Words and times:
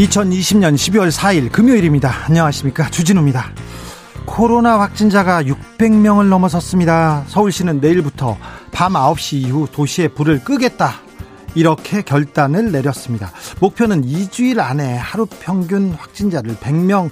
2020년 0.00 0.74
12월 0.76 1.12
4일 1.12 1.52
금요일입니다. 1.52 2.24
안녕하십니까. 2.26 2.88
주진우입니다. 2.90 3.52
코로나 4.24 4.80
확진자가 4.80 5.42
600명을 5.42 6.26
넘어섰습니다. 6.28 7.24
서울시는 7.28 7.80
내일부터 7.80 8.38
밤 8.72 8.94
9시 8.94 9.34
이후 9.34 9.68
도시에 9.70 10.08
불을 10.08 10.42
끄겠다. 10.42 10.94
이렇게 11.54 12.00
결단을 12.00 12.72
내렸습니다. 12.72 13.30
목표는 13.60 14.02
2주일 14.06 14.60
안에 14.60 14.96
하루 14.96 15.26
평균 15.26 15.92
확진자를 15.92 16.56
100명 16.56 17.10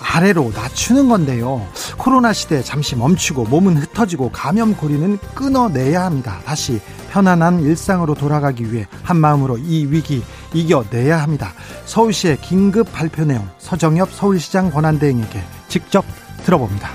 아래로 0.00 0.50
낮추는 0.52 1.08
건데요. 1.08 1.64
코로나 1.96 2.32
시대 2.32 2.60
잠시 2.60 2.96
멈추고 2.96 3.44
몸은 3.44 3.76
흩어지고 3.76 4.30
감염 4.32 4.74
고리는 4.74 5.16
끊어내야 5.34 6.04
합니다. 6.04 6.40
다시 6.44 6.80
편안한 7.10 7.60
일상으로 7.60 8.14
돌아가기 8.14 8.72
위해 8.72 8.86
한 9.02 9.16
마음으로 9.16 9.58
이 9.58 9.86
위기 9.86 10.22
이겨내야 10.52 11.22
합니다. 11.22 11.52
서울시의 11.84 12.38
긴급 12.40 12.92
발표 12.92 13.24
내용 13.24 13.48
서정엽 13.58 14.12
서울시장 14.12 14.70
권한대행에게 14.70 15.40
직접 15.68 16.04
들어봅니다. 16.44 16.88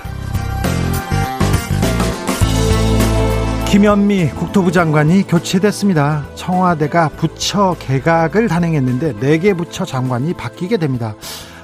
김현미 3.72 4.32
국토부 4.32 4.70
장관이 4.70 5.26
교체됐습니다. 5.26 6.26
청와대가 6.34 7.08
부처 7.08 7.74
개각을 7.78 8.46
단행했는데 8.46 9.14
4개 9.14 9.56
부처 9.56 9.86
장관이 9.86 10.34
바뀌게 10.34 10.76
됩니다. 10.76 11.14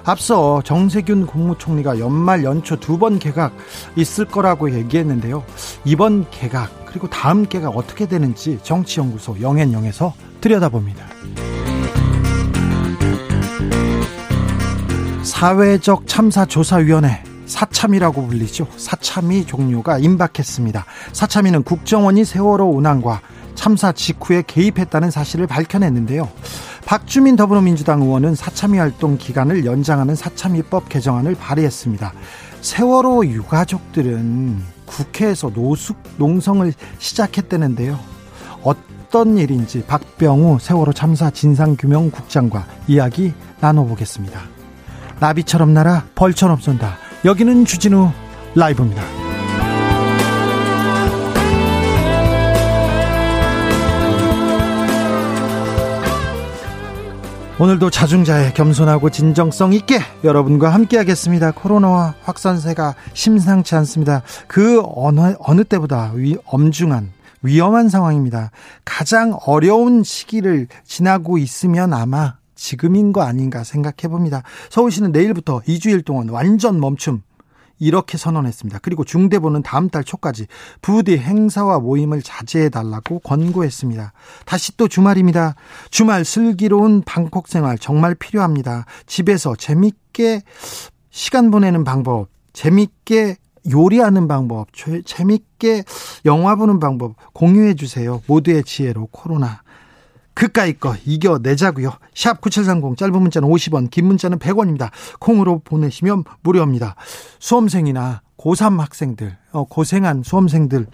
앞서 0.09 0.63
정세균 0.63 1.27
국무총리가 1.27 1.99
연말 1.99 2.43
연초 2.43 2.77
두 2.77 2.99
번 2.99 3.19
개각 3.19 3.53
있을 3.95 4.25
거라고 4.25 4.75
얘기했는데요. 4.75 5.45
이번 5.85 6.29
개각 6.31 6.87
그리고 6.87 7.09
다음 7.09 7.47
개각 7.47 7.77
어떻게 7.77 8.07
되는지 8.07 8.59
정치연구소 8.63 9.41
영앤영에서 9.41 10.15
들여다봅니다. 10.41 11.05
사회적 15.23 16.07
참사 16.07 16.47
조사위원회 16.47 17.23
사참이라고 17.47 18.27
불리죠. 18.27 18.67
사참위 18.77 19.45
종료가 19.47 19.99
임박했습니다. 19.99 20.85
사참위는 21.13 21.63
국정원이 21.63 22.25
세월호 22.25 22.77
운항과 22.77 23.21
참사 23.59 23.91
직후에 23.91 24.45
개입했다는 24.47 25.11
사실을 25.11 25.49
밝혀냈는데요. 25.49 26.29
박주민 26.87 27.35
더불어민주당 27.35 28.01
의원은 28.03 28.37
사참위 28.37 28.79
활동 28.79 29.19
기간을 29.19 29.67
연장하는 29.67 30.15
사참위법 30.15 30.89
개정안을 30.89 31.35
발의했습니다. 31.35 32.13
세월호 32.61 33.27
유가족들은 33.27 34.63
국회에서 34.87 35.51
노숙 35.51 35.97
농성을 36.19 36.73
시작했다는데요. 36.99 37.99
어떤 38.63 39.37
일인지 39.37 39.85
박병우 39.85 40.61
세월호 40.61 40.93
참사 40.93 41.29
진상규명국장과 41.29 42.65
이야기 42.87 43.35
나눠보겠습니다. 43.59 44.41
나비처럼 45.19 45.75
날아 45.75 46.05
벌처럼 46.15 46.61
쏜다. 46.61 46.97
여기는 47.25 47.65
주진우 47.65 48.13
라이브입니다. 48.55 49.28
오늘도 57.61 57.91
자중자의 57.91 58.55
겸손하고 58.55 59.11
진정성 59.11 59.73
있게 59.73 59.99
여러분과 60.23 60.73
함께하겠습니다. 60.73 61.51
코로나와 61.51 62.15
확산세가 62.23 62.95
심상치 63.15 63.75
않습니다. 63.75 64.23
그 64.47 64.81
어느 64.95 65.35
어느 65.41 65.65
때보다 65.65 66.13
위, 66.15 66.37
엄중한 66.45 67.11
위험한 67.43 67.89
상황입니다. 67.89 68.53
가장 68.85 69.37
어려운 69.45 70.05
시기를 70.05 70.69
지나고 70.85 71.37
있으면 71.37 71.93
아마 71.93 72.37
지금인 72.55 73.13
거 73.13 73.23
아닌가 73.23 73.65
생각해 73.65 74.09
봅니다. 74.09 74.45
서울시는 74.71 75.11
내일부터 75.11 75.61
2주일 75.67 76.05
동안 76.05 76.29
완전 76.29 76.79
멈춤 76.79 77.23
이렇게 77.79 78.19
선언했습니다. 78.19 78.81
그리고 78.83 79.05
중대본은 79.05 79.63
다음 79.63 79.89
달 79.89 80.05
초까지 80.05 80.47
부디 80.83 81.19
행사와 81.19 81.79
모임을 81.79 82.23
자제해 82.23 82.69
달라고 82.69 83.21
권고했습니다. 83.21 84.13
다시 84.45 84.77
또 84.77 84.89
주말입니다. 84.89 85.55
주말 85.91 86.25
슬기로운 86.25 87.03
방콕 87.03 87.49
생활 87.49 87.79
정말 87.79 88.15
필요합니다. 88.15 88.87
집에서 89.07 89.55
재밌게 89.57 90.43
시간 91.11 91.51
보내는 91.51 91.85
방법, 91.85 92.29
재밌게 92.53 93.37
요리하는 93.71 94.29
방법, 94.29 94.69
재밌게 95.05 95.85
영화 96.25 96.55
보는 96.55 96.81
방법 96.81 97.15
공유해 97.33 97.75
주세요. 97.75 98.23
모두의 98.27 98.65
지혜로 98.65 99.09
코로나 99.11 99.63
그까이 100.39 100.73
거 100.73 100.95
이겨내자고요. 101.05 101.91
샵 102.15 102.41
9730 102.41 102.97
짧은 102.97 103.21
문자는 103.21 103.49
50원 103.49 103.91
긴 103.91 104.07
문자는 104.07 104.39
100원입니다. 104.39 104.91
콩으로 105.19 105.59
보내시면 105.65 106.23
무료입니다. 106.43 106.95
수험생이나 107.41 108.23
고3 108.37 108.79
학생들 108.79 109.37
어, 109.51 109.65
고생한 109.65 110.23
수험생들을 110.25 110.87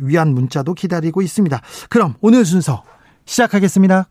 위한, 0.00 0.34
문자도 0.34 0.74
기다리고 0.74 1.22
있습니다. 1.22 1.60
그럼 1.88 2.14
오늘 2.20 2.44
순서 2.44 2.82
시작하겠습니다. 3.26 4.08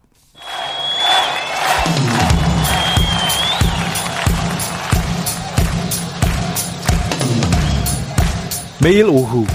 매일 8.81 9.07
오후 9.07 9.45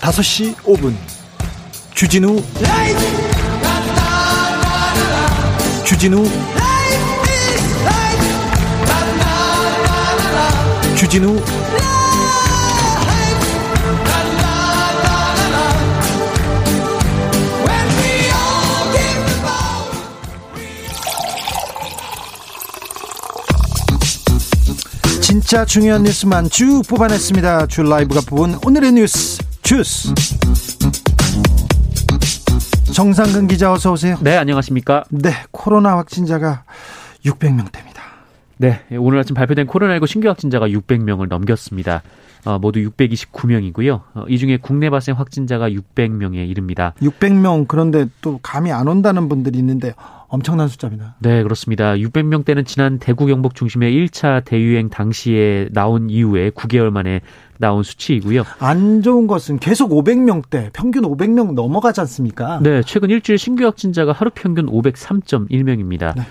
5시 0.00 0.54
5분 0.56 0.94
주진우 1.94 2.42
라이브 2.60 3.19
주진우 5.90 6.24
주진우 10.96 11.42
진짜 25.20 25.64
중요한 25.64 26.04
뉴스만 26.04 26.50
쭉 26.50 26.82
뽑아냈습니다. 26.86 27.66
줄 27.66 27.88
라이브가 27.88 28.20
뽑은 28.28 28.60
오늘의 28.64 28.92
뉴스 28.92 29.38
주스. 29.64 30.14
정상근 32.92 33.46
기자 33.46 33.72
어서 33.72 33.92
오세요. 33.92 34.16
네, 34.20 34.36
안녕하십니까? 34.36 35.04
네, 35.10 35.30
코로나 35.52 35.96
확진자가 35.96 36.64
600명대입니다. 37.24 38.00
네, 38.58 38.80
오늘 38.98 39.18
아침 39.18 39.34
발표된 39.34 39.66
코로나19 39.66 40.06
신규 40.06 40.28
확진자가 40.28 40.68
600명을 40.68 41.28
넘겼습니다. 41.28 42.02
어, 42.44 42.58
모두 42.58 42.80
629명이고요. 42.80 44.00
어, 44.14 44.24
이 44.28 44.38
중에 44.38 44.56
국내 44.56 44.90
발생 44.90 45.16
확진자가 45.16 45.70
600명에 45.70 46.48
이릅니다. 46.48 46.94
600명 47.00 47.66
그런데 47.68 48.06
또 48.20 48.38
감이 48.42 48.72
안 48.72 48.88
온다는 48.88 49.28
분들이 49.28 49.58
있는데 49.58 49.94
엄청난 50.30 50.68
숫자입니다. 50.68 51.16
네, 51.18 51.42
그렇습니다. 51.42 51.94
600명대는 51.94 52.64
지난 52.64 52.98
대구 52.98 53.26
경북 53.26 53.54
중심의 53.56 53.92
1차 53.92 54.44
대유행 54.44 54.88
당시에 54.88 55.68
나온 55.72 56.08
이후에 56.08 56.50
9개월 56.50 56.90
만에 56.90 57.20
나온 57.58 57.82
수치이고요. 57.82 58.44
안 58.60 59.02
좋은 59.02 59.26
것은 59.26 59.58
계속 59.58 59.90
500명대, 59.90 60.72
평균 60.72 61.02
500명 61.02 61.54
넘어가지 61.54 62.00
않습니까? 62.02 62.60
네, 62.62 62.82
최근 62.86 63.10
일주일 63.10 63.38
신규 63.38 63.64
확진자가 63.64 64.12
하루 64.12 64.30
평균 64.32 64.66
503.1명입니다. 64.66 66.14
네. 66.16 66.22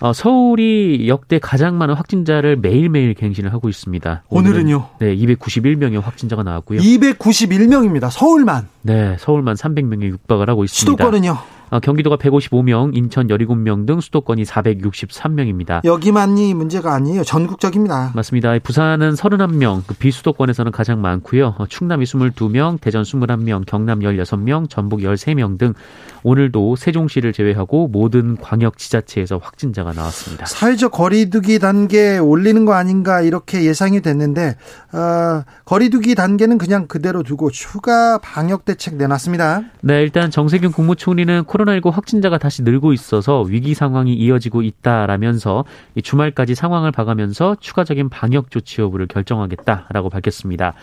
어, 0.00 0.12
서울이 0.12 1.08
역대 1.08 1.38
가장 1.38 1.78
많은 1.78 1.94
확진자를 1.94 2.56
매일매일 2.56 3.14
갱신을 3.14 3.54
하고 3.54 3.70
있습니다. 3.70 4.24
오늘은요? 4.28 4.88
네, 4.98 5.16
291명의 5.16 6.02
확진자가 6.02 6.42
나왔고요. 6.42 6.80
291명입니다. 6.80 8.10
서울만. 8.10 8.68
네, 8.82 9.16
서울만 9.18 9.56
300명에 9.56 10.02
육박을 10.02 10.50
하고 10.50 10.64
있습니다. 10.64 11.02
수도권은요? 11.02 11.55
어, 11.70 11.80
경기도가 11.80 12.16
155명, 12.16 12.96
인천 12.96 13.28
17명 13.28 13.86
등 13.86 14.00
수도권이 14.00 14.44
463명입니다. 14.44 15.84
여기만이 15.84 16.54
문제가 16.54 16.94
아니에요. 16.94 17.24
전국적입니다. 17.24 18.12
맞습니다. 18.14 18.58
부산은 18.58 19.14
31명, 19.14 19.82
그 19.86 19.94
비수도권에서는 19.94 20.72
가장 20.72 21.00
많고요. 21.00 21.54
어, 21.58 21.66
충남이 21.66 22.04
22명, 22.04 22.80
대전 22.80 23.02
21명, 23.02 23.64
경남 23.66 24.00
16명, 24.00 24.68
전북 24.68 25.00
13명 25.00 25.58
등 25.58 25.74
오늘도 26.22 26.76
세종시를 26.76 27.32
제외하고 27.32 27.88
모든 27.88 28.36
광역 28.36 28.78
지자체에서 28.78 29.38
확진자가 29.38 29.92
나왔습니다. 29.92 30.46
사회적 30.46 30.90
거리두기 30.90 31.58
단계 31.58 32.18
올리는 32.18 32.64
거 32.64 32.74
아닌가 32.74 33.20
이렇게 33.20 33.64
예상이 33.64 34.00
됐는데 34.00 34.56
어, 34.92 35.42
거리두기 35.64 36.14
단계는 36.14 36.58
그냥 36.58 36.86
그대로 36.86 37.22
두고 37.22 37.50
추가 37.50 38.18
방역 38.18 38.64
대책 38.64 38.96
내놨습니다. 38.96 39.62
네, 39.82 40.02
일단 40.02 40.30
정세균 40.30 40.72
국무총리는 40.72 41.44
코로나19 41.56 41.90
확진자가 41.90 42.38
다시 42.38 42.62
늘고 42.62 42.92
있어서 42.92 43.42
위기 43.42 43.74
상황이 43.74 44.14
이어지고 44.14 44.62
있다라면서 44.62 45.64
주말까지 46.02 46.54
상황을 46.54 46.92
봐가면서 46.92 47.56
추가적인 47.60 48.08
방역 48.08 48.50
조치 48.50 48.80
여부를 48.80 49.06
결정하겠다라고 49.06 50.10
밝혔습니다. 50.10 50.74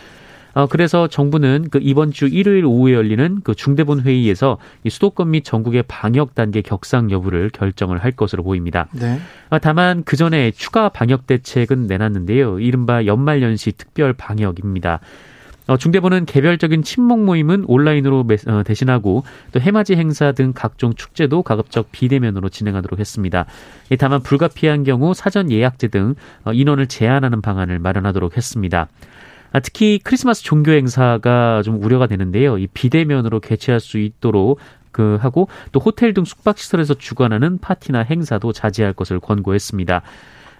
어, 0.55 0.67
그래서 0.67 1.07
정부는 1.07 1.69
그 1.71 1.79
이번 1.81 2.11
주 2.11 2.27
일요일 2.27 2.65
오후에 2.65 2.93
열리는 2.93 3.39
그 3.43 3.55
중대본 3.55 4.01
회의에서 4.01 4.59
이 4.83 4.89
수도권 4.89 5.31
및 5.31 5.43
전국의 5.43 5.83
방역 5.87 6.35
단계 6.35 6.61
격상 6.61 7.09
여부를 7.09 7.49
결정을 7.49 7.97
할 8.03 8.11
것으로 8.11 8.43
보입니다. 8.43 8.87
네. 8.91 9.19
어, 9.49 9.57
다만 9.57 10.03
그 10.03 10.15
전에 10.15 10.51
추가 10.51 10.89
방역 10.89 11.25
대책은 11.25 11.87
내놨는데요. 11.87 12.59
이른바 12.59 13.05
연말연시 13.05 13.71
특별 13.73 14.13
방역입니다. 14.13 14.99
어, 15.67 15.77
중대본은 15.77 16.25
개별적인 16.25 16.83
친목 16.83 17.23
모임은 17.23 17.65
온라인으로 17.67 18.23
매, 18.23 18.35
어, 18.47 18.63
대신하고 18.63 19.23
또 19.51 19.59
해맞이 19.59 19.95
행사 19.95 20.31
등 20.31 20.51
각종 20.53 20.93
축제도 20.93 21.41
가급적 21.41 21.91
비대면으로 21.91 22.49
진행하도록 22.49 22.99
했습니다. 22.99 23.45
예, 23.91 23.95
다만 23.95 24.21
불가피한 24.21 24.83
경우 24.83 25.13
사전 25.13 25.51
예약제 25.51 25.87
등 25.87 26.15
어, 26.43 26.53
인원을 26.53 26.87
제한하는 26.87 27.41
방안을 27.41 27.79
마련하도록 27.79 28.35
했습니다. 28.35 28.87
아, 29.53 29.59
특히 29.59 29.99
크리스마스 30.03 30.43
종교 30.43 30.71
행사가 30.71 31.61
좀 31.63 31.81
우려가 31.81 32.07
되는데요. 32.07 32.57
이 32.57 32.67
비대면으로 32.67 33.39
개최할 33.39 33.79
수 33.79 33.99
있도록 33.99 34.59
그 34.91 35.17
하고 35.21 35.47
또 35.71 35.79
호텔 35.79 36.13
등 36.13 36.25
숙박 36.25 36.57
시설에서 36.57 36.93
주관하는 36.93 37.59
파티나 37.59 37.99
행사도 37.99 38.51
자제할 38.51 38.93
것을 38.93 39.19
권고했습니다. 39.19 40.01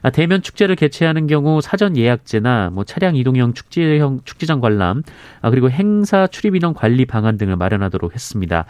아, 0.03 0.09
대면 0.09 0.41
축제를 0.41 0.75
개최하는 0.75 1.27
경우 1.27 1.61
사전 1.61 1.97
예약제나 1.97 2.69
뭐 2.73 2.83
차량 2.83 3.15
이동형 3.15 3.53
축제형 3.53 4.19
축제장 4.25 4.59
관람, 4.59 5.01
아, 5.41 5.49
그리고 5.49 5.69
행사 5.71 6.27
출입 6.27 6.55
인원 6.55 6.73
관리 6.73 7.05
방안 7.05 7.37
등을 7.37 7.55
마련하도록 7.55 8.13
했습니다. 8.13 8.65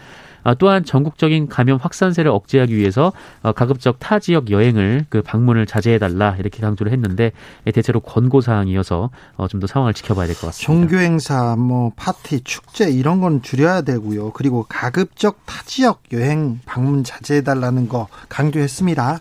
아, 0.46 0.54
또한 0.54 0.84
전국적인 0.84 1.48
감염 1.48 1.78
확산세를 1.78 2.30
억제하기 2.30 2.76
위해서 2.76 3.14
어, 3.42 3.54
가급적 3.54 3.98
타 4.00 4.20
지역 4.20 4.52
여행을 4.52 5.06
그 5.10 5.22
방문을 5.22 5.66
자제해달라 5.66 6.36
이렇게 6.38 6.60
강조를 6.62 6.92
했는데 6.92 7.32
예, 7.66 7.72
대체로 7.72 8.00
권고 8.02 8.42
사항이어서 8.42 9.10
어, 9.38 9.48
좀더 9.48 9.68
상황을 9.68 9.94
지켜봐야 9.94 10.28
될 10.28 10.36
것 10.36 10.48
같습니다. 10.48 10.66
종교 10.66 10.98
행사, 10.98 11.56
뭐 11.56 11.94
파티, 11.96 12.42
축제 12.42 12.90
이런 12.92 13.22
건 13.22 13.42
줄여야 13.42 13.82
되고요. 13.82 14.32
그리고 14.34 14.66
가급적 14.68 15.46
타 15.46 15.64
지역 15.66 16.02
여행 16.12 16.60
방문 16.66 17.04
자제해달라는 17.04 17.88
거 17.88 18.08
강조했습니다. 18.30 19.20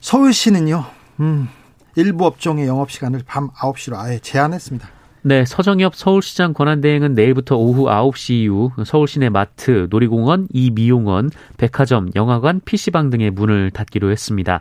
서울시는요. 0.00 0.95
음, 1.20 1.48
일부 1.94 2.26
업종의 2.26 2.66
영업 2.66 2.90
시간을 2.90 3.22
밤 3.26 3.50
9시로 3.50 3.96
아예 3.96 4.18
제한했습니다. 4.18 4.88
네, 5.22 5.44
서정엽 5.44 5.96
서울시장 5.96 6.52
권한대행은 6.52 7.14
내일부터 7.14 7.56
오후 7.56 7.86
9시 7.86 8.34
이후 8.34 8.70
서울 8.84 9.08
시내 9.08 9.28
마트, 9.28 9.88
놀이공원, 9.90 10.46
이미용원, 10.52 11.30
백화점, 11.56 12.10
영화관, 12.14 12.60
PC방 12.64 13.10
등의 13.10 13.32
문을 13.32 13.72
닫기로 13.72 14.12
했습니다. 14.12 14.60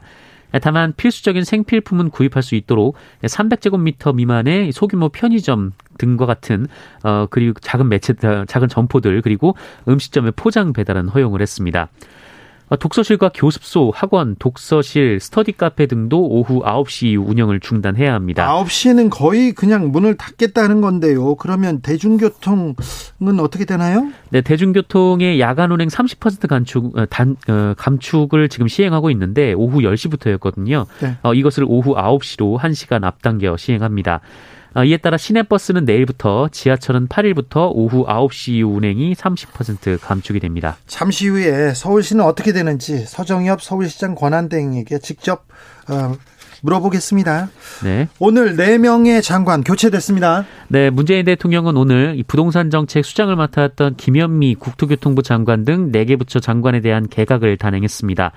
다만 0.62 0.94
필수적인 0.96 1.44
생필품은 1.44 2.10
구입할 2.10 2.42
수 2.42 2.56
있도록 2.56 2.96
300제곱미터 3.22 4.16
미만의 4.16 4.72
소규모 4.72 5.10
편의점 5.10 5.72
등과 5.98 6.26
같은 6.26 6.68
어 7.04 7.28
그리고 7.30 7.60
작은 7.60 7.90
매체 7.90 8.14
작은 8.14 8.70
점포들 8.70 9.22
그리고 9.22 9.56
음식점의 9.88 10.34
포장 10.36 10.74
배달은 10.74 11.10
허용을 11.10 11.42
했습니다. 11.42 11.90
어, 12.68 12.76
독서실과 12.76 13.30
교습소, 13.34 13.92
학원, 13.94 14.36
독서실, 14.40 15.20
스터디 15.20 15.54
카페 15.54 15.86
등도 15.86 16.28
오후 16.28 16.62
9시 16.64 17.08
이후 17.08 17.24
운영을 17.28 17.60
중단해야 17.60 18.14
합니다. 18.14 18.52
9시는 18.64 19.10
거의 19.12 19.52
그냥 19.52 19.92
문을 19.92 20.16
닫겠다는 20.18 20.82
건데요. 20.82 21.36
그러면 21.36 21.82
대중교통은 21.82 22.76
어떻게 23.40 23.66
되나요? 23.66 24.10
네, 24.30 24.42
대중교통의 24.42 25.40
야간 25.40 25.72
운행 25.72 25.88
30% 25.88 26.48
감축, 26.48 26.98
어, 26.98 27.06
단, 27.06 27.36
어, 27.48 27.74
감축을 27.78 28.50
지금 28.50 28.68
시행하고 28.68 29.12
있는데 29.12 29.54
오후 29.54 29.82
10시부터였거든요. 29.82 30.88
네. 31.02 31.18
어, 31.22 31.34
이것을 31.34 31.66
오후 31.68 31.94
9시로 31.94 32.58
1시간 32.60 33.04
앞당겨 33.04 33.58
시행합니다. 33.58 34.22
어, 34.76 34.84
이에 34.84 34.98
따라 34.98 35.18
시내버스는 35.18 35.86
내일부터 35.86 36.50
지하철은 36.52 37.08
8일부터 37.08 37.72
오후 37.74 38.06
9시 38.06 38.62
운행이 38.62 39.16
30% 39.16 40.00
감축이 40.02 40.42
됩니다. 40.42 40.76
잠시 40.86 41.30
후에 41.30 41.74
서울시는 41.74 42.24
어떻게 42.24 42.52
되는지 42.52 43.06
서정엽 43.06 43.62
서울시장 43.62 44.16
권한대행에게 44.16 45.00
직접 45.00 45.48
어, 45.90 46.16
물어보겠습니다. 46.62 47.50
네. 47.84 48.10
오늘 48.20 48.58
4명의 48.58 49.24
장관 49.24 49.64
교체됐습니다. 49.64 50.46
네, 50.68 50.90
문재인 50.90 51.24
대통령은 51.24 51.78
오늘 51.78 52.22
부동산 52.28 52.70
정책 52.70 53.06
수장을 53.06 53.34
맡았던 53.34 53.96
김현미 53.96 54.56
국토교통부 54.56 55.24
장관 55.24 55.64
등 55.64 55.92
4개 55.92 56.18
부처 56.18 56.40
장관에 56.40 56.82
대한 56.82 57.08
개각을 57.08 57.58
단행했습니다. 57.58 58.32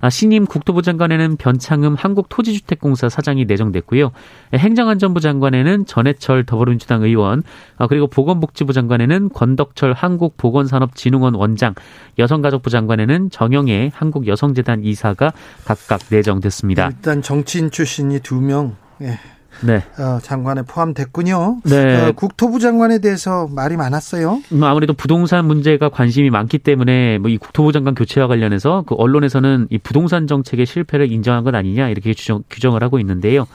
아, 0.00 0.08
신임 0.08 0.46
국토부 0.46 0.82
장관에는 0.82 1.36
변창흠 1.36 1.94
한국토지주택공사 1.98 3.08
사장이 3.08 3.44
내정됐고요. 3.44 4.12
행정안전부 4.54 5.20
장관에는 5.20 5.86
전해철 5.86 6.44
더불어민주당 6.44 7.02
의원, 7.02 7.42
아, 7.76 7.86
그리고 7.86 8.06
보건복지부 8.06 8.72
장관에는 8.72 9.28
권덕철 9.30 9.92
한국보건산업진흥원 9.92 11.34
원장, 11.34 11.74
여성가족부 12.18 12.70
장관에는 12.70 13.30
정영애 13.30 13.90
한국여성재단 13.94 14.84
이사가 14.84 15.32
각각 15.64 16.00
내정됐습니다. 16.10 16.88
일단 16.88 17.22
정치인 17.22 17.70
출신이 17.70 18.20
두 18.20 18.40
명. 18.40 18.76
예. 19.02 19.18
네. 19.62 19.82
어, 19.98 20.18
장관에 20.22 20.62
포함됐군요. 20.62 21.60
네. 21.64 22.08
어, 22.08 22.12
국토부 22.12 22.60
장관에 22.60 22.98
대해서 22.98 23.48
말이 23.50 23.76
많았어요. 23.76 24.40
음, 24.52 24.62
아무래도 24.64 24.92
부동산 24.92 25.46
문제가 25.46 25.88
관심이 25.88 26.28
많기 26.28 26.58
때문에 26.58 27.18
뭐 27.18 27.30
이 27.30 27.36
국토부 27.38 27.70
장관 27.72 27.94
교체와 27.94 28.26
관련해서 28.26 28.82
그 28.86 28.96
언론에서는 28.96 29.68
이 29.70 29.78
부동산 29.78 30.26
정책의 30.26 30.66
실패를 30.66 31.12
인정한 31.12 31.44
것 31.44 31.54
아니냐 31.54 31.88
이렇게 31.88 32.12
규정, 32.12 32.42
규정을 32.50 32.82
하고 32.82 32.98
있는데요. 32.98 33.46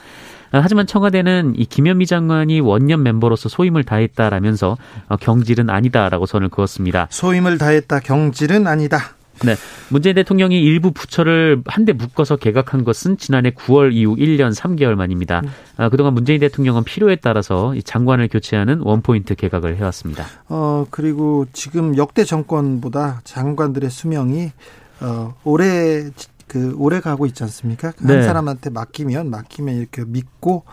아, 0.52 0.60
하지만 0.62 0.86
청와대는 0.86 1.54
이 1.56 1.66
김현미 1.66 2.06
장관이 2.06 2.60
원년 2.60 3.02
멤버로서 3.02 3.48
소임을 3.48 3.84
다했다라면서 3.84 4.76
어, 5.08 5.16
경질은 5.16 5.68
아니다라고 5.68 6.24
선을 6.24 6.48
그었습니다. 6.48 7.08
소임을 7.10 7.58
다했다, 7.58 8.00
경질은 8.00 8.66
아니다. 8.66 9.15
네. 9.44 9.54
문재인 9.90 10.14
대통령이 10.14 10.60
일부 10.60 10.92
부처를 10.92 11.62
한데 11.66 11.92
묶어서 11.92 12.36
개각한 12.36 12.84
것은 12.84 13.18
지난해 13.18 13.50
9월 13.50 13.92
이후 13.92 14.16
1년 14.16 14.54
3개월 14.54 14.94
만입니다. 14.94 15.40
음. 15.40 15.50
아, 15.76 15.88
그동안 15.88 16.14
문재인 16.14 16.40
대통령은 16.40 16.84
필요에 16.84 17.16
따라서 17.16 17.74
장관을 17.84 18.28
교체하는 18.28 18.80
원포인트 18.80 19.34
개각을 19.34 19.76
해왔습니다. 19.76 20.24
어, 20.48 20.86
그리고 20.90 21.46
지금 21.52 21.96
역대 21.96 22.24
정권보다 22.24 23.20
장관들의 23.24 23.90
수명이 23.90 24.52
어, 25.00 25.34
올해 25.44 26.10
그 26.46 26.74
오래 26.78 27.00
가고 27.00 27.26
있지 27.26 27.42
않습니까? 27.42 27.90
그 27.92 28.04
네. 28.04 28.14
한 28.14 28.24
사람한테 28.24 28.70
맡기면 28.70 29.30
맡기면 29.30 29.76
이렇게 29.76 30.04
믿고 30.06 30.64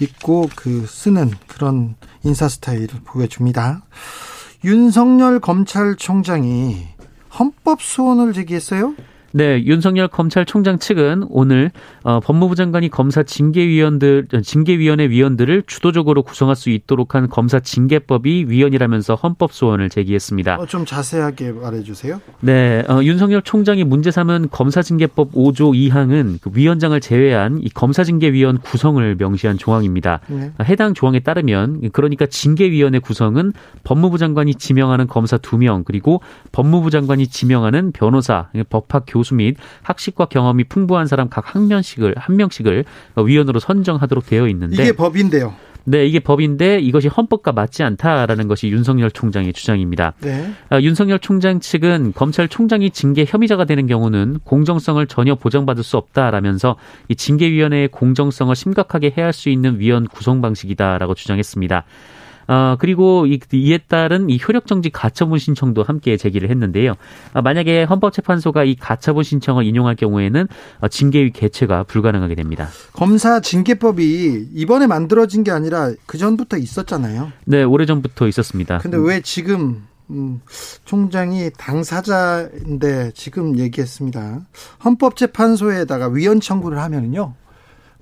믿고 0.00 0.48
그 0.56 0.86
쓰는 0.86 1.30
그런 1.46 1.94
인사 2.24 2.48
스타일을 2.48 2.88
보여줍니다. 3.04 3.82
윤석열 4.64 5.40
검찰총장이 5.40 6.93
헌법 7.38 7.82
소원을 7.82 8.32
제기했어요? 8.32 8.94
네, 9.36 9.64
윤석열 9.64 10.06
검찰총장 10.06 10.78
측은 10.78 11.26
오늘 11.28 11.72
어, 12.04 12.20
법무부 12.20 12.54
장관이 12.54 12.88
검사 12.88 13.24
징계위원들 13.24 14.28
징계위원회 14.44 15.08
위원들을 15.08 15.64
주도적으로 15.66 16.22
구성할 16.22 16.54
수 16.54 16.70
있도록 16.70 17.16
한 17.16 17.28
검사 17.28 17.58
징계법이 17.58 18.44
위헌이라면서 18.46 19.16
헌법 19.16 19.52
소원을 19.52 19.90
제기했습니다. 19.90 20.54
어, 20.54 20.66
좀 20.66 20.86
자세하게 20.86 21.50
말해주세요. 21.50 22.20
네, 22.42 22.84
어, 22.88 23.02
윤석열 23.02 23.42
총장이 23.42 23.82
문제 23.82 24.12
삼은 24.12 24.50
검사 24.52 24.82
징계법 24.82 25.32
5조 25.32 25.74
2항은 25.74 26.38
그 26.40 26.50
위원장을 26.54 27.00
제외한 27.00 27.58
이 27.60 27.68
검사 27.70 28.04
징계위원 28.04 28.58
구성을 28.58 29.16
명시한 29.16 29.58
조항입니다. 29.58 30.20
네. 30.28 30.52
해당 30.62 30.94
조항에 30.94 31.18
따르면 31.18 31.90
그러니까 31.90 32.26
징계위원회 32.26 33.00
구성은 33.00 33.52
법무부 33.82 34.18
장관이 34.18 34.54
지명하는 34.54 35.08
검사 35.08 35.38
2명 35.38 35.84
그리고 35.84 36.20
법무부 36.52 36.90
장관이 36.90 37.26
지명하는 37.26 37.90
변호사, 37.90 38.50
법학 38.70 39.06
교수 39.08 39.23
교수 39.24 39.34
및 39.34 39.56
학식과 39.82 40.26
경험이 40.26 40.64
풍부한 40.64 41.06
사람 41.06 41.28
각 41.28 41.44
한 41.54 41.68
명씩을 41.68 42.14
한 42.16 42.36
명씩을 42.36 42.84
위원으로 43.16 43.60
선정하도록 43.60 44.26
되어 44.26 44.48
있는데 44.48 44.82
이게 44.82 44.92
법인데요. 44.92 45.54
네, 45.86 46.06
이게 46.06 46.18
법인데 46.18 46.80
이것이 46.80 47.08
헌법과 47.08 47.52
맞지 47.52 47.82
않다라는 47.82 48.48
것이 48.48 48.68
윤석열 48.68 49.10
총장의 49.10 49.52
주장입니다. 49.52 50.14
네. 50.20 50.50
아, 50.70 50.80
윤석열 50.80 51.18
총장 51.18 51.60
측은 51.60 52.14
검찰총장이 52.14 52.90
징계 52.90 53.26
혐의자가 53.28 53.66
되는 53.66 53.86
경우는 53.86 54.38
공정성을 54.44 55.06
전혀 55.06 55.34
보장받을 55.34 55.84
수 55.84 55.98
없다라면서 55.98 56.76
이 57.08 57.14
징계위원회의 57.14 57.88
공정성을 57.88 58.54
심각하게 58.56 59.14
해할 59.16 59.34
수 59.34 59.50
있는 59.50 59.78
위원 59.78 60.06
구성 60.08 60.40
방식이다라고 60.40 61.14
주장했습니다. 61.14 61.84
어, 62.48 62.76
그리고 62.78 63.26
이, 63.26 63.38
이에 63.52 63.78
따른 63.78 64.30
이 64.30 64.38
효력정지 64.46 64.90
가처분 64.90 65.38
신청도 65.38 65.82
함께 65.82 66.16
제기를 66.16 66.50
했는데요. 66.50 66.94
어, 67.32 67.42
만약에 67.42 67.84
헌법재판소가 67.84 68.64
이 68.64 68.74
가처분 68.74 69.24
신청을 69.24 69.64
인용할 69.64 69.96
경우에는 69.96 70.48
어, 70.80 70.88
징계위 70.88 71.30
개최가 71.30 71.84
불가능하게 71.84 72.34
됩니다. 72.34 72.68
검사 72.92 73.40
징계법이 73.40 74.48
이번에 74.54 74.86
만들어진 74.86 75.44
게 75.44 75.50
아니라 75.50 75.92
그 76.06 76.18
전부터 76.18 76.56
있었잖아요. 76.56 77.32
네, 77.44 77.62
오래 77.62 77.86
전부터 77.86 78.28
있었습니다. 78.28 78.78
근데 78.78 78.96
왜 78.98 79.20
지금 79.20 79.86
음, 80.10 80.40
총장이 80.84 81.50
당사자인데 81.56 83.12
지금 83.14 83.58
얘기했습니다. 83.58 84.40
헌법재판소에다가 84.84 86.08
위헌 86.08 86.40
청구를 86.40 86.78
하면은요. 86.78 87.34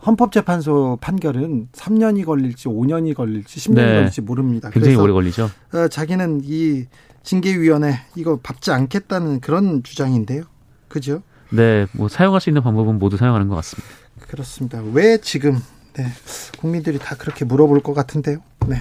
헌법재판소 0.04 0.98
판결은 1.00 1.68
3년이 1.72 2.24
걸릴지 2.24 2.68
5년이 2.68 3.14
걸릴지 3.14 3.60
10년이 3.60 3.74
네. 3.74 3.94
걸릴지 3.94 4.20
모릅니다. 4.20 4.70
굉장히 4.70 4.96
오래 4.96 5.12
걸리죠. 5.12 5.50
어, 5.72 5.88
자기는 5.88 6.42
이 6.44 6.86
징계위원회 7.22 8.00
이거 8.16 8.38
밟지 8.42 8.72
않겠다는 8.72 9.40
그런 9.40 9.82
주장인데요. 9.82 10.42
그죠? 10.88 11.22
네, 11.50 11.86
뭐 11.92 12.08
사용할 12.08 12.40
수 12.40 12.50
있는 12.50 12.62
방법은 12.62 12.98
모두 12.98 13.16
사용하는 13.16 13.48
것 13.48 13.54
같습니다. 13.56 13.88
그렇습니다. 14.20 14.82
왜 14.92 15.18
지금 15.18 15.58
네, 15.94 16.06
국민들이 16.58 16.98
다 16.98 17.16
그렇게 17.16 17.44
물어볼 17.44 17.80
것 17.80 17.94
같은데요. 17.94 18.38
네, 18.66 18.76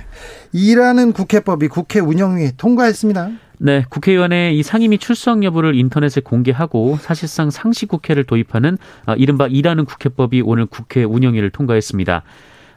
일하는 0.53 1.11
국회법이 1.11 1.67
국회 1.67 1.99
운영위 1.99 2.51
통과했습니다. 2.57 3.31
네, 3.57 3.85
국회의원의 3.89 4.57
이 4.57 4.63
상임위 4.63 4.97
출석 4.97 5.43
여부를 5.43 5.75
인터넷에 5.75 6.21
공개하고 6.21 6.97
사실상 6.99 7.51
상시 7.51 7.85
국회를 7.85 8.23
도입하는 8.23 8.77
아, 9.05 9.13
이른바 9.15 9.47
일하는 9.47 9.85
국회법이 9.85 10.41
오늘 10.43 10.65
국회 10.65 11.03
운영위를 11.03 11.51
통과했습니다. 11.51 12.23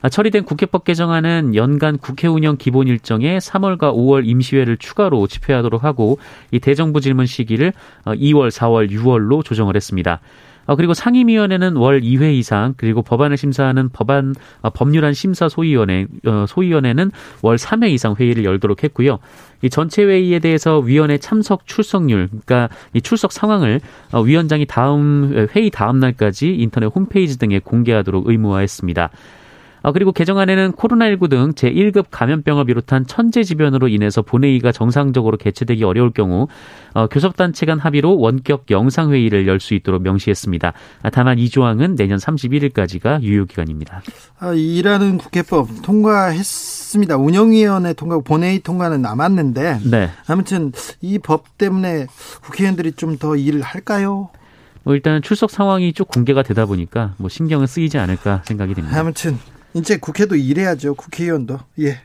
아, 0.03 0.09
처리된 0.11 0.45
국회법 0.45 0.85
개정안은 0.85 1.55
연간 1.55 1.97
국회 1.97 2.29
운영 2.29 2.59
기본 2.59 2.89
일정에 2.89 3.39
3월과 3.39 3.95
5월 3.95 4.27
임시회를 4.27 4.77
추가로 4.77 5.27
집회하도록 5.27 5.83
하고 5.83 6.19
이 6.51 6.61
대정부 6.61 7.01
질문 7.01 7.25
시기를 7.25 7.73
2월, 8.05 8.51
4월, 8.51 8.91
6월로 8.91 9.43
조정을 9.43 9.77
했습니다. 9.77 10.21
어, 10.67 10.77
그리고 10.77 10.95
상임위원회는 10.95 11.77
월 11.77 12.01
2회 12.01 12.35
이상 12.35 12.75
그리고 12.77 13.03
법안을 13.03 13.37
심사하는 13.37 13.89
법안 13.91 14.35
어, 14.63 14.71
법률안 14.71 15.13
심사 15.13 15.49
소위원회 15.49 16.07
어, 16.27 16.45
소위원회는 16.49 17.11
월 17.43 17.57
3회 17.57 17.91
이상 17.91 18.15
회의를 18.19 18.45
열도록 18.45 18.85
했고요. 18.85 19.19
이 19.63 19.71
전체 19.71 20.05
회의에 20.05 20.39
대해서 20.39 20.79
위원회 20.79 21.19
참석 21.19 21.67
출석률 21.67 22.29
그러니까 22.29 22.69
이 22.93 23.01
출석 23.01 23.33
상황을 23.33 23.81
어, 24.13 24.21
위원장이 24.21 24.67
다음 24.67 25.49
회의 25.55 25.71
다음 25.71 26.01
날까지 26.01 26.55
인터넷 26.55 26.87
홈페이지 26.87 27.39
등에 27.39 27.61
공개하도록 27.61 28.29
의무화했습니다. 28.29 29.11
어, 29.85 29.93
그리고 29.93 30.13
개정안에는 30.13 30.73
코로나19 30.73 31.29
등 31.29 31.53
제1급 31.53 32.07
감염병을 32.11 32.65
비롯한 32.65 33.07
천재지변으로 33.07 33.89
인해서 33.89 34.23
본회의가 34.23 34.73
정상적으로 34.73 35.37
개최되기 35.37 35.85
어려울 35.85 36.11
경우 36.11 36.49
어, 36.95 37.07
교섭단체 37.07 37.67
간 37.67 37.79
합의로 37.79 38.19
원격 38.19 38.71
영상회의를 38.71 39.47
열 39.47 39.61
수 39.61 39.75
있도록 39.75 40.03
명시했습니다. 40.03 40.73
아, 41.03 41.11
다만 41.11 41.39
이 41.39 41.49
조항은 41.51 41.97
내년 41.97 42.19
31일까지가 42.19 43.23
유효기간입니다. 43.23 44.03
아, 44.41 44.53
일하는 44.55 45.19
국회법 45.19 45.69
통과했습니다. 45.83 47.17
운영위원회 47.17 47.93
통과, 47.93 48.19
본회의 48.21 48.61
통과는 48.61 49.03
남았는데 49.03 49.81
네. 49.91 50.11
아무튼 50.27 50.73
이 51.03 51.19
법 51.19 51.59
때문에 51.59 52.07
국회의원들이 52.43 52.93
좀 52.93 53.19
더 53.19 53.37
일을 53.37 53.61
할까요? 53.63 54.31
뭐 54.83 54.95
일단 54.95 55.23
출석 55.23 55.51
상황이 55.51 55.93
쭉 55.93 56.09
공개가 56.09 56.43
되다 56.43 56.67
보니까 56.67 57.15
뭐 57.17 57.29
신경은 57.29 57.67
쓰이지 57.67 57.97
않을까 57.99 58.43
생각이 58.45 58.75
됩니다. 58.75 58.99
아무튼 58.99 59.39
이제 59.75 59.97
국회도 59.97 60.37
일해야죠. 60.37 60.95
국회의원도. 60.95 61.59
예. 61.81 61.99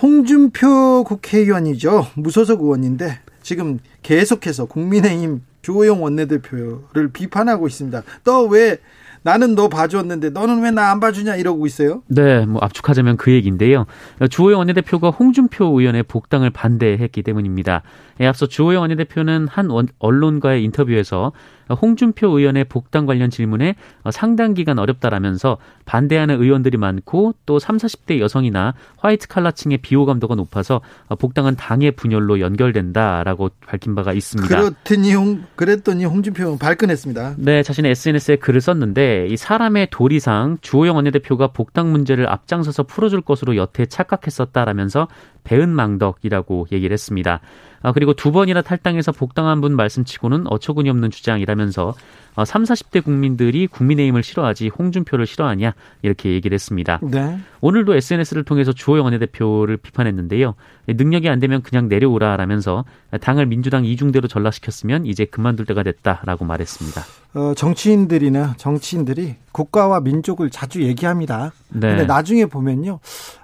홍준표 0.00 1.04
국회의원이죠. 1.04 2.06
무소속 2.14 2.62
의원인데 2.62 3.18
지금 3.42 3.78
계속해서 4.02 4.66
국민의힘 4.66 5.42
조호영 5.62 6.02
원내대표를 6.02 7.08
비판하고 7.12 7.66
있습니다. 7.66 8.02
너왜 8.24 8.78
나는 9.22 9.56
너 9.56 9.68
봐줬는데 9.68 10.30
너는 10.30 10.62
왜 10.62 10.70
나 10.70 10.92
안 10.92 11.00
봐주냐 11.00 11.34
이러고 11.34 11.66
있어요. 11.66 12.02
네, 12.06 12.46
뭐 12.46 12.60
압축하자면 12.62 13.16
그 13.16 13.32
얘기인데요. 13.32 13.86
주호영 14.30 14.60
원내대표가 14.60 15.10
홍준표 15.10 15.64
의원의 15.80 16.04
복당을 16.04 16.50
반대했기 16.50 17.22
때문입니다. 17.24 17.82
예, 18.20 18.26
앞서 18.26 18.46
주호영 18.46 18.82
원내대표는 18.82 19.48
한 19.48 19.68
언론과의 19.98 20.62
인터뷰에서 20.62 21.32
홍준표 21.70 22.38
의원의 22.38 22.64
복당 22.64 23.06
관련 23.06 23.30
질문에 23.30 23.74
상당 24.10 24.54
기간 24.54 24.78
어렵다라면서 24.78 25.58
반대하는 25.84 26.40
의원들이 26.40 26.78
많고 26.78 27.34
또 27.46 27.58
3, 27.58 27.76
40대 27.76 28.20
여성이나 28.20 28.74
화이트 28.98 29.28
칼라층의 29.28 29.78
비호감도가 29.78 30.34
높아서 30.34 30.80
복당은 31.18 31.56
당의 31.56 31.92
분열로 31.92 32.40
연결된다라고 32.40 33.50
밝힌 33.66 33.94
바가 33.94 34.12
있습니다. 34.12 34.56
그렇더니 34.56 35.14
홍, 35.14 35.44
그랬더니 35.56 36.04
홍준표 36.04 36.58
발끈했습니다. 36.58 37.34
네, 37.38 37.62
자신의 37.62 37.92
SNS에 37.92 38.36
글을 38.36 38.60
썼는데 38.60 39.26
이 39.30 39.36
사람의 39.36 39.88
도리상 39.90 40.58
주호영 40.60 40.96
원내대표가 40.96 41.48
복당 41.48 41.92
문제를 41.92 42.28
앞장서서 42.28 42.84
풀어줄 42.84 43.22
것으로 43.22 43.56
여태 43.56 43.86
착각했었다라면서 43.86 45.08
배은망덕이라고 45.44 46.66
얘기를 46.72 46.92
했습니다. 46.92 47.40
아, 47.86 47.92
그리고 47.92 48.14
두 48.14 48.32
번이나 48.32 48.62
탈당해서 48.62 49.12
복당한 49.12 49.60
분 49.60 49.76
말씀치고는 49.76 50.48
어처구니 50.48 50.90
없는 50.90 51.12
주장이라면서 51.12 51.94
어, 52.34 52.44
3, 52.44 52.64
40대 52.64 53.04
국민들이 53.04 53.68
국민의힘을 53.68 54.24
싫어하지 54.24 54.70
홍준표를 54.76 55.24
싫어하냐 55.24 55.72
이렇게 56.02 56.32
얘기를 56.32 56.52
했습니다. 56.52 56.98
네. 57.04 57.38
오늘도 57.60 57.94
SNS를 57.94 58.42
통해서 58.42 58.72
주호영 58.72 59.04
원내대표를 59.04 59.76
비판했는데요. 59.76 60.56
능력이 60.88 61.28
안 61.28 61.38
되면 61.38 61.62
그냥 61.62 61.86
내려오라라면서 61.88 62.84
당을 63.20 63.46
민주당 63.46 63.84
이중대로 63.84 64.26
전락시켰으면 64.26 65.06
이제 65.06 65.24
그만둘 65.24 65.66
때가 65.66 65.84
됐다라고 65.84 66.44
말했습니다. 66.44 67.02
어, 67.34 67.54
정치인들이나 67.54 68.54
정치인들이 68.56 69.36
국가와 69.52 70.00
민족을 70.00 70.50
자주 70.50 70.82
얘기합니다. 70.82 71.52
네. 71.68 71.90
근데 71.90 72.04
나중에 72.04 72.46
보면요. 72.46 72.98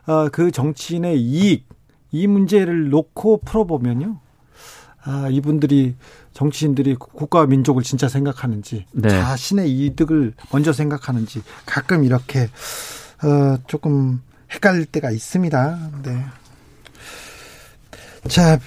어, 0.08 0.28
그 0.32 0.50
정치인의 0.50 1.20
이익 1.20 1.68
이 2.10 2.26
문제를 2.26 2.90
놓고 2.90 3.42
풀어보면요. 3.44 4.18
아, 5.04 5.28
이분들이 5.30 5.96
정치인들이 6.32 6.94
국가와 6.94 7.46
민족을 7.46 7.82
진짜 7.82 8.08
생각하는지 8.08 8.86
네. 8.92 9.08
자신의 9.08 9.70
이득을 9.70 10.34
먼저 10.52 10.72
생각하는지 10.72 11.42
가끔 11.66 12.04
이렇게 12.04 12.48
어, 13.22 13.58
조금 13.66 14.20
헷갈릴 14.50 14.86
때가 14.86 15.10
있습니다. 15.10 15.90
네. 16.04 16.24
자, 18.28 18.58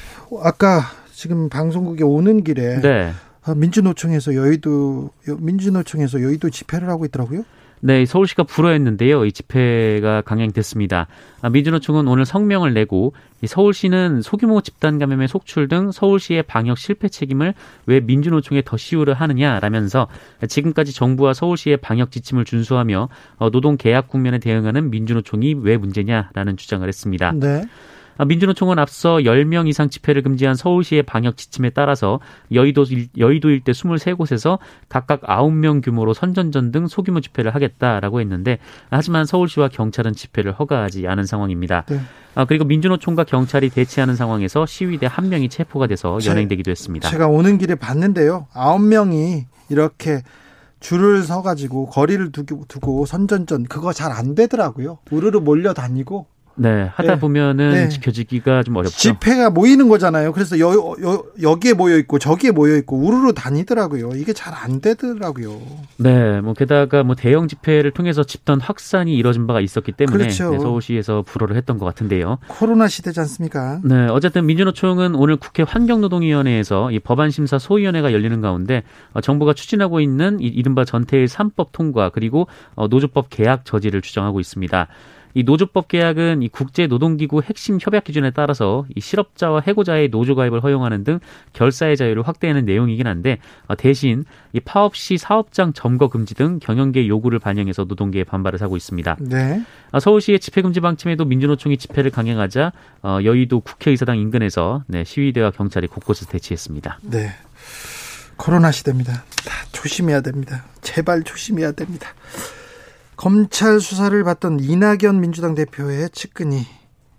아까 0.42 0.82
지금 1.14 1.48
방송국에 1.48 2.04
오는 2.04 2.44
길에 2.44 2.82
네. 2.82 3.14
어, 3.48 3.56
민주노총에서 3.56 4.36
여의도 4.36 5.12
민주노총에서 5.38 6.22
여의도 6.22 6.50
집회를 6.50 6.90
하고 6.90 7.06
있더라고요. 7.06 7.44
네, 7.86 8.04
서울시가 8.04 8.46
불허했는데요. 8.46 9.26
이 9.26 9.32
집회가 9.32 10.22
강행됐습니다. 10.22 11.06
아, 11.44 11.50
민주노총은 11.52 12.08
오늘 12.08 12.26
성명을 12.26 12.74
내고 12.74 13.14
서울시는 13.46 14.24
소규모 14.24 14.62
집단 14.62 14.98
감염의 14.98 15.28
속출 15.28 15.68
등 15.68 15.92
서울시의 15.92 16.42
방역 16.44 16.80
실패 16.80 17.10
책임을 17.10 17.54
왜 17.86 18.00
민주노총에 18.00 18.64
더 18.66 18.76
씌우려 18.76 19.14
하느냐라면서 19.14 20.08
지금까지 20.50 20.96
정부와 20.96 21.36
서울시의 21.36 21.78
방역 21.78 22.10
지침을 22.10 22.44
준수하며 22.44 23.08
어, 23.38 23.52
노동 23.52 23.78
계약 23.78 24.08
국면에 24.08 24.40
대응하는 24.40 24.90
민주노총이 24.90 25.58
왜 25.62 25.78
문제냐라는 25.78 26.58
주장을 26.58 26.88
했습니다. 26.88 27.34
네. 27.34 27.66
아, 28.18 28.26
민주노총은 28.26 28.80
앞서 28.80 29.18
10명 29.18 29.68
이상 29.68 29.90
집회를 29.90 30.22
금지한 30.22 30.56
서울시의 30.56 31.04
방역 31.04 31.38
지침에 31.38 31.70
따라서 31.72 32.20
여의도, 32.52 32.86
여의도 33.18 33.50
일대 33.50 33.72
23곳에서 33.72 34.60
각각 34.88 35.22
9명 35.22 35.84
규모로 35.84 36.14
선전전 36.14 36.72
등 36.72 36.88
소규모 36.88 37.20
집회를 37.20 37.54
하겠다라고 37.54 38.22
했는데 38.22 38.60
하지만 38.90 39.26
서울시와 39.26 39.68
경찰은 39.70 40.14
집회를 40.14 40.54
허가하지 40.54 41.08
않은 41.08 41.26
상황입니다. 41.26 41.84
네. 41.90 42.00
아, 42.36 42.46
그리고 42.46 42.66
민주노총과 42.66 43.24
경찰이 43.26 43.70
대치하는 43.70 44.16
상황에서 44.16 44.66
시위대 44.66 45.08
한 45.08 45.30
명이 45.30 45.50
체포가 45.50 45.88
돼서 45.88 46.18
연행되기도 46.26 46.72
했습니다. 46.72 47.10
제가 47.10 47.28
오는 47.28 47.58
길에 47.58 47.76
봤는데요. 47.76 48.48
9명이 48.54 49.46
이렇게 49.70 50.22
줄을 50.80 51.24
서가지고 51.24 51.88
거리를 51.88 52.32
두고, 52.32 52.66
두고 52.68 53.06
선전전 53.06 53.64
그거 53.64 53.92
잘 53.94 54.12
안 54.12 54.36
되더라고요. 54.36 55.00
우르르 55.12 55.40
몰려 55.40 55.74
다니고 55.74 56.28
네, 56.56 56.90
하다 56.96 57.16
네. 57.16 57.20
보면은 57.20 57.72
네. 57.72 57.90
지켜지기가 57.90 58.64
좀 58.64 58.76
어렵죠. 58.78 58.98
집회가 58.98 59.50
모이는 59.50 59.90
거잖아요. 59.90 60.32
그래서 60.34 60.60
여, 60.60 60.74
여, 60.74 61.24
여기에 61.42 61.74
모여 61.74 61.98
있고 61.98 62.20
저기에 62.20 62.52
모여 62.52 62.76
있고 62.78 62.98
우르르 62.98 63.34
다니더라고요. 63.34 64.12
이게 64.16 64.34
잘 64.34 64.56
안 64.56 64.82
되더라고요. 64.82 65.62
네, 65.98 66.42
뭐 66.42 66.54
게다가 66.54 67.04
뭐 67.04 67.16
대형 67.16 67.48
집회를 67.48 67.92
통해서 67.92 68.24
집단 68.24 68.60
확산이 68.60 69.16
이뤄진 69.16 69.48
바가 69.48 69.60
있었기 69.62 69.92
때문에 69.92 70.18
그렇죠. 70.18 70.52
네, 70.52 70.60
서울시에서 70.60 71.24
불허를 71.24 71.56
했던 71.56 71.78
것 71.78 71.86
같은데요. 71.86 72.40
코로나 72.48 72.88
시대지 72.88 73.20
않습니까? 73.20 73.82
네, 73.84 74.08
어쨌든 74.08 74.46
민주노총은 74.46 75.16
오늘 75.16 75.36
국회 75.36 75.64
환경노동위원회에서 75.64 76.92
이 76.92 77.00
법안 77.00 77.32
심사 77.32 77.60
소위원회가 77.60 78.14
열리는 78.14 78.40
가운데 78.42 78.84
어, 79.14 79.22
정부가 79.22 79.54
추진하고 79.54 80.00
있는 80.00 80.40
이른바 80.40 80.86
전태일 80.86 81.26
3법 81.26 81.72
통과 81.72 82.10
그리고 82.10 82.48
어, 82.76 82.88
노조법 82.88 83.28
계약 83.30 83.66
저지를 83.66 84.02
주장하고 84.02 84.40
있습니다. 84.40 84.88
이 85.36 85.44
노조법 85.44 85.90
계약은 85.90 86.42
이 86.42 86.48
국제 86.48 86.88
노동기구 86.88 87.42
핵심 87.44 87.78
협약 87.80 88.06
기준에 88.06 88.32
따라서 88.32 88.86
이 88.96 89.02
실업자와 89.02 89.62
해고자의 89.68 90.10
노조 90.10 90.34
가입을 90.34 90.64
허용하는 90.64 91.04
등 91.04 91.20
결사의 91.52 91.98
자유를 91.98 92.24
확대하는 92.24 92.64
내용이긴 92.66 93.06
한데 93.06 93.38
어, 93.68 93.76
대신 93.76 94.24
이 94.54 94.62
파업 94.62 94.96
시 94.96 95.18
사업장 95.18 95.74
점거 95.74 96.08
금지 96.08 96.34
등 96.36 96.60
경영계 96.60 97.08
요구를 97.10 97.40
반영해서 97.40 97.84
노동계에 97.84 98.24
반발을 98.24 98.62
하고 98.62 98.78
있습니다. 98.78 99.18
네. 99.20 99.62
어, 99.92 100.00
서울시의 100.00 100.40
집회 100.40 100.62
금지 100.62 100.80
방침에도 100.80 101.26
민주노총이 101.26 101.78
집회를 101.78 102.12
강행하자 102.12 102.72
어, 103.04 103.20
여의도 103.24 103.60
국회의사당 103.60 104.18
인근에서 104.18 104.84
네, 104.88 105.04
시위대와 105.04 105.52
경찰이 105.52 105.88
곳곳에서 105.88 106.32
대치했습니다. 106.32 107.00
네. 107.04 107.32
코로나 108.38 108.72
시대입니다. 108.72 109.12
다 109.14 109.66
조심해야 109.74 110.22
됩니다. 110.22 110.64
제발 110.82 111.24
조심해야 111.24 111.74
됩니다. 111.74 112.08
검찰 113.18 113.80
수사를 113.80 114.24
받던 114.24 114.60
이낙연 114.60 115.22
민주당 115.22 115.56
대표의 115.56 116.10
측근이 116.12 116.62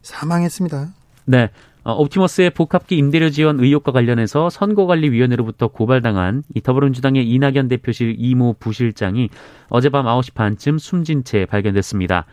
사망했습니다. 0.02 0.88
네. 1.26 1.50
어, 1.84 1.92
옵티머스의 1.92 2.50
복합기 2.50 2.96
임대료 2.96 3.30
지원 3.30 3.60
의혹과 3.60 3.92
관련해서 3.92 4.50
선거관리위원회로부터 4.50 5.68
고발당한 5.68 6.42
이 6.54 6.60
더불어민주당의 6.60 7.28
이낙연 7.30 7.68
대표실 7.68 8.16
이모 8.18 8.54
부실장이 8.54 9.28
어젯밤 9.68 10.04
9시 10.06 10.34
반쯤 10.34 10.78
숨진 10.78 11.22
채 11.22 11.46
발견됐습니다. 11.46 12.26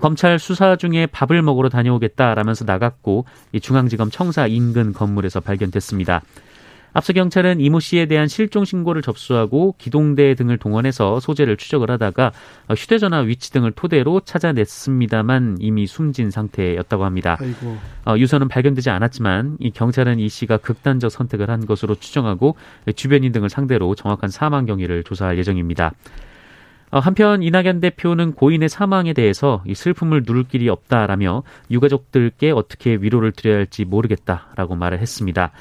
검찰 0.00 0.38
수사 0.40 0.76
중에 0.76 1.06
밥을 1.06 1.40
먹으러 1.42 1.68
다녀오겠다라면서 1.68 2.64
나갔고 2.64 3.26
이 3.52 3.60
중앙지검 3.60 4.10
청사 4.10 4.48
인근 4.48 4.92
건물에서 4.92 5.40
발견됐습니다. 5.40 6.22
앞서 6.92 7.12
경찰은 7.12 7.60
이모 7.60 7.80
씨에 7.80 8.06
대한 8.06 8.28
실종 8.28 8.64
신고를 8.64 9.02
접수하고 9.02 9.74
기동대 9.78 10.34
등을 10.34 10.58
동원해서 10.58 11.20
소재를 11.20 11.56
추적을 11.56 11.90
하다가 11.90 12.32
휴대전화 12.76 13.18
위치 13.20 13.52
등을 13.52 13.72
토대로 13.72 14.20
찾아냈습니다만 14.20 15.58
이미 15.60 15.86
숨진 15.86 16.30
상태였다고 16.30 17.04
합니다. 17.04 17.36
아이고. 17.40 17.76
어, 18.06 18.16
유서는 18.16 18.48
발견되지 18.48 18.90
않았지만 18.90 19.58
이 19.60 19.70
경찰은 19.70 20.18
이 20.18 20.28
씨가 20.28 20.58
극단적 20.58 21.10
선택을 21.10 21.50
한 21.50 21.66
것으로 21.66 21.94
추정하고 21.94 22.56
주변인 22.96 23.32
등을 23.32 23.48
상대로 23.48 23.94
정확한 23.94 24.30
사망 24.30 24.66
경위를 24.66 25.04
조사할 25.04 25.38
예정입니다. 25.38 25.92
어, 26.90 26.98
한편 26.98 27.42
이낙연 27.42 27.80
대표는 27.80 28.32
고인의 28.32 28.68
사망에 28.68 29.12
대해서 29.12 29.62
이 29.64 29.74
슬픔을 29.74 30.24
누를 30.26 30.44
길이 30.44 30.68
없다라며 30.68 31.44
유가족들께 31.70 32.50
어떻게 32.50 32.98
위로를 33.00 33.32
드려야 33.32 33.58
할지 33.58 33.84
모르겠다라고 33.84 34.74
말을 34.74 34.98
했습니다. 34.98 35.52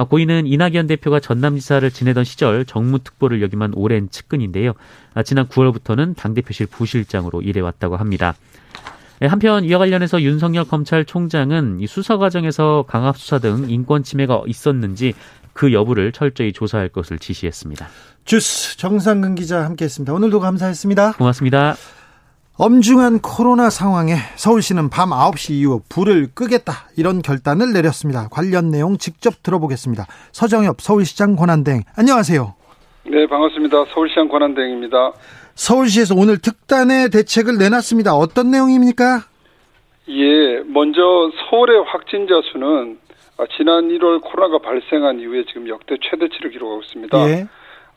아, 0.00 0.04
고인은 0.04 0.46
이낙연 0.46 0.86
대표가 0.86 1.20
전남지사를 1.20 1.90
지내던 1.90 2.24
시절 2.24 2.64
정무특보를 2.64 3.42
역임한 3.42 3.72
오랜 3.74 4.08
측근인데요. 4.08 4.72
아, 5.12 5.22
지난 5.22 5.46
9월부터는 5.46 6.16
당대표실 6.16 6.68
부실장으로 6.68 7.42
일해왔다고 7.42 7.98
합니다. 7.98 8.34
예, 9.20 9.26
한편 9.26 9.62
이와 9.62 9.78
관련해서 9.78 10.22
윤석열 10.22 10.64
검찰총장은 10.64 11.80
이 11.80 11.86
수사 11.86 12.16
과정에서 12.16 12.86
강압 12.88 13.18
수사 13.18 13.40
등 13.40 13.66
인권 13.68 14.02
침해가 14.02 14.42
있었는지 14.46 15.12
그 15.52 15.74
여부를 15.74 16.12
철저히 16.12 16.54
조사할 16.54 16.88
것을 16.88 17.18
지시했습니다. 17.18 17.86
주스 18.24 18.78
정상근 18.78 19.34
기자 19.34 19.66
함께했습니다. 19.66 20.14
오늘도 20.14 20.40
감사했습니다. 20.40 21.12
고맙습니다. 21.18 21.76
엄중한 22.62 23.20
코로나 23.22 23.70
상황에 23.70 24.16
서울시는 24.36 24.90
밤 24.90 25.08
9시 25.08 25.54
이후 25.54 25.80
불을 25.88 26.26
끄겠다 26.34 26.90
이런 26.94 27.22
결단을 27.22 27.72
내렸습니다. 27.72 28.28
관련 28.28 28.70
내용 28.70 28.98
직접 28.98 29.42
들어보겠습니다. 29.42 30.04
서정엽 30.32 30.82
서울시장 30.82 31.36
권한대행 31.36 31.84
안녕하세요. 31.96 32.54
네 33.06 33.26
반갑습니다. 33.26 33.86
서울시장 33.94 34.28
권한대행입니다. 34.28 35.12
서울시에서 35.54 36.14
오늘 36.14 36.36
특단의 36.36 37.08
대책을 37.08 37.56
내놨습니다. 37.56 38.12
어떤 38.12 38.50
내용입니까? 38.50 39.20
예, 40.10 40.60
먼저 40.66 41.00
서울의 41.48 41.84
확진자 41.86 42.34
수는 42.52 42.98
지난 43.56 43.88
1월 43.88 44.20
코로나가 44.20 44.58
발생한 44.58 45.18
이후에 45.18 45.44
지금 45.48 45.66
역대 45.66 45.96
최대치를 45.96 46.50
기록하고 46.50 46.82
있습니다. 46.82 47.28
예. 47.30 47.46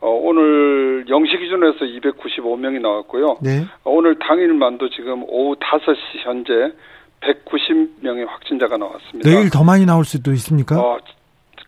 어, 0.03 0.09
오늘 0.09 1.05
0시 1.05 1.39
기준에서 1.39 1.85
295명이 1.85 2.81
나왔고요. 2.81 3.37
네. 3.41 3.65
어, 3.85 3.91
오늘 3.91 4.19
당일만도 4.19 4.89
지금 4.89 5.23
오후 5.23 5.55
5시 5.55 5.95
현재 6.25 6.73
190명의 7.21 8.27
확진자가 8.27 8.75
나왔습니다. 8.75 9.29
내일 9.29 9.49
더 9.49 9.63
많이 9.63 9.85
나올 9.85 10.03
수도 10.03 10.33
있습니까? 10.33 10.77
어, 10.77 10.99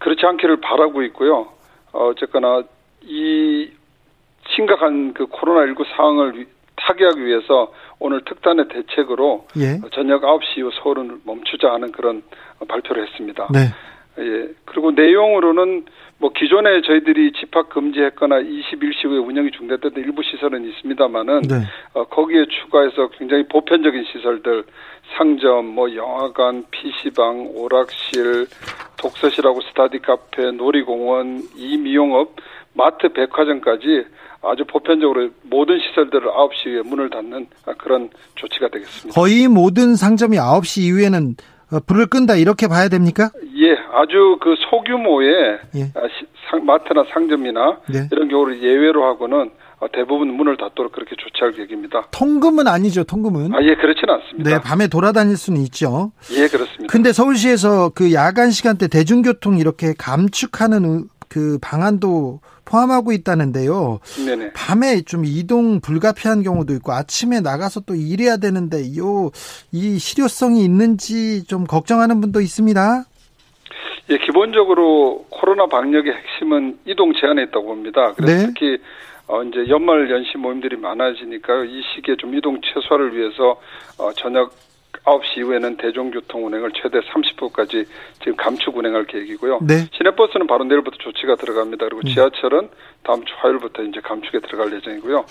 그렇지 0.02 0.26
않기를 0.26 0.60
바라고 0.60 1.02
있고요. 1.04 1.48
어, 1.94 2.08
어쨌거나 2.10 2.64
이 3.04 3.72
심각한 4.50 5.14
그 5.14 5.28
코로나19 5.28 5.86
상황을 5.96 6.46
타개하기 6.76 7.26
위해서 7.26 7.72
오늘 8.00 8.22
특단의 8.26 8.68
대책으로 8.68 9.48
예. 9.58 9.80
저녁 9.94 10.24
9시 10.24 10.58
이후 10.58 10.72
서울은 10.84 11.22
멈추자 11.24 11.72
하는 11.72 11.94
그런 11.94 12.22
발표를 12.68 13.08
했습니다. 13.08 13.48
네. 13.54 13.72
예. 14.20 14.50
그리고 14.66 14.92
내용으로는 14.92 15.86
뭐 16.18 16.32
기존에 16.32 16.82
저희들이 16.82 17.34
집합 17.34 17.70
금지했거나 17.70 18.38
21시 18.38 19.06
후에 19.06 19.18
운영이 19.18 19.52
중단됐던 19.52 20.02
일부 20.02 20.24
시설은 20.24 20.66
있습니다만은 20.70 21.42
네. 21.42 21.56
어, 21.94 22.06
거기에 22.06 22.46
추가해서 22.46 23.10
굉장히 23.18 23.46
보편적인 23.48 24.06
시설들 24.12 24.64
상점, 25.18 25.68
뭐 25.68 25.94
영화관, 25.94 26.64
PC방, 26.72 27.52
오락실, 27.54 28.48
독서실하고 28.98 29.60
스타디 29.70 30.00
카페, 30.00 30.52
놀이공원, 30.52 31.42
이미용업, 31.56 32.36
마트, 32.74 33.10
백화점까지 33.10 34.06
아주 34.42 34.64
보편적으로 34.66 35.30
모든 35.44 35.80
시설들을 35.80 36.28
9시 36.28 36.78
에 36.78 36.82
문을 36.88 37.10
닫는 37.10 37.48
그런 37.78 38.10
조치가 38.36 38.70
되겠습니다. 38.70 39.20
거의 39.20 39.48
모든 39.48 39.96
상점이 39.96 40.38
9시 40.38 40.82
이후에는 40.84 41.36
어, 41.40 41.55
불을 41.86 42.08
끈다 42.08 42.36
이렇게 42.36 42.68
봐야 42.68 42.90
됩니까? 42.90 43.30
예, 43.58 43.72
아주 43.94 44.38
그 44.42 44.56
소규모의 44.70 45.60
예. 45.76 45.84
아, 45.96 46.08
상, 46.50 46.66
마트나 46.66 47.04
상점이나 47.12 47.78
네. 47.90 48.08
이런 48.12 48.30
경우를 48.30 48.62
예외로 48.62 49.06
하고는 49.06 49.52
어, 49.80 49.88
대부분 49.92 50.34
문을 50.34 50.58
닫도록 50.58 50.94
그렇게 50.94 51.16
조치할 51.18 51.52
계획입니다. 51.54 52.08
통금은 52.12 52.68
아니죠, 52.68 53.04
통금은. 53.04 53.54
아, 53.54 53.62
예, 53.62 53.76
그렇지는 53.76 54.14
않습니다. 54.16 54.50
네, 54.50 54.60
밤에 54.62 54.88
돌아다닐 54.88 55.36
수는 55.36 55.60
있죠. 55.64 56.12
예, 56.32 56.48
그렇습니다. 56.48 56.88
근데 56.88 57.12
서울시에서 57.12 57.90
그 57.94 58.14
야간 58.14 58.52
시간대 58.52 58.88
대중교통 58.88 59.58
이렇게 59.58 59.94
감축하는 59.98 61.10
그 61.36 61.60
방안도 61.62 62.40
포함하고 62.64 63.12
있다는데요. 63.12 64.00
네네. 64.26 64.54
밤에 64.54 65.02
좀 65.02 65.26
이동 65.26 65.82
불가피한 65.82 66.44
경우도 66.44 66.72
있고 66.76 66.94
아침에 66.94 67.42
나가서 67.42 67.82
또 67.82 67.94
일해야 67.94 68.38
되는데 68.38 68.98
요 68.98 69.32
이 69.74 70.00
실효성이 70.00 70.64
있는지 70.64 71.44
좀 71.46 71.66
걱정하는 71.66 72.22
분도 72.22 72.40
있습니다. 72.40 73.04
예, 74.12 74.18
기본적으로 74.20 75.26
코로나 75.30 75.66
방역의 75.68 76.14
핵심은 76.14 76.80
이동 76.86 77.12
제한에 77.20 77.44
있다고 77.44 77.66
봅니다. 77.66 78.14
그래서 78.14 78.34
네. 78.34 78.46
특히 78.48 78.78
어 79.28 79.44
이제 79.44 79.68
연말 79.68 80.10
연시 80.10 80.38
모임들이 80.38 80.78
많아지니까 80.78 81.66
이 81.66 81.82
시기에 81.96 82.16
좀 82.18 82.34
이동 82.38 82.62
최소화를 82.62 83.18
위해서 83.18 83.60
어 83.98 84.14
저녁 84.14 84.52
9시 85.06 85.38
이후에는 85.38 85.78
대중교통 85.78 86.46
운행을 86.48 86.72
최대 86.74 87.00
30%까지 87.00 87.86
지금 88.20 88.36
감축 88.36 88.78
운행할 88.78 89.06
계획이고요. 89.06 89.60
네. 89.62 89.88
시내버스는 89.96 90.48
바로 90.48 90.64
내일부터 90.64 90.98
조치가 90.98 91.36
들어갑니다. 91.36 91.86
그리고 91.88 92.02
지하철은 92.04 92.70
다음 93.04 93.24
주 93.26 93.34
화요일부터 93.38 93.84
이제 93.84 94.02
감축에 94.02 94.40
들어갈 94.40 94.74
예정이고요. 94.74 95.26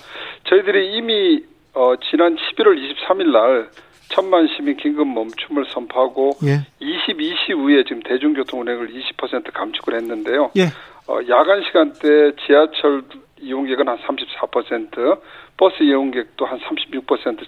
저희들이 0.48 0.96
이미 0.96 1.42
어 1.74 1.94
지난 2.08 2.36
11월 2.36 2.78
23일 2.78 3.32
날 3.32 3.68
천만 4.08 4.46
시민 4.54 4.76
긴급 4.76 5.08
멈춤을 5.08 5.66
선포하고 5.70 6.36
예. 6.44 6.60
22시 6.80 7.56
후에 7.56 7.82
지금 7.84 8.02
대중교통 8.02 8.60
운행을 8.60 8.90
20% 8.92 9.52
감축을 9.52 9.94
했는데요. 9.94 10.52
예. 10.56 10.66
어, 11.06 11.18
야간 11.28 11.62
시간대 11.64 12.32
지하철 12.46 13.02
이용객은 13.40 13.88
한 13.88 13.98
34%, 13.98 15.20
버스 15.56 15.82
이용객도 15.82 16.46
한 16.46 16.58
36% 16.60 17.42
어, 17.42 17.46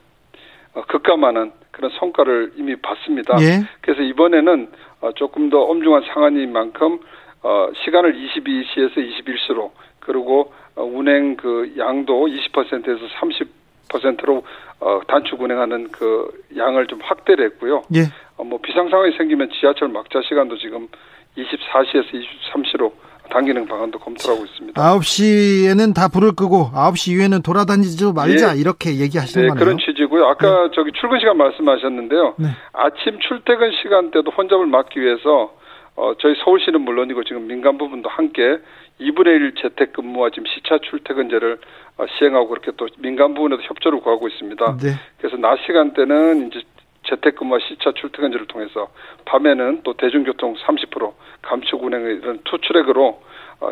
급감하는 0.83 1.53
그런 1.71 1.91
성과를 1.99 2.53
이미 2.57 2.77
봤습니다. 2.77 3.37
예. 3.41 3.67
그래서 3.81 4.03
이번에는 4.03 4.69
어, 5.01 5.12
조금 5.12 5.51
더 5.51 5.61
엄중한 5.62 6.05
상황인 6.12 6.53
만큼 6.53 6.99
어, 7.43 7.69
시간을 7.85 8.15
22시에서 8.15 8.97
21시로 8.97 9.71
그리고 10.01 10.53
어, 10.75 10.85
운행 10.85 11.37
그 11.37 11.75
양도 11.79 12.27
20%에서 12.27 13.07
퍼센트로 13.89 14.43
어, 14.81 15.01
단축 15.07 15.41
운행하는 15.41 15.89
그 15.91 16.29
양을 16.57 16.87
좀 16.87 17.01
확대를 17.03 17.45
했고요. 17.47 17.83
예. 17.95 18.03
어, 18.37 18.45
뭐 18.45 18.59
비상 18.62 18.89
상황이 18.89 19.17
생기면 19.17 19.51
지하철 19.59 19.89
막차 19.89 20.21
시간도 20.23 20.59
지금 20.59 20.89
24시에서 21.37 22.12
23시로 22.12 22.93
당기는 23.31 23.67
방안도 23.67 23.99
검토하고 23.99 24.45
있습니다. 24.45 24.81
9시에는 24.81 25.95
다 25.95 26.09
불을 26.09 26.33
끄고 26.33 26.71
9시 26.75 27.12
이후에는 27.12 27.43
돌아다니지 27.43 28.12
말자 28.15 28.57
예. 28.57 28.61
이렇게 28.61 28.99
얘기하시는 28.99 29.43
네, 29.43 29.49
거네요. 29.49 29.65
그런 29.65 29.79
취지고요. 29.79 30.27
아까 30.27 30.71
저기 30.75 30.93
출근 30.93 31.19
시간 31.21 31.37
말씀하셨는데요. 31.37 32.35
네. 32.39 32.49
아침 32.73 33.19
출퇴근 33.21 33.73
시간대도 33.83 34.31
혼잡을 34.31 34.67
막기 34.67 35.01
위해서 35.01 35.55
어, 35.97 36.12
저희 36.19 36.35
서울시는 36.45 36.81
물론이고 36.83 37.25
지금 37.25 37.47
민간 37.47 37.79
부분도 37.79 38.09
함께 38.09 38.59
2분의 39.01 39.27
1 39.27 39.55
재택근무와 39.62 40.31
지금 40.31 40.45
시차 40.47 40.79
출퇴근제를 40.79 41.59
어, 41.99 42.05
시행하고 42.19 42.49
그렇게 42.49 42.73
또 42.77 42.87
민간 42.99 43.35
부분에도 43.35 43.62
협조를 43.62 44.01
구하고 44.01 44.29
있습니다. 44.29 44.77
네. 44.83 44.91
그래서 45.19 45.37
낮 45.37 45.59
시간대는 45.67 46.49
이제 46.49 46.61
재택근무와 47.09 47.59
시차 47.69 47.92
출퇴근제를 47.92 48.47
통해서 48.47 48.88
밤에는 49.25 49.81
또 49.83 49.95
대중교통 49.95 50.55
30% 50.55 51.12
감축 51.42 51.83
운행의 51.83 52.16
이런 52.16 52.40
투트랙으로 52.45 53.23
어, 53.61 53.71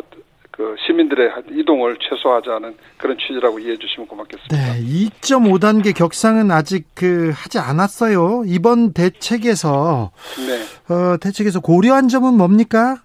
그 0.55 0.75
시민들의 0.87 1.31
이동을 1.51 1.97
최소화하자는 1.99 2.77
그런 2.97 3.17
취지라고 3.17 3.59
이해해 3.59 3.77
주시면 3.77 4.07
고맙겠습니다. 4.07 4.55
네, 4.55 4.79
2.5단계 5.19 5.93
격상은 5.93 6.49
아직 6.49 6.85
그 6.95 7.31
하지 7.35 7.59
않았어요. 7.59 8.43
이번 8.45 8.93
대책에서 8.93 10.11
네. 10.47 10.93
어, 10.93 11.17
대책에서 11.17 11.59
고려한 11.59 12.07
점은 12.07 12.37
뭡니까? 12.37 12.95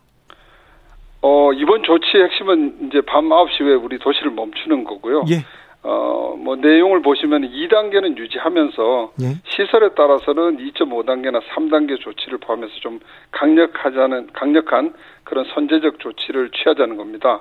어, 1.22 1.52
이번 1.52 1.82
조치의 1.82 2.24
핵심은 2.24 2.88
이제 2.88 3.00
밤 3.00 3.28
9시 3.28 3.60
후에 3.62 3.74
우리 3.74 3.98
도시를 3.98 4.30
멈추는 4.30 4.84
거고요. 4.84 5.24
예. 5.30 5.44
어, 5.82 6.36
뭐 6.38 6.56
내용을 6.56 7.00
보시면 7.00 7.50
2단계는 7.50 8.16
유지하면서 8.18 9.12
예. 9.22 9.26
시설에 9.44 9.90
따라서는 9.94 10.58
2.5단계나 10.58 11.40
3단계 11.40 11.98
조치를 12.00 12.38
포함해서 12.38 12.72
좀 12.80 13.00
강력하자는 13.30 14.30
강력한 14.32 14.92
그런 15.24 15.46
선제적 15.54 15.98
조치를 15.98 16.50
취하자는 16.50 16.96
겁니다. 16.96 17.40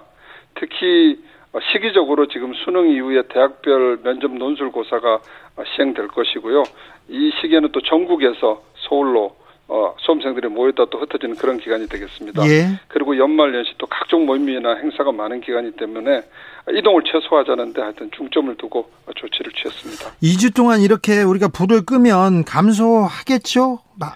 특히 0.56 1.22
어, 1.52 1.60
시기적으로 1.72 2.28
지금 2.28 2.54
수능 2.54 2.90
이후에 2.90 3.24
대학별 3.30 4.00
면접 4.04 4.32
논술 4.32 4.72
고사가 4.72 5.16
어, 5.16 5.64
시행될 5.76 6.08
것이고요. 6.08 6.64
이 7.10 7.32
시기에는 7.42 7.72
또 7.74 7.82
전국에서 7.82 8.62
서울로 8.88 9.36
어, 9.72 9.94
수험생들이 10.00 10.48
모였다 10.48 10.86
또 10.90 11.00
흩어지는 11.00 11.36
그런 11.36 11.58
기간이 11.60 11.88
되겠습니다. 11.88 12.42
예. 12.48 12.80
그리고 12.88 13.16
연말 13.18 13.54
연시 13.54 13.72
또 13.78 13.86
각종 13.86 14.26
모임이나 14.26 14.76
행사가 14.76 15.12
많은 15.12 15.42
기간이기 15.42 15.78
때문에 15.78 16.22
이동을 16.72 17.04
최소화하자는데 17.06 17.80
하여튼 17.82 18.10
중점을 18.12 18.56
두고 18.58 18.90
조치를 19.16 19.52
취했습니다. 19.54 20.12
2주 20.24 20.56
동안 20.56 20.82
이렇게 20.82 21.22
우리가 21.22 21.50
불을 21.50 21.86
끄면 21.86 22.46
감소하겠죠? 22.46 23.80
마- 24.00 24.14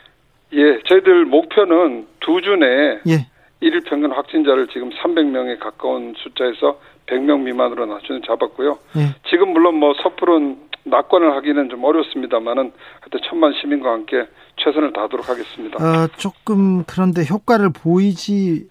예, 0.54 0.80
저희들 0.88 1.26
목표는 1.26 2.08
두 2.20 2.42
주 2.42 2.56
내에 2.56 3.00
예. 3.10 3.28
일일 3.62 3.82
평균 3.82 4.12
확진자를 4.12 4.68
지금 4.74 4.90
300명에 4.90 5.60
가까운 5.60 6.14
숫자에서 6.18 6.80
100명 7.06 7.42
미만으로 7.42 7.86
낮추는 7.86 8.22
잡았고요. 8.26 8.78
예. 8.98 9.16
지금 9.30 9.50
물론 9.54 9.76
뭐 9.76 9.94
섣부른 10.02 10.58
낙관을 10.86 11.36
하기는 11.36 11.70
좀 11.70 11.84
어렵습니다만은 11.84 12.72
하여튼 13.02 13.20
천만 13.30 13.54
시민과 13.54 13.92
함께 13.92 14.28
최선을 14.58 14.94
다하도록 14.94 15.28
하겠습니다. 15.28 15.78
어, 15.78 16.08
조금 16.18 16.84
그런데 16.86 17.24
효과를 17.30 17.70
보이지 17.72 18.68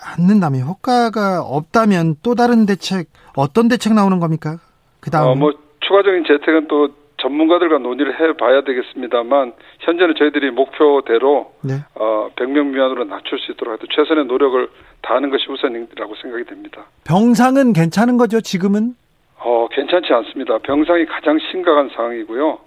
않는다면 0.00 0.62
효과가 0.62 1.42
없다면 1.42 2.16
또 2.22 2.34
다른 2.34 2.66
대책 2.66 3.08
어떤 3.36 3.68
대책 3.68 3.94
나오는 3.94 4.18
겁니까? 4.20 4.58
그다음 5.00 5.28
어, 5.28 5.34
뭐 5.34 5.52
추가적인 5.80 6.24
재택은 6.24 6.68
또 6.68 6.88
전문가들과 7.20 7.78
논의를 7.78 8.18
해봐야 8.18 8.62
되겠습니다만 8.62 9.52
현재는 9.80 10.14
저희들이 10.16 10.52
목표대로 10.52 11.52
네. 11.62 11.74
어, 11.94 12.30
100명 12.36 12.66
미만으로 12.66 13.04
낮출 13.04 13.38
수 13.40 13.52
있도록 13.52 13.80
최선의 13.94 14.26
노력을 14.26 14.68
다하는 15.02 15.30
것이 15.30 15.46
우선이라고 15.50 16.14
생각이 16.22 16.44
됩니다. 16.44 16.86
병상은 17.04 17.72
괜찮은 17.72 18.16
거죠, 18.16 18.40
지금은? 18.40 18.94
어, 19.40 19.68
괜찮지 19.70 20.12
않습니다. 20.12 20.58
병상이 20.58 21.06
가장 21.06 21.38
심각한 21.50 21.90
상황이고요. 21.94 22.58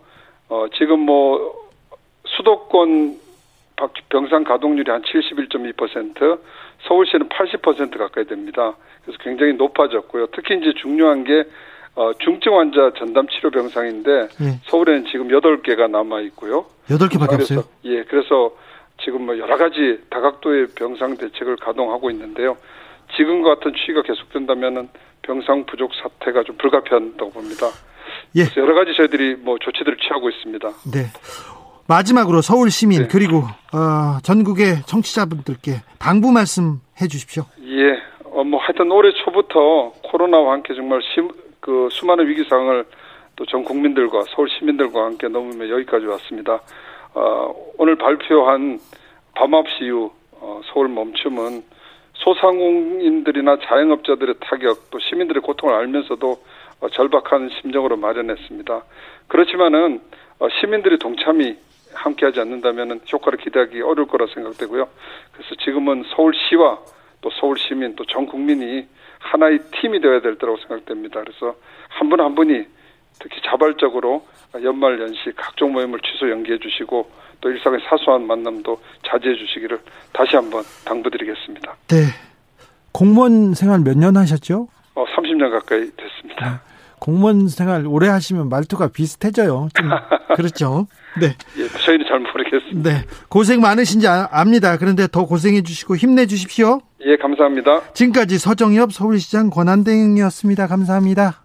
어, 0.49 0.65
지금 0.77 0.99
뭐 0.99 1.53
수도권 2.25 3.17
박- 3.75 3.93
병상 4.09 4.43
가동률이 4.43 4.89
한 4.91 5.01
71.2%, 5.01 6.39
서울시는 6.87 7.29
80% 7.29 7.97
가까이 7.97 8.25
됩니다. 8.25 8.75
그래서 9.03 9.17
굉장히 9.21 9.53
높아졌고요. 9.53 10.27
특히 10.27 10.55
이제 10.57 10.73
중요한 10.81 11.23
게 11.23 11.43
어, 11.95 12.13
중증 12.19 12.57
환자 12.57 12.91
전담 12.97 13.27
치료 13.27 13.49
병상인데 13.49 14.11
예. 14.11 14.59
서울에는 14.63 15.05
지금 15.11 15.27
8개가 15.27 15.89
남아 15.89 16.21
있고요. 16.21 16.65
여덟 16.89 17.09
개밖에 17.09 17.35
없어요. 17.35 17.63
예, 17.83 18.03
그래서 18.03 18.55
지금 19.03 19.25
뭐 19.25 19.37
여러 19.37 19.57
가지 19.57 19.99
다각도의 20.09 20.67
병상 20.75 21.17
대책을 21.17 21.57
가동하고 21.57 22.09
있는데요. 22.11 22.55
지금과 23.17 23.55
같은 23.55 23.73
추이가 23.73 24.03
계속된다면은 24.03 24.87
병상 25.21 25.65
부족 25.65 25.91
사태가 25.95 26.43
좀 26.43 26.57
불가피한다고 26.57 27.31
봅니다. 27.31 27.67
예. 28.35 28.43
여러 28.57 28.73
가지 28.73 28.95
저희들이 28.95 29.35
뭐 29.35 29.57
조치들을 29.59 29.97
취하고 29.97 30.29
있습니다. 30.29 30.67
네. 30.93 31.05
마지막으로 31.87 32.41
서울 32.41 32.71
시민 32.71 33.03
네. 33.03 33.07
그리고 33.09 33.39
어, 33.73 34.19
전국의 34.23 34.83
청취자분들께 34.85 35.81
당부 35.99 36.31
말씀 36.31 36.79
해 37.01 37.07
주십시오. 37.07 37.43
예, 37.63 37.99
어, 38.25 38.43
뭐 38.43 38.59
하여튼 38.61 38.91
올해 38.91 39.11
초부터 39.23 39.91
코로나와 40.03 40.53
함께 40.53 40.73
정말 40.73 41.01
심, 41.13 41.29
그 41.59 41.89
수많은 41.91 42.27
위기 42.27 42.43
상황을 42.47 42.85
또 43.35 43.45
전 43.45 43.63
국민들과 43.63 44.21
서울 44.35 44.49
시민들과 44.49 45.05
함께 45.05 45.27
넘으며 45.27 45.67
여기까지 45.69 46.05
왔습니다. 46.05 46.61
어, 47.13 47.53
오늘 47.77 47.95
발표한 47.95 48.79
밤 49.35 49.51
9시 49.51 49.81
이후 49.83 50.11
어, 50.33 50.61
서울 50.71 50.87
멈춤은 50.89 51.63
소상공인들이나 52.23 53.57
자영업자들의 53.63 54.35
타격 54.41 54.89
또 54.91 54.99
시민들의 54.99 55.41
고통을 55.41 55.75
알면서도 55.75 56.43
어, 56.81 56.89
절박한 56.89 57.49
심정으로 57.61 57.97
마련했습니다. 57.97 58.83
그렇지만은 59.27 60.01
어, 60.39 60.47
시민들이 60.59 60.97
동참이 60.97 61.55
함께하지 61.93 62.39
않는다면 62.39 63.01
효과를 63.11 63.37
기대하기 63.39 63.81
어려울 63.81 64.07
거라 64.07 64.27
생각되고요. 64.33 64.87
그래서 65.33 65.55
지금은 65.63 66.03
서울시와 66.15 66.79
또 67.21 67.29
서울 67.39 67.57
시민 67.59 67.95
또 67.95 68.05
전 68.05 68.25
국민이 68.25 68.87
하나의 69.19 69.59
팀이 69.71 69.99
되어야 70.01 70.21
될 70.21 70.35
때라고 70.37 70.57
생각됩니다. 70.57 71.21
그래서 71.21 71.55
한분한 71.89 72.33
분이 72.35 72.65
특히 73.19 73.39
자발적으로 73.45 74.25
연말 74.63 74.99
연시 74.99 75.31
각종 75.35 75.73
모임을 75.73 75.99
취소 75.99 76.29
연기해 76.29 76.57
주시고 76.57 77.11
또 77.41 77.49
일상의 77.49 77.79
사소한 77.89 78.25
만남도 78.27 78.79
자제해 79.09 79.35
주시기를 79.35 79.79
다시 80.13 80.35
한번 80.35 80.63
당부드리겠습니다. 80.85 81.75
네. 81.87 82.05
공무원 82.91 83.53
생활 83.55 83.79
몇 83.79 83.97
년 83.97 84.15
하셨죠? 84.17 84.67
어, 84.95 85.05
30년 85.15 85.49
가까이 85.51 85.89
됐습니다. 85.97 86.61
공무원 86.99 87.47
생활 87.47 87.87
오래 87.87 88.07
하시면 88.09 88.49
말투가 88.49 88.89
비슷해져요. 88.89 89.69
좀 89.73 89.89
그렇죠. 90.37 90.85
네. 91.19 91.35
예, 91.57 91.67
저희는 91.67 92.05
잘 92.07 92.19
모르겠습니다. 92.19 92.89
네. 92.89 93.05
고생 93.27 93.59
많으신지 93.61 94.07
아- 94.07 94.27
압니다. 94.31 94.77
그런데 94.77 95.07
더 95.07 95.25
고생해 95.25 95.63
주시고 95.63 95.95
힘내 95.95 96.27
주십시오. 96.27 96.81
예, 97.05 97.17
감사합니다. 97.17 97.93
지금까지 97.93 98.37
서정엽 98.37 98.93
서울시장 98.93 99.49
권한대행이었습니다. 99.49 100.67
감사합니다. 100.67 101.41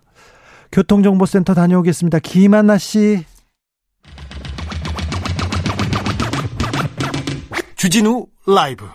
교통정보센터 0.72 1.54
다녀오겠습니다. 1.54 2.18
김한나 2.18 2.76
씨. 2.76 3.24
주진우 7.76 8.24
라이브. 8.46 8.86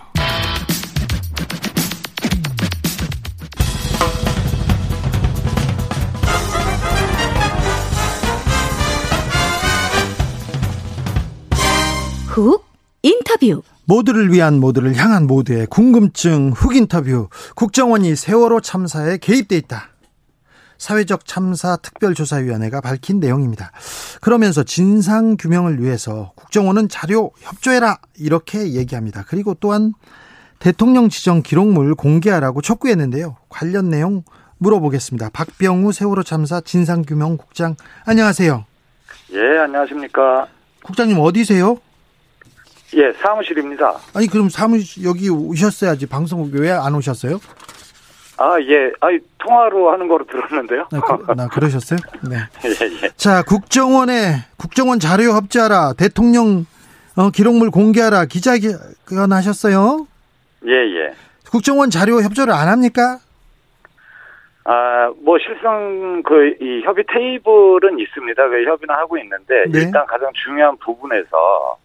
훅 12.25 12.65
인터뷰 13.03 13.61
모두를 13.85 14.33
위한 14.33 14.59
모두를 14.59 14.95
향한 14.95 15.27
모두의 15.27 15.67
궁금증 15.67 16.51
훅 16.51 16.75
인터뷰. 16.75 17.29
국정원이 17.55 18.15
세월호 18.15 18.61
참사에 18.61 19.17
개입돼 19.17 19.57
있다. 19.57 19.90
사회적 20.85 21.27
참사 21.27 21.75
특별조사위원회가 21.77 22.81
밝힌 22.81 23.19
내용입니다. 23.19 23.71
그러면서 24.19 24.63
진상 24.63 25.37
규명을 25.37 25.79
위해서 25.79 26.31
국정원은 26.35 26.89
자료 26.89 27.29
협조해라 27.39 27.99
이렇게 28.17 28.73
얘기합니다. 28.73 29.23
그리고 29.27 29.53
또한 29.53 29.93
대통령 30.57 31.09
지정 31.09 31.43
기록물 31.43 31.93
공개하라고 31.93 32.61
촉구했는데요. 32.63 33.37
관련 33.47 33.91
내용 33.91 34.23
물어보겠습니다. 34.57 35.29
박병우 35.33 35.91
세월호 35.91 36.23
참사 36.23 36.61
진상규명 36.61 37.37
국장 37.37 37.75
안녕하세요. 38.07 38.65
예, 39.33 39.59
안녕하십니까. 39.59 40.47
국장님 40.83 41.19
어디세요? 41.19 41.77
예, 42.95 43.13
사무실입니다. 43.21 43.99
아니 44.15 44.25
그럼 44.25 44.49
사무실 44.49 45.03
여기 45.03 45.29
오셨어야지 45.29 46.07
방송국 46.07 46.55
왜 46.55 46.71
안 46.71 46.95
오셨어요? 46.95 47.39
아, 48.41 48.59
예. 48.61 48.91
아, 49.01 49.07
통화로 49.37 49.91
하는 49.91 50.07
거로 50.07 50.25
들었는데요. 50.25 50.87
나, 50.91 50.99
그, 50.99 51.31
나 51.33 51.47
그러셨어요? 51.47 51.99
네. 52.27 52.37
예, 52.65 53.05
예. 53.05 53.09
자, 53.15 53.43
국정원에 53.43 54.45
국정원 54.57 54.99
자료 54.99 55.33
협조하라. 55.33 55.93
대통령 55.97 56.65
어, 57.15 57.29
기록물 57.29 57.69
공개하라. 57.69 58.25
기자회견 58.25 59.31
하셨어요? 59.31 60.07
예, 60.65 60.71
예. 60.71 61.13
국정원 61.51 61.89
자료 61.89 62.21
협조를 62.21 62.53
안 62.53 62.67
합니까? 62.67 63.19
아, 64.63 65.11
뭐 65.23 65.37
실상 65.39 66.21
그 66.23 66.55
이 66.61 66.81
협의 66.83 67.03
테이블은 67.11 67.99
있습니다. 67.99 68.47
그 68.47 68.63
협의는 68.63 68.95
하고 68.95 69.17
있는데 69.17 69.65
네. 69.69 69.79
일단 69.79 70.05
가장 70.05 70.31
중요한 70.45 70.77
부분에서 70.77 71.77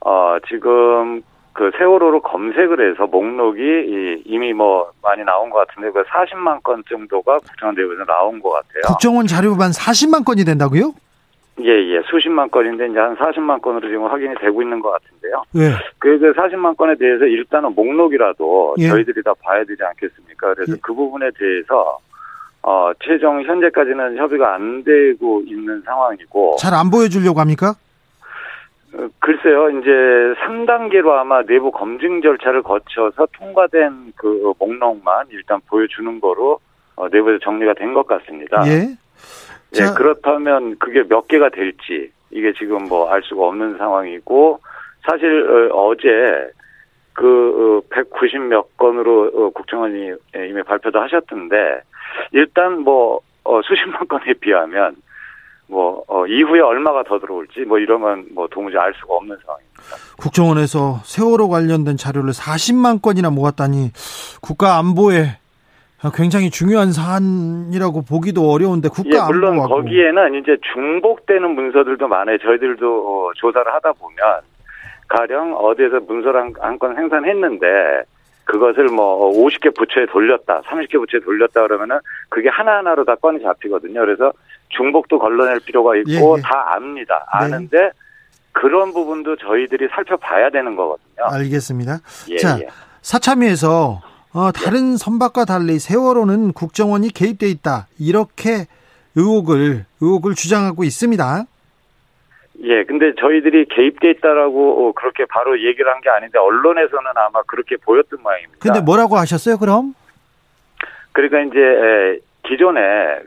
어 0.00 0.36
지금 0.48 1.22
그 1.52 1.70
세월호로 1.78 2.20
검색을 2.22 2.90
해서 2.92 3.06
목록이 3.06 3.60
이- 3.62 4.22
이미 4.24 4.52
뭐 4.52 4.90
많이 5.02 5.22
나온 5.24 5.50
것 5.50 5.66
같은데 5.66 5.90
그 5.90 6.02
40만 6.04 6.62
건 6.62 6.82
정도가 6.88 7.38
국정원 7.38 7.74
내부에서 7.74 8.04
나온 8.04 8.40
것 8.40 8.50
같아요. 8.50 8.82
국정원 8.86 9.26
자료만 9.26 9.70
40만 9.70 10.24
건이 10.24 10.44
된다고요? 10.44 10.92
예, 11.62 11.68
예. 11.68 12.00
수십만 12.10 12.48
건인데 12.50 12.86
이제 12.88 12.98
한 12.98 13.14
40만 13.16 13.60
건으로 13.60 13.86
지금 13.86 14.04
확인이 14.06 14.34
되고 14.40 14.62
있는 14.62 14.80
것 14.80 14.92
같은데요. 14.92 15.42
예. 15.56 15.74
그 15.98 16.18
40만 16.18 16.74
건에 16.76 16.94
대해서 16.96 17.26
일단은 17.26 17.74
목록이라도 17.74 18.76
예. 18.78 18.88
저희들이 18.88 19.22
다 19.22 19.34
봐야 19.42 19.62
되지 19.64 19.82
않겠습니까? 19.82 20.54
그래서 20.54 20.72
예. 20.72 20.76
그 20.80 20.94
부분에 20.94 21.28
대해서 21.38 21.98
어, 22.62 22.90
최종 23.04 23.42
현재까지는 23.42 24.16
협의가 24.16 24.54
안 24.54 24.82
되고 24.84 25.42
있는 25.46 25.82
상황이고 25.84 26.56
잘 26.58 26.72
안 26.74 26.90
보여주려고 26.90 27.40
합니까? 27.40 27.74
어, 28.94 29.08
글쎄요, 29.20 29.70
이제 29.70 29.90
3단계로 30.42 31.10
아마 31.12 31.42
내부 31.42 31.70
검증 31.70 32.20
절차를 32.22 32.62
거쳐서 32.62 33.26
통과된 33.38 34.12
그 34.16 34.52
목록만 34.58 35.26
일단 35.30 35.60
보여주는 35.68 36.20
거로 36.20 36.58
어, 36.96 37.08
내부에서 37.08 37.38
정리가 37.44 37.74
된 37.74 37.94
것 37.94 38.06
같습니다. 38.06 38.62
예. 38.66 38.96
예, 39.72 39.76
자, 39.76 39.94
그렇다면 39.94 40.76
그게 40.78 41.04
몇 41.08 41.28
개가 41.28 41.50
될지 41.50 42.10
이게 42.30 42.52
지금 42.54 42.84
뭐 42.88 43.08
알 43.10 43.22
수가 43.22 43.46
없는 43.46 43.78
상황이고 43.78 44.60
사실 45.02 45.70
어, 45.72 45.86
어제 45.88 46.50
그 47.12 47.80
190 47.90 48.40
몇 48.48 48.76
건으로 48.76 49.30
어, 49.34 49.50
국정원이 49.50 50.12
이미 50.34 50.62
발표도 50.62 51.00
하셨던데 51.00 51.82
일단 52.32 52.80
뭐 52.80 53.20
어, 53.44 53.60
수십만 53.62 54.06
건에 54.08 54.32
비하면 54.40 54.96
뭐 55.70 56.02
어, 56.08 56.26
이후에 56.26 56.60
얼마가 56.60 57.04
더 57.04 57.18
들어올지 57.18 57.60
뭐건뭐 57.60 58.48
도무지 58.50 58.76
알 58.76 58.92
수가 58.94 59.14
없는 59.14 59.36
상황입니다. 59.44 59.80
국정원에서 60.18 61.00
세월호 61.04 61.48
관련된 61.48 61.96
자료를 61.96 62.32
40만 62.32 63.00
건이나 63.00 63.30
모았다니 63.30 63.92
국가 64.42 64.76
안보에 64.78 65.38
굉장히 66.14 66.50
중요한 66.50 66.92
사안이라고 66.92 68.02
보기도 68.02 68.50
어려운데 68.50 68.88
국가 68.88 69.10
예, 69.10 69.20
물론 69.26 69.52
안보하고 69.52 69.74
거기에는 69.76 70.34
이제 70.34 70.56
중복되는 70.72 71.50
문서들도 71.50 72.08
많아요. 72.08 72.38
저희들도 72.38 72.86
어, 72.86 73.32
조사를 73.36 73.72
하다 73.72 73.92
보면 73.92 74.16
가령 75.08 75.54
어디에서 75.56 76.00
문서를 76.00 76.52
한건 76.58 76.94
생산했는데 76.96 77.66
그것을 78.44 78.86
뭐 78.86 79.30
50개 79.30 79.76
부처에 79.76 80.06
돌렸다, 80.06 80.62
30개 80.62 80.94
부처에 80.94 81.20
돌렸다 81.20 81.62
그러면은 81.62 81.98
그게 82.28 82.48
하나하나로 82.48 83.04
다 83.04 83.14
건이 83.14 83.40
잡히거든요. 83.42 84.00
그래서 84.00 84.32
중복도 84.70 85.18
걸러낼 85.18 85.60
필요가 85.60 85.96
있고 85.96 86.10
예, 86.10 86.38
예. 86.38 86.42
다 86.42 86.74
압니다. 86.74 87.14
네. 87.18 87.24
아는데 87.46 87.90
그런 88.52 88.92
부분도 88.92 89.36
저희들이 89.36 89.88
살펴봐야 89.94 90.50
되는 90.50 90.74
거거든요. 90.76 91.24
알겠습니다. 91.26 91.98
예, 92.30 92.36
자, 92.38 92.58
예. 92.60 92.68
사참위에서 93.02 94.00
어, 94.32 94.52
다른 94.52 94.96
선박과 94.96 95.44
달리 95.44 95.78
세월호는 95.78 96.52
국정원이 96.52 97.08
개입돼 97.10 97.48
있다 97.48 97.88
이렇게 97.98 98.66
의혹을 99.16 99.84
의혹을 100.00 100.34
주장하고 100.34 100.84
있습니다. 100.84 101.44
예, 102.62 102.84
근데 102.84 103.12
저희들이 103.18 103.66
개입돼 103.70 104.10
있다라고 104.10 104.88
어, 104.88 104.92
그렇게 104.92 105.24
바로 105.26 105.58
얘기를 105.60 105.90
한 105.90 106.00
게 106.00 106.10
아닌데 106.10 106.38
언론에서는 106.38 107.10
아마 107.16 107.42
그렇게 107.46 107.76
보였던 107.76 108.20
모양입니다. 108.22 108.58
근데 108.60 108.80
뭐라고 108.80 109.16
하셨어요? 109.16 109.56
그럼 109.58 109.94
그러니까 111.12 111.40
이제 111.40 111.58
에, 111.58 112.18
기존에 112.50 112.80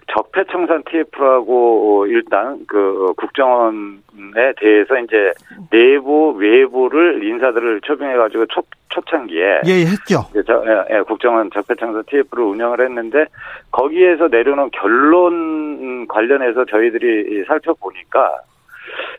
적폐청산 0.07 0.83
TF라고 0.83 2.07
일단 2.07 2.59
그 2.67 3.13
국정원에 3.15 4.51
대해서 4.57 4.97
이제 4.99 5.31
내부 5.71 6.31
외부를 6.31 7.23
인사들을 7.23 7.79
초빙해 7.81 8.17
가지고 8.17 8.45
초 8.47 8.61
초창기에 8.89 9.61
예 9.65 9.85
했죠. 9.85 10.19
이제 10.31 10.43
저, 10.45 10.61
예, 10.67 10.97
예, 10.97 11.01
국정원 11.03 11.49
적폐청산 11.51 12.03
TF를 12.05 12.43
운영을 12.43 12.81
했는데 12.81 13.25
거기에서 13.71 14.27
내려놓은 14.27 14.71
결론 14.71 16.05
관련해서 16.07 16.65
저희들이 16.65 17.39
이 17.39 17.43
살펴보니까 17.45 18.29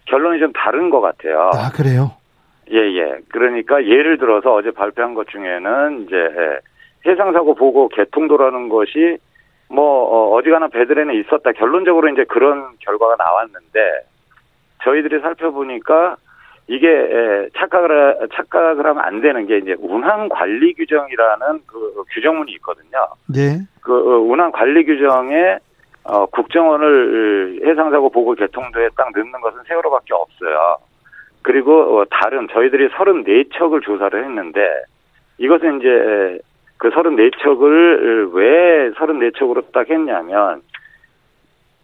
결론이 0.04 0.38
좀 0.38 0.52
다른 0.52 0.90
것 0.90 1.00
같아요. 1.00 1.50
아 1.54 1.70
그래요. 1.74 2.12
예, 2.70 2.76
예. 2.76 3.16
그러니까 3.30 3.82
예를 3.82 4.18
들어서 4.18 4.52
어제 4.52 4.70
발표한 4.70 5.14
것 5.14 5.28
중에는 5.28 6.02
이제 6.02 6.14
예, 6.14 7.10
해상사고 7.10 7.54
보고 7.54 7.88
개통도라는 7.88 8.68
것이 8.68 9.16
뭐 9.74 10.34
어, 10.36 10.42
디 10.42 10.50
가나 10.50 10.68
배들에는 10.68 11.14
있었다. 11.14 11.52
결론적으로 11.52 12.08
이제 12.08 12.24
그런 12.24 12.68
결과가 12.78 13.16
나왔는데 13.16 14.06
저희들이 14.84 15.20
살펴보니까 15.20 16.16
이게 16.66 16.88
예, 16.88 17.48
착각을 17.58 18.28
착각을 18.34 18.86
하면 18.86 19.04
안 19.04 19.20
되는 19.20 19.46
게 19.46 19.58
이제 19.58 19.76
운항 19.78 20.28
관리 20.28 20.72
규정이라는 20.74 21.60
그 21.66 22.04
규정문이 22.14 22.52
있거든요. 22.52 23.08
네. 23.26 23.58
그 23.82 23.92
어, 23.92 24.18
운항 24.20 24.52
관리 24.52 24.84
규정에 24.84 25.58
어, 26.04 26.26
국정원을 26.26 27.60
해상사고 27.66 28.10
보고 28.10 28.34
개통도에 28.34 28.90
딱 28.96 29.10
넣는 29.14 29.40
것은 29.40 29.60
세월호밖에 29.66 30.14
없어요. 30.14 30.78
그리고 31.42 31.98
어, 31.98 32.04
다른 32.10 32.46
저희들이 32.48 32.88
34척을 32.90 33.82
조사를 33.82 34.24
했는데 34.24 34.60
이것은 35.38 35.80
이제 35.80 36.38
그 36.78 36.90
34척을 36.90 38.32
왜 38.34 38.90
34척으로 38.92 39.64
딱 39.72 39.88
했냐면 39.88 40.62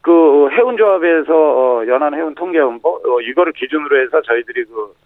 그 0.02 0.48
해운조합에서 0.50 1.32
어, 1.34 1.86
연안 1.86 2.14
해운 2.14 2.34
통계본부 2.34 2.88
어, 2.88 3.20
이거를 3.20 3.52
기준으로 3.52 4.02
해서 4.02 4.20
저희들이 4.22 4.64
그 4.64 5.00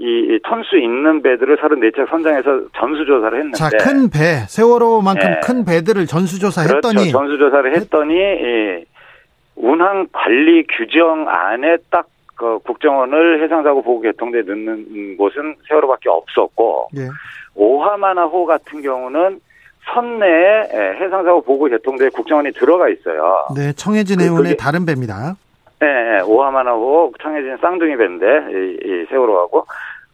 이 0.00 0.38
톤수 0.44 0.78
있는 0.78 1.20
배들을 1.22 1.56
34척 1.56 2.08
선정해서 2.08 2.68
전수조사를 2.78 3.36
했는데 3.36 3.58
자 3.58 3.68
큰 3.82 4.08
배 4.10 4.46
세월호만큼 4.48 5.28
예. 5.28 5.40
큰 5.44 5.64
배들을 5.64 6.06
전수조사했더니 6.06 6.94
그렇죠. 6.94 7.10
전수조사를 7.10 7.74
했더니 7.74 8.14
이 8.14 8.84
운항 9.56 10.06
관리 10.12 10.64
규정 10.68 11.28
안에 11.28 11.78
딱 11.90 12.06
그 12.38 12.60
국정원을 12.60 13.42
해상사고 13.42 13.82
보고 13.82 14.00
개통대 14.00 14.42
넣는 14.42 15.16
곳은 15.16 15.56
세월호밖에 15.68 16.08
없었고 16.08 16.88
예. 16.96 17.08
오하마나호 17.58 18.46
같은 18.46 18.80
경우는 18.82 19.40
선내에 19.92 20.68
예, 20.74 20.78
해상사고 21.04 21.42
보고 21.42 21.66
개통대에 21.66 22.08
국정원이 22.10 22.52
들어가 22.52 22.88
있어요. 22.88 23.46
네 23.56 23.72
청해진 23.72 24.18
그- 24.18 24.24
해운의 24.24 24.56
다른 24.56 24.84
배입니다. 24.86 25.34
예, 25.82 25.86
예, 25.86 26.20
오하마나호 26.22 27.12
청해진 27.22 27.56
쌍둥이 27.58 27.96
배인데 27.96 28.26
이, 28.50 28.78
이 28.84 29.06
세월호하고 29.08 29.66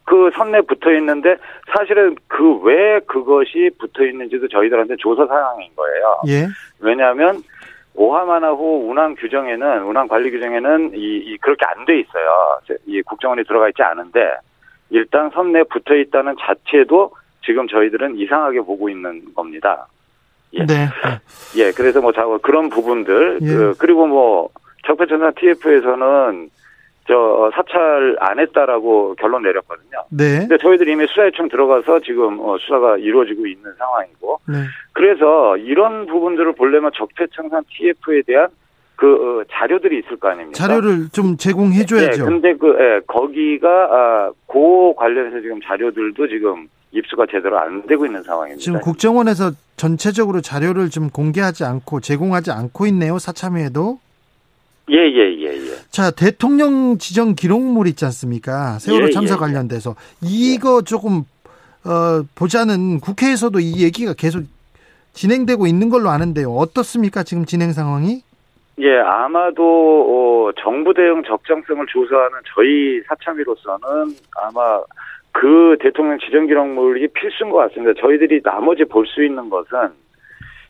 그 0.05 0.29
선내 0.35 0.61
붙어 0.61 0.91
있는데 0.93 1.35
사실은 1.75 2.15
그 2.27 2.59
왜 2.63 2.99
그것이 3.07 3.69
붙어 3.79 4.03
있는지도 4.05 4.47
저희들한테 4.47 4.95
조사 4.97 5.25
사항인 5.25 5.69
거예요. 5.75 6.21
예. 6.27 6.47
왜냐하면 6.79 7.41
오하마나호 7.95 8.89
운항 8.89 9.15
규정에는 9.15 9.83
운항 9.83 10.07
관리 10.07 10.29
규정에는 10.31 10.91
이, 10.95 10.97
이 11.25 11.37
그렇게 11.37 11.65
안 11.65 11.85
돼 11.85 11.99
있어요. 11.99 12.59
이 12.87 13.01
국정원이 13.03 13.43
들어가 13.45 13.67
있지 13.69 13.81
않은데 13.83 14.19
일단 14.89 15.29
선내 15.33 15.63
붙어 15.63 15.95
있다는 15.95 16.35
자체도 16.39 17.11
지금 17.45 17.67
저희들은 17.67 18.17
이상하게 18.17 18.61
보고 18.61 18.89
있는 18.89 19.33
겁니다. 19.33 19.87
예. 20.53 20.65
네. 20.65 20.87
예, 21.57 21.71
그래서 21.71 22.01
뭐 22.01 22.11
자, 22.11 22.25
그런 22.41 22.69
부분들 22.69 23.39
예. 23.41 23.45
그, 23.45 23.73
그리고 23.77 24.07
뭐 24.07 24.49
적폐청산 24.85 25.33
TF에서는 25.35 26.49
저 27.07 27.51
사찰 27.53 28.15
안 28.19 28.39
했다라고 28.39 29.15
결론 29.19 29.43
내렸거든요. 29.43 30.05
네. 30.09 30.39
근데 30.39 30.57
저희들이 30.57 30.93
이미 30.93 31.05
수사 31.07 31.25
요청 31.25 31.49
들어가서 31.49 31.99
지금 31.99 32.39
어, 32.39 32.57
수사가 32.57 32.97
이루어지고 32.97 33.45
있는 33.45 33.71
상황이고 33.77 34.39
네. 34.47 34.55
그래서 34.93 35.55
이런 35.57 36.07
부분들을 36.07 36.53
보려면 36.53 36.91
적폐청산 36.95 37.63
TF에 37.69 38.23
대한 38.25 38.47
그 38.95 39.41
어, 39.41 39.43
자료들이 39.51 39.99
있을 39.99 40.17
거 40.17 40.29
아닙니까? 40.29 40.53
자료를 40.57 41.09
좀 41.11 41.37
제공해 41.37 41.81
예, 41.81 41.85
줘야죠. 41.85 42.25
근데 42.25 42.53
그 42.55 42.75
예, 42.79 43.01
거기가 43.05 43.69
아, 43.69 44.31
그 44.47 44.93
관련해서 44.95 45.41
지금 45.41 45.59
자료들도 45.61 46.27
지금 46.27 46.67
입수가 46.95 47.25
제대로 47.29 47.59
안 47.59 47.85
되고 47.85 48.05
있는 48.05 48.23
상황입니다. 48.23 48.63
지금 48.63 48.79
국정원에서 48.79 49.51
전체적으로 49.75 50.41
자료를 50.41 50.89
좀 50.89 51.09
공개하지 51.09 51.65
않고 51.65 51.99
제공하지 51.99 52.51
않고 52.51 52.87
있네요. 52.87 53.19
사참위에도. 53.19 53.99
예, 54.89 54.97
예, 54.97 55.35
예, 55.39 55.47
예. 55.47 55.75
자, 55.89 56.11
대통령 56.11 56.97
지정 56.97 57.35
기록물 57.35 57.87
있지 57.87 58.05
않습니까? 58.05 58.79
세월호 58.79 59.07
예, 59.07 59.11
참사 59.11 59.33
예, 59.33 59.35
예. 59.35 59.39
관련돼서 59.39 59.95
이거 60.21 60.81
조금 60.83 61.23
어 61.83 62.23
보자는 62.35 62.99
국회에서도 62.99 63.59
이 63.59 63.83
얘기가 63.83 64.13
계속 64.13 64.43
진행되고 65.13 65.67
있는 65.67 65.89
걸로 65.89 66.09
아는데요. 66.09 66.51
어떻습니까? 66.51 67.23
지금 67.23 67.45
진행 67.45 67.73
상황이? 67.73 68.21
예, 68.79 68.97
아마도 68.99 69.63
어, 69.63 70.51
정부 70.61 70.93
대응 70.93 71.23
적정성을 71.23 71.85
조사하는 71.87 72.39
저희 72.53 73.01
사참위로서는 73.07 74.15
아마 74.35 74.81
그 75.35 75.75
대통령 75.81 76.17
지정 76.19 76.47
기록물이 76.47 77.09
필수인 77.09 77.49
것 77.49 77.57
같습니다. 77.57 77.99
저희들이 77.99 78.41
나머지 78.41 78.85
볼 78.85 79.05
수 79.05 79.21
있는 79.21 79.49
것은 79.49 79.89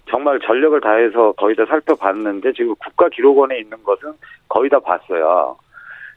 정말 0.09 0.39
전력을 0.39 0.81
다해서 0.81 1.33
거의 1.33 1.55
다 1.55 1.65
살펴봤는데 1.67 2.51
지금 2.53 2.73
국가 2.83 3.07
기록원에 3.09 3.59
있는 3.59 3.83
것은 3.83 4.13
거의 4.49 4.71
다 4.71 4.79
봤어요. 4.79 5.55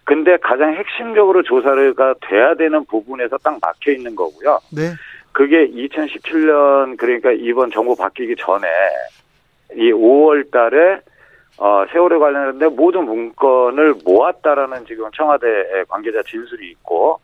근데 0.04 0.38
가장 0.38 0.72
핵심적으로 0.72 1.42
조사가 1.42 2.14
돼야 2.22 2.54
되는 2.54 2.86
부분에서 2.86 3.36
딱 3.38 3.58
막혀 3.60 3.92
있는 3.92 4.16
거고요. 4.16 4.58
네. 4.74 4.92
그게 5.32 5.68
2017년 5.68 6.96
그러니까 6.96 7.32
이번 7.32 7.70
정부 7.70 7.94
바뀌기 7.94 8.36
전에 8.38 8.66
이 9.74 9.92
5월 9.92 10.50
달에 10.50 11.00
어, 11.58 11.84
세월에 11.92 12.16
관련된 12.16 12.74
모든 12.74 13.04
문건을 13.04 13.96
모았다라는 14.06 14.86
지금 14.86 15.10
청와대 15.12 15.46
관계자 15.88 16.22
진술이 16.22 16.70
있고 16.70 17.20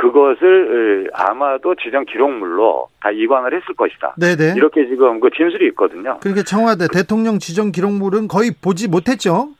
그것을 0.00 1.10
아마도 1.12 1.74
지정 1.74 2.06
기록물로 2.06 2.88
다 3.00 3.10
이관을 3.10 3.54
했을 3.54 3.74
것이다. 3.76 4.14
네네. 4.18 4.54
이렇게 4.56 4.86
지금 4.88 5.20
그 5.20 5.28
진술이 5.36 5.66
있거든요. 5.68 6.18
그러니까 6.20 6.42
청와대 6.42 6.86
대통령 6.90 7.38
지정 7.38 7.70
기록물은 7.70 8.26
거의 8.28 8.50
보지 8.50 8.88
못했죠. 8.88 9.50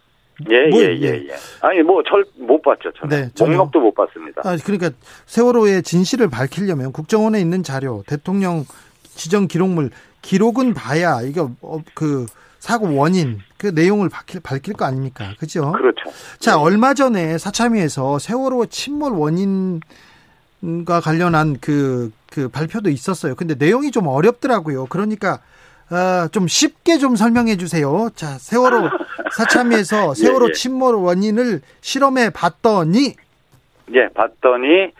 예, 0.48 0.68
뭐, 0.68 0.80
예, 0.80 0.86
예, 0.98 1.06
예. 1.28 1.34
아니, 1.60 1.82
뭐, 1.82 2.02
절, 2.02 2.24
못 2.38 2.62
봤죠, 2.62 2.90
저는. 2.92 3.30
네. 3.34 3.44
목록도 3.44 3.78
못 3.78 3.94
봤습니다. 3.94 4.40
아, 4.42 4.56
그러니까 4.64 4.88
세월호의 5.26 5.82
진실을 5.82 6.30
밝히려면 6.30 6.92
국정원에 6.92 7.38
있는 7.38 7.62
자료, 7.62 8.02
대통령 8.06 8.64
지정 9.02 9.46
기록물 9.46 9.90
기록은 10.22 10.72
봐야 10.72 11.20
이거 11.20 11.50
어, 11.60 11.80
그 11.94 12.24
사고 12.58 12.94
원인 12.94 13.40
그 13.58 13.66
내용을 13.66 14.08
밝힐, 14.08 14.40
밝힐 14.40 14.72
거 14.72 14.86
아닙니까? 14.86 15.34
그죠? 15.38 15.72
그렇죠. 15.72 16.10
자, 16.38 16.58
얼마 16.58 16.94
전에 16.94 17.36
사참위에서 17.36 18.18
세월호 18.18 18.66
침몰 18.66 19.12
원인 19.12 19.80
과 20.84 21.00
관련한 21.00 21.56
그, 21.60 22.10
그 22.30 22.48
발표도 22.48 22.90
있었어요. 22.90 23.34
근데 23.34 23.54
내용이 23.58 23.90
좀 23.90 24.06
어렵더라고요. 24.06 24.86
그러니까, 24.86 25.38
어, 25.90 26.28
좀 26.28 26.46
쉽게 26.46 26.98
좀 26.98 27.16
설명해 27.16 27.56
주세요. 27.56 28.10
자, 28.14 28.36
세월호 28.38 28.90
사참위에서 29.32 30.12
세월호 30.14 30.48
예. 30.48 30.52
침몰 30.52 30.94
원인을 30.96 31.60
실험해 31.80 32.30
봤더니, 32.30 33.16
예, 33.94 34.08
봤더니, 34.14 34.92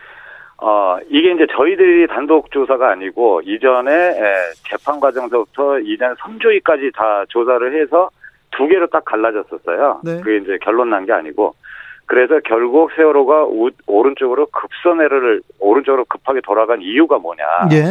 어, 0.62 0.96
이게 1.10 1.32
이제 1.32 1.46
저희들이 1.56 2.06
단독 2.08 2.50
조사가 2.50 2.90
아니고, 2.92 3.42
이전에, 3.44 3.92
에, 3.92 4.34
재판 4.68 4.98
과정서부터 4.98 5.80
이전 5.80 6.14
선조위까지 6.20 6.90
다 6.96 7.24
조사를 7.28 7.80
해서 7.82 8.10
두 8.56 8.66
개로 8.66 8.86
딱 8.88 9.04
갈라졌었어요. 9.04 10.00
네. 10.04 10.20
그게 10.22 10.38
이제 10.38 10.58
결론 10.62 10.90
난 10.90 11.04
게 11.06 11.12
아니고. 11.12 11.54
그래서 12.10 12.40
결국 12.44 12.90
세월호가 12.96 13.44
우- 13.44 13.70
오른쪽으로 13.86 14.46
급선회를, 14.46 15.42
오른쪽으로 15.60 16.04
급하게 16.06 16.40
돌아간 16.40 16.82
이유가 16.82 17.18
뭐냐. 17.18 17.44
예, 17.70 17.84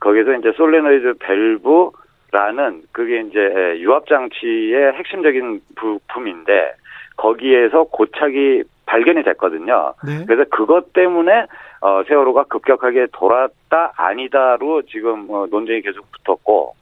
거기서 0.00 0.32
이제 0.34 0.50
솔레노이드 0.56 1.14
밸브라는 1.20 2.82
그게 2.90 3.20
이제 3.20 3.38
유압 3.78 4.08
장치의 4.08 4.94
핵심적인 4.94 5.60
부품인데 5.76 6.72
거기에서 7.16 7.84
고착이 7.84 8.64
발견이 8.86 9.22
됐거든요. 9.22 9.94
네, 10.04 10.24
그래서 10.26 10.44
그것 10.50 10.92
때문에 10.92 11.46
어, 11.82 12.02
세월호가 12.08 12.44
급격하게 12.48 13.06
돌았다 13.12 13.92
아니다로 13.96 14.82
지금 14.82 15.26
어, 15.30 15.46
논쟁이 15.48 15.82
계속 15.82 16.04
붙었고 16.10 16.74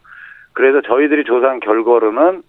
그래서 0.55 0.81
저희들이 0.81 1.25
조사한 1.25 1.61
결과로는 1.61 2.43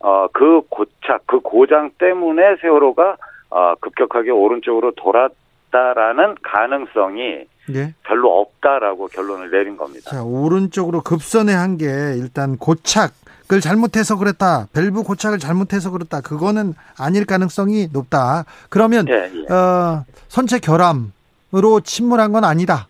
어, 0.00 0.26
그 0.32 0.62
고착 0.70 1.22
그 1.26 1.38
고장 1.38 1.90
때문에 1.98 2.56
세월호가 2.56 3.16
어, 3.56 3.74
급격하게 3.80 4.30
오른쪽으로 4.32 4.92
돌았다라는 4.96 6.34
가능성이 6.42 7.46
예. 7.74 7.94
별로 8.02 8.38
없다라고 8.40 9.06
결론을 9.08 9.50
내린 9.50 9.78
겁니다. 9.78 10.10
자, 10.10 10.22
오른쪽으로 10.22 11.00
급선회 11.00 11.54
한게 11.54 11.86
일단 12.18 12.58
고착을 12.58 13.60
잘못해서 13.62 14.18
그랬다. 14.18 14.68
밸브 14.74 15.02
고착을 15.04 15.38
잘못해서 15.38 15.90
그랬다. 15.90 16.20
그거는 16.20 16.74
아닐 16.98 17.24
가능성이 17.24 17.88
높다. 17.90 18.44
그러면 18.68 19.06
예, 19.08 19.32
예. 19.32 19.52
어, 19.52 20.04
선체 20.28 20.58
결함으로 20.58 21.80
침몰한 21.82 22.32
건 22.32 22.44
아니다. 22.44 22.88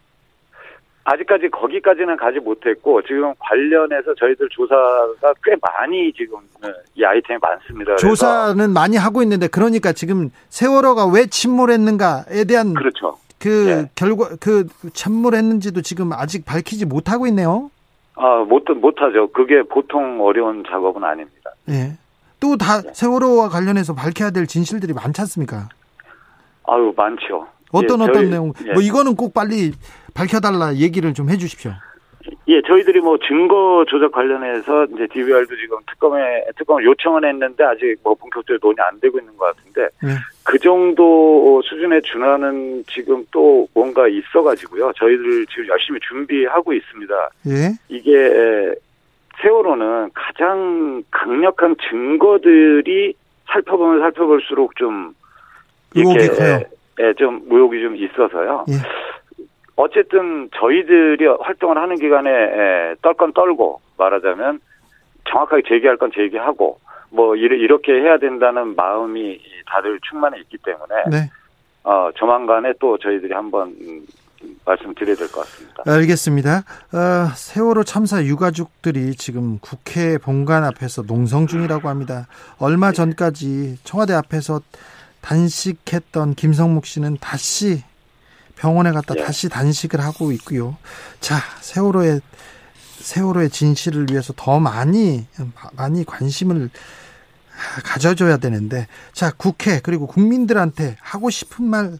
아직까지 1.09 1.49
거기까지는 1.51 2.16
가지 2.16 2.40
못했고 2.40 3.01
지금 3.03 3.33
관련해서 3.38 4.12
저희들 4.19 4.49
조사가 4.51 5.33
꽤 5.45 5.55
많이 5.62 6.12
지금 6.12 6.38
어, 6.38 6.69
이 6.97 7.05
아이템이 7.05 7.38
많습니다. 7.40 7.95
조사는 7.97 8.71
많이 8.73 8.97
하고 8.97 9.23
있는데 9.23 9.47
그러니까 9.47 9.92
지금 9.92 10.31
세월호가 10.49 11.07
왜 11.07 11.27
침몰했는가에 11.27 12.45
대한 12.49 12.75
그렇죠. 12.75 13.16
그 13.38 13.69
예. 13.69 13.90
결과 13.95 14.31
그 14.40 14.66
침몰했는지도 14.95 15.83
지금 15.83 16.12
아직 16.12 16.45
밝히지 16.45 16.87
못하고 16.87 17.29
있네요. 17.29 17.71
아 18.16 18.45
못 18.49 18.64
못하죠. 18.69 19.31
그게 19.31 19.62
보통 19.62 20.21
어려운 20.23 20.64
작업은 20.69 21.05
아닙니다. 21.05 21.51
예. 21.69 21.92
또다 22.40 22.83
네. 22.83 22.90
세월호와 22.92 23.49
관련해서 23.49 23.95
밝혀야 23.95 24.31
될 24.31 24.47
진실들이 24.49 24.92
많지 24.92 25.21
않습니까? 25.21 25.69
아유 26.66 26.92
많죠. 26.97 27.47
어떤 27.77 28.01
예, 28.01 28.05
어떤 28.05 28.15
저희- 28.15 28.31
내용 28.31 28.53
예. 28.67 28.73
뭐 28.73 28.83
이거는 28.83 29.15
꼭 29.17 29.33
빨리 29.35 29.73
밝혀달라 30.15 30.75
얘기를 30.77 31.12
좀 31.15 31.29
해주십시오. 31.31 31.73
예, 32.49 32.61
저희들이 32.62 33.01
뭐 33.01 33.17
증거 33.19 33.85
조작 33.89 34.11
관련해서 34.12 34.87
이제 34.87 35.07
DVR도 35.12 35.55
지금 35.57 35.79
특검에 35.89 36.45
특검을 36.59 36.85
요청은 36.85 37.25
했는데 37.25 37.62
아직 37.65 37.97
뭐 38.03 38.15
본격적으로 38.15 38.59
논의 38.61 38.77
안 38.89 38.99
되고 39.01 39.19
있는 39.19 39.37
것 39.37 39.55
같은데 39.57 39.83
예. 40.05 40.09
그 40.45 40.59
정도 40.59 41.61
수준에 41.62 42.01
준하는 42.01 42.83
지금 42.89 43.25
또 43.31 43.69
뭔가 43.75 44.09
있어가지고요. 44.09 44.93
저희들 44.97 45.47
지금 45.47 45.69
열심히 45.69 46.01
준비하고 46.09 46.73
있습니다. 46.73 47.15
예. 47.49 47.53
이게 47.89 48.75
세월호는 49.43 50.11
가장 50.15 51.03
강력한 51.11 51.77
증거들이 51.91 53.15
살펴보면 53.53 54.01
살펴볼수록 54.01 54.75
좀 54.77 55.15
커요. 55.95 56.61
예, 57.00 57.12
좀 57.14 57.42
의혹이 57.50 57.80
좀 57.82 57.96
있어서요. 57.96 58.64
예. 58.68 58.74
어쨌든 59.76 60.48
저희들이 60.59 61.26
활동을 61.26 61.76
하는 61.76 61.96
기간에 61.96 62.30
에, 62.30 62.94
떨 63.02 63.14
건 63.14 63.32
떨고 63.32 63.80
말하자면 63.98 64.61
정확하게 65.30 65.62
제기할 65.68 65.96
건 65.98 66.11
제기하고 66.14 66.78
뭐 67.11 67.37
이렇게 67.37 67.92
해야 67.92 68.18
된다는 68.18 68.74
마음이 68.74 69.38
다들 69.66 69.98
충만해 70.09 70.38
있기 70.40 70.56
때문에 70.59 70.94
네. 71.11 71.30
어 71.85 72.11
조만간에 72.14 72.72
또 72.80 72.96
저희들이 72.98 73.32
한번 73.32 73.68
음, 73.80 74.00
말씀드려야 74.64 75.14
될 75.16 75.28
것 75.28 75.40
같습니다. 75.42 75.82
알겠습니다. 75.87 76.59
어, 76.92 77.28
세월호 77.35 77.85
참사 77.85 78.22
유가족들이 78.24 79.14
지금 79.14 79.59
국회 79.61 80.18
본관 80.18 80.64
앞에서 80.64 81.02
농성 81.02 81.46
중이라고 81.46 81.88
합니다. 81.88 82.26
얼마 82.59 82.92
전까지 82.92 83.78
청와대 83.85 84.14
앞에서 84.14 84.61
단식했던 85.27 86.35
김성묵 86.37 86.87
씨는 86.87 87.19
다시 87.21 87.83
병원에 88.55 88.93
갔다 88.93 89.15
예. 89.19 89.25
다시 89.25 89.49
단식을 89.49 90.01
하고 90.01 90.31
있고요. 90.33 90.77
자, 91.21 91.41
세월호의 91.61 92.21
세월호의 93.01 93.51
진실을 93.51 94.07
위해서 94.11 94.33
더 94.37 94.59
많이 94.61 95.27
많이 95.73 96.05
관심을 96.05 96.71
가져줘야 97.85 98.37
되는데 98.37 98.87
자 99.12 99.33
국회 99.37 99.81
그리고 99.81 100.07
국민들한테 100.07 100.97
하고 101.01 101.31
싶은 101.31 101.65
말 101.65 101.99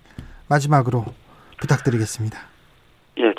마지막으로 0.49 1.05
부탁드리겠습니다. 1.61 2.39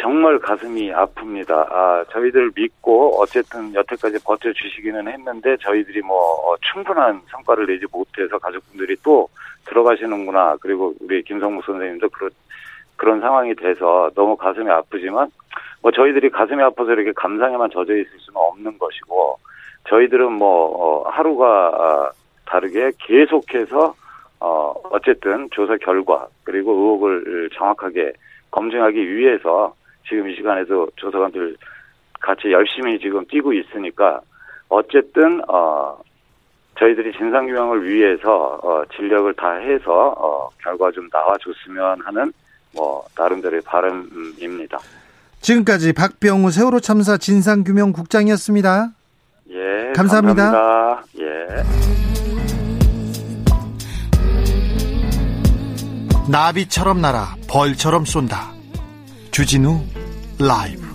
예, 0.07 0.09
정말 0.09 0.39
가슴이 0.39 0.91
아픕니다. 0.91 1.51
아, 1.51 2.05
저희들 2.11 2.51
믿고 2.55 3.19
어쨌든 3.21 3.73
여태까지 3.73 4.23
버텨주시기는 4.23 5.05
했는데 5.05 5.57
저희들이 5.57 6.01
뭐 6.01 6.17
어, 6.17 6.55
충분한 6.61 7.21
성과를 7.29 7.67
내지 7.67 7.85
못해서 7.91 8.39
가족분들이 8.39 8.95
또 9.03 9.27
들어가시는구나. 9.65 10.55
그리고 10.61 10.93
우리 11.01 11.21
김성무 11.23 11.61
선생님도 11.65 12.09
그런 12.09 12.29
그런 12.95 13.19
상황이 13.19 13.53
돼서 13.53 14.09
너무 14.15 14.37
가슴이 14.37 14.69
아프지만 14.69 15.29
뭐 15.81 15.91
저희들이 15.91 16.29
가슴이 16.29 16.63
아파서 16.63 16.93
이렇게 16.93 17.11
감상에만 17.11 17.69
젖어 17.71 17.93
있을 17.93 18.09
수는 18.17 18.37
없는 18.37 18.77
것이고 18.79 19.37
저희들은 19.89 20.31
뭐 20.31 21.03
어, 21.03 21.09
하루가 21.09 21.45
아, 21.45 22.11
다르게 22.45 22.91
계속해서 22.99 23.93
어 24.39 24.73
어쨌든 24.91 25.49
조사 25.51 25.75
결과 25.77 26.27
그리고 26.43 26.71
의혹을 26.71 27.49
정확하게 27.57 28.13
검증하기 28.51 29.15
위해서 29.15 29.75
지금 30.07 30.29
이 30.29 30.35
시간에도 30.35 30.87
조사관들 30.95 31.55
같이 32.19 32.51
열심히 32.51 32.99
지금 32.99 33.25
뛰고 33.27 33.53
있으니까 33.53 34.21
어쨌든 34.69 35.41
어 35.47 35.97
저희들이 36.79 37.11
진상규명을 37.13 37.87
위해서 37.89 38.59
어 38.63 38.83
진력을 38.95 39.33
다해서 39.33 40.15
어 40.17 40.49
결과 40.63 40.91
좀 40.91 41.07
나와줬으면 41.11 42.01
하는 42.03 42.31
뭐 42.75 43.03
나름대로의 43.17 43.61
바람입니다. 43.61 44.77
지금까지 45.41 45.93
박병우 45.93 46.51
세월호 46.51 46.79
참사 46.79 47.17
진상규명 47.17 47.93
국장이었습니다. 47.93 48.89
예. 49.51 49.93
감사합니다. 49.95 50.51
감사합니다. 50.51 51.03
예. 51.19 51.47
나비처럼 56.29 57.01
날아 57.01 57.35
벌처럼 57.49 58.03
쏜다. 58.05 58.51
주진우 59.31 59.79
라이브. 60.39 60.87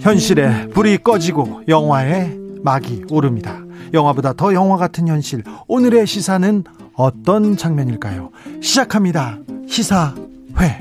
현실에 0.00 0.66
불이 0.70 0.98
꺼지고 0.98 1.62
영화에 1.68 2.39
막이 2.62 3.04
오릅니다. 3.10 3.58
영화보다 3.92 4.32
더 4.32 4.52
영화 4.54 4.76
같은 4.76 5.08
현실. 5.08 5.42
오늘의 5.66 6.06
시사는 6.06 6.64
어떤 6.94 7.56
장면일까요? 7.56 8.30
시작합니다. 8.60 9.38
시사회. 9.68 10.78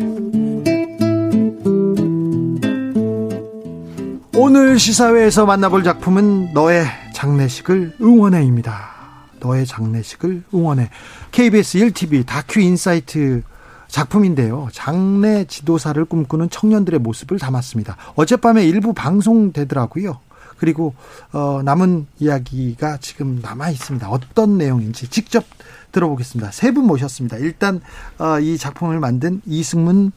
오늘 4.35 4.79
시사회에서 4.79 5.45
만나볼 5.45 5.83
작품은 5.83 6.53
너의 6.53 6.85
장례식을 7.13 7.97
응원해입니다. 8.01 8.99
너의 9.39 9.65
장례식을 9.65 10.43
응원해. 10.53 10.89
KBS 11.31 11.79
1TV 11.79 12.25
다큐 12.25 12.59
인사이트 12.59 13.43
작품인데요. 13.87 14.67
장례 14.71 15.45
지도사를 15.45 16.03
꿈꾸는 16.05 16.49
청년들의 16.49 16.99
모습을 16.99 17.39
담았습니다. 17.39 17.97
어젯밤에 18.15 18.63
일부 18.65 18.93
방송되더라고요. 18.93 20.19
그리고 20.59 20.93
어, 21.31 21.61
남은 21.63 22.07
이야기가 22.19 22.97
지금 22.97 23.39
남아 23.41 23.69
있습니다. 23.69 24.09
어떤 24.09 24.57
내용인지 24.57 25.07
직접 25.07 25.45
들어보겠습니다. 25.91 26.51
세 26.51 26.71
분 26.71 26.85
모셨습니다. 26.85 27.37
일단 27.37 27.81
어, 28.19 28.39
이 28.39 28.57
작품을 28.57 28.99
만든 28.99 29.41
이승문 29.45 30.11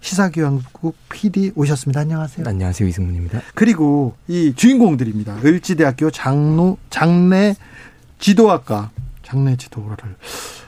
시사교양국 0.00 0.96
PD 1.10 1.52
오셨습니다. 1.54 2.00
안녕하세요. 2.00 2.44
안녕하세요. 2.48 2.88
이승문입니다. 2.88 3.40
그리고 3.54 4.16
이 4.26 4.52
주인공들입니다. 4.56 5.36
을지대학교 5.44 6.10
장로 6.10 6.76
장례 6.90 7.54
지도학과 8.18 8.90
장례 9.22 9.56
지도를 9.56 9.96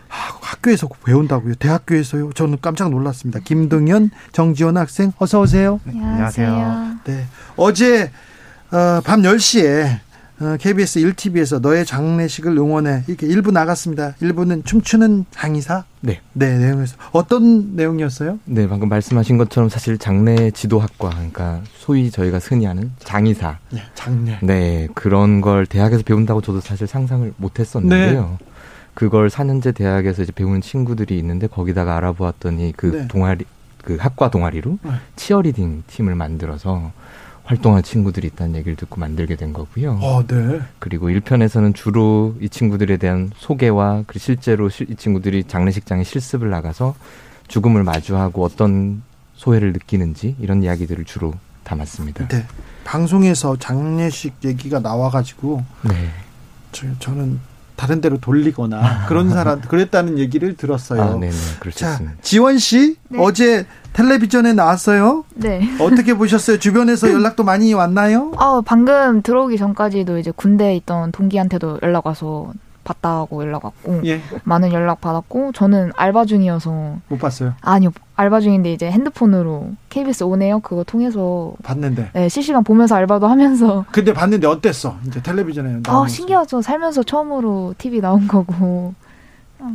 학교에서 0.08 0.88
배운다고요? 1.04 1.56
대학교에서요? 1.56 2.32
저는 2.34 2.58
깜짝 2.62 2.90
놀랐습니다. 2.90 3.40
김동현, 3.40 4.10
정지원 4.32 4.76
학생, 4.76 5.12
어서 5.18 5.40
오세요. 5.40 5.80
네, 5.84 5.92
안녕하세요. 5.98 6.98
네. 7.04 7.26
어제 7.56 8.12
어, 8.74 9.00
밤 9.02 9.22
10시에 9.22 10.00
어, 10.40 10.56
KBS 10.58 10.98
1TV에서 10.98 11.60
너의 11.60 11.86
장례식을 11.86 12.58
응원해 12.58 13.04
이렇게 13.06 13.24
일부 13.28 13.52
나갔습니다. 13.52 14.16
일부는 14.20 14.64
춤추는 14.64 15.26
장의사. 15.30 15.84
네. 16.00 16.20
네, 16.32 16.58
내용에서 16.58 16.96
어떤 17.12 17.76
내용이었어요? 17.76 18.40
네, 18.44 18.66
방금 18.66 18.88
말씀하신 18.88 19.38
것처럼 19.38 19.68
사실 19.68 19.96
장례 19.96 20.50
지도학과 20.50 21.10
그러니까 21.10 21.60
소위 21.76 22.10
저희가 22.10 22.38
흔히 22.38 22.64
하는 22.64 22.90
장의사. 22.98 23.58
네, 23.70 23.80
장례. 23.94 24.40
네, 24.42 24.88
그런 24.92 25.40
걸 25.40 25.66
대학에서 25.66 26.02
배운다고 26.02 26.40
저도 26.40 26.60
사실 26.60 26.88
상상을 26.88 27.32
못 27.36 27.60
했었는데요. 27.60 28.36
네. 28.40 28.46
그걸 28.94 29.28
4년제 29.28 29.76
대학에서 29.76 30.24
이제 30.24 30.32
배우는 30.32 30.62
친구들이 30.62 31.16
있는데 31.18 31.46
거기다가 31.46 31.96
알아보았더니 31.96 32.72
그 32.76 32.86
네. 32.86 33.06
동아리 33.06 33.44
그 33.84 33.98
학과 34.00 34.32
동아리로 34.32 34.78
네. 34.82 34.90
치어리딩 35.14 35.84
팀을 35.86 36.16
만들어서 36.16 36.90
활동한 37.44 37.82
친구들이 37.82 38.26
있다는 38.28 38.56
얘기를 38.56 38.74
듣고 38.74 38.98
만들게 38.98 39.36
된 39.36 39.52
거고요. 39.52 39.98
어, 40.00 40.26
네. 40.26 40.60
그리고 40.78 41.08
1편에서는 41.08 41.74
주로 41.74 42.34
이 42.40 42.48
친구들에 42.48 42.96
대한 42.96 43.30
소개와 43.36 44.04
그리고 44.06 44.18
실제로 44.18 44.68
이 44.68 44.96
친구들이 44.96 45.44
장례식장에 45.44 46.04
실습을 46.04 46.48
나가서 46.50 46.94
죽음을 47.48 47.84
마주하고 47.84 48.42
어떤 48.42 49.02
소외를 49.34 49.72
느끼는지 49.74 50.36
이런 50.40 50.62
이야기들을 50.62 51.04
주로 51.04 51.34
담았습니다. 51.64 52.28
네. 52.28 52.46
방송에서 52.84 53.56
장례식 53.56 54.36
얘기가 54.44 54.80
나와가지고 54.80 55.62
네. 55.82 56.10
저, 56.72 56.86
저는 56.98 57.40
다른 57.76 58.00
데로 58.00 58.18
돌리거나 58.18 59.06
그런 59.06 59.30
사람 59.30 59.60
그랬다는 59.68 60.18
얘기를 60.18 60.56
들었어요. 60.56 61.02
아, 61.02 61.16
네네, 61.16 61.32
자, 61.74 62.00
지원 62.22 62.58
씨 62.58 62.96
네. 63.08 63.18
어제 63.20 63.66
텔레비전에 63.92 64.52
나왔어요. 64.52 65.24
네. 65.34 65.68
어떻게 65.78 66.14
보셨어요? 66.14 66.58
주변에서 66.58 67.12
연락도 67.12 67.44
많이 67.44 67.72
왔나요? 67.74 68.32
아, 68.38 68.60
방금 68.64 69.22
들어오기 69.22 69.56
전까지도 69.56 70.18
이제 70.18 70.32
군대에 70.34 70.76
있던 70.76 71.12
동기한테도 71.12 71.78
연락 71.82 72.06
와서 72.06 72.52
봤다고 72.84 73.42
연락 73.42 73.64
왔고 73.64 74.02
예. 74.04 74.20
많은 74.44 74.72
연락 74.72 75.00
받았고 75.00 75.52
저는 75.52 75.92
알바 75.96 76.26
중이어서. 76.26 76.98
못 77.08 77.18
봤어요. 77.18 77.54
아니요 77.62 77.90
알바 78.16 78.40
중인데 78.40 78.72
이제 78.72 78.90
핸드폰으로 78.90 79.72
KBS 79.88 80.24
오네요? 80.24 80.60
그거 80.60 80.84
통해서. 80.84 81.54
봤는데. 81.62 82.10
네 82.12 82.28
실시간 82.28 82.62
보면서 82.62 82.94
알바도 82.94 83.26
하면서. 83.26 83.84
근데 83.92 84.12
봤는데 84.12 84.46
어땠어? 84.46 84.96
이제 85.06 85.22
텔레비전에 85.22 85.80
아 85.88 86.06
신기하죠. 86.06 86.62
살면서 86.62 87.02
처음으로 87.02 87.74
TV 87.78 88.00
나온 88.00 88.28
거고. 88.28 88.94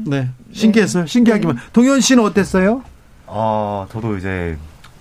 네 0.06 0.30
신기했어요? 0.54 1.06
신기하기만. 1.08 1.56
네. 1.56 1.62
동현 1.74 2.00
씨는 2.00 2.24
어땠어요? 2.24 2.84
아 3.26 3.88
저도 3.92 4.18
이제 4.18 4.58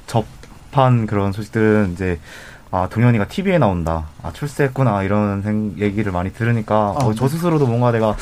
접한 0.06 1.06
그런 1.06 1.32
소식들은 1.32 1.92
이제 1.92 2.18
아 2.70 2.88
동현이가 2.88 3.28
TV에 3.28 3.58
나온다. 3.58 4.06
아 4.22 4.32
출세했구나 4.32 5.02
이런 5.02 5.42
생, 5.42 5.74
얘기를 5.78 6.12
많이 6.12 6.32
들으니까 6.32 6.74
아, 6.98 7.04
어, 7.04 7.14
저 7.14 7.26
스스로도 7.28 7.66
뭔가 7.66 7.90
내가 7.90 8.16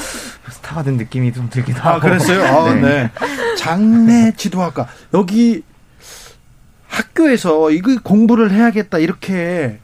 스타가 0.51 0.83
된 0.83 0.97
느낌이 0.97 1.33
좀 1.33 1.51
들기도 1.51 1.81
아, 1.81 1.95
하고. 1.95 2.01
그랬어요? 2.03 2.43
아, 2.47 2.75
네. 2.75 2.81
네. 2.81 3.11
장례 3.59 4.33
지도학과 4.37 4.87
여기 5.15 5.63
학교에서 6.89 7.71
이거 7.71 7.97
공부를 8.03 8.53
해야겠다 8.53 8.99
이렇게 8.99 9.81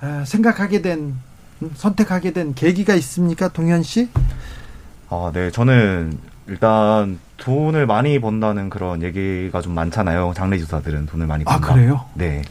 아, 0.00 0.24
생각하게 0.26 0.82
된 0.82 1.14
음, 1.62 1.70
선택하게 1.74 2.32
된 2.32 2.54
계기가 2.54 2.94
있습니까, 2.94 3.48
동현 3.48 3.82
씨? 3.84 4.08
아, 5.08 5.30
네, 5.32 5.50
저는 5.50 6.18
일단 6.48 7.20
돈을 7.36 7.86
많이 7.86 8.18
번다는 8.18 8.68
그런 8.68 9.02
얘기가 9.02 9.60
좀 9.60 9.74
많잖아요. 9.74 10.32
장례 10.34 10.58
지도사들은 10.58 11.06
돈을 11.06 11.26
많이 11.26 11.44
아, 11.46 11.52
번다. 11.52 11.68
아, 11.68 11.74
그래요? 11.74 12.04
네. 12.14 12.42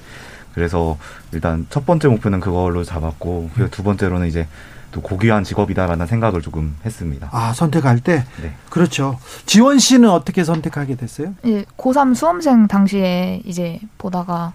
그래서 0.53 0.97
일단 1.31 1.65
첫 1.69 1.85
번째 1.85 2.07
목표는 2.09 2.39
그걸로 2.39 2.83
잡았고 2.83 3.51
그리고 3.53 3.69
두 3.69 3.83
번째로는 3.83 4.27
이제 4.27 4.47
또 4.91 5.01
고귀한 5.01 5.43
직업이다라는 5.43 6.05
생각을 6.05 6.41
조금 6.41 6.75
했습니다. 6.85 7.29
아 7.31 7.53
선택할 7.53 8.01
때, 8.01 8.25
네. 8.41 8.53
그렇죠. 8.69 9.17
지원 9.45 9.79
씨는 9.79 10.09
어떻게 10.09 10.43
선택하게 10.43 10.95
됐어요? 10.95 11.33
예, 11.45 11.63
고3 11.77 12.13
수험생 12.13 12.67
당시에 12.67 13.41
이제 13.45 13.79
보다가 13.97 14.53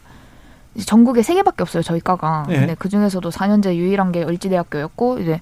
이제 0.75 0.85
전국에 0.85 1.23
세 1.23 1.35
개밖에 1.35 1.63
없어요 1.63 1.83
저희 1.83 2.01
과가. 2.01 2.45
네. 2.49 2.59
근데 2.59 2.77
그 2.79 2.89
중에서도 2.89 3.29
4년제 3.31 3.77
유일한 3.77 4.13
게 4.13 4.23
을지대학교였고 4.23 5.21
이제 5.21 5.41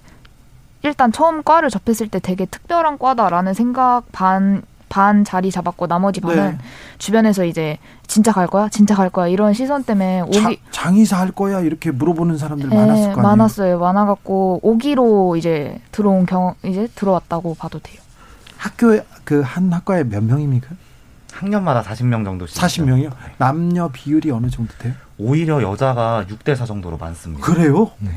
일단 0.82 1.10
처음 1.10 1.42
과를 1.42 1.70
접했을 1.70 2.08
때 2.08 2.20
되게 2.20 2.46
특별한 2.46 2.98
과다라는 2.98 3.54
생각 3.54 4.04
반 4.12 4.62
반 4.94 5.24
자리 5.24 5.50
잡았고 5.50 5.88
나머지 5.88 6.20
반은 6.20 6.50
네. 6.52 6.58
주변에서 6.98 7.44
이제 7.44 7.78
진짜 8.06 8.30
갈 8.30 8.46
거야, 8.46 8.68
진짜 8.68 8.94
갈 8.94 9.10
거야 9.10 9.26
이런 9.26 9.52
시선 9.52 9.82
때문에 9.82 10.20
오기 10.20 10.60
장의사 10.70 11.18
할 11.18 11.32
거야 11.32 11.58
이렇게 11.62 11.90
물어보는 11.90 12.38
사람들 12.38 12.68
네, 12.68 12.76
많았을 12.76 13.02
거 13.06 13.10
아니에요. 13.10 13.22
많았어요. 13.22 13.78
많아 13.80 14.04
갖고 14.06 14.60
오기로 14.62 15.34
이제 15.34 15.80
들어온 15.90 16.26
경 16.26 16.54
이제 16.62 16.86
들어왔다고 16.94 17.56
봐도 17.56 17.80
돼요. 17.80 18.00
학교에 18.56 19.04
그 19.24 19.42
한 19.42 19.72
학과에 19.72 20.04
몇 20.04 20.22
명입니까? 20.22 20.68
학년마다 21.32 21.82
40명 21.82 22.24
정도 22.24 22.46
40명이요? 22.46 23.10
남녀 23.38 23.88
비율이 23.88 24.30
어느 24.30 24.48
정도 24.48 24.72
돼요? 24.78 24.92
오히려 25.18 25.60
여자가 25.60 26.24
6대 26.28 26.54
4 26.54 26.66
정도로 26.66 26.98
많습니다. 26.98 27.44
그래요? 27.44 27.90
네. 27.98 28.10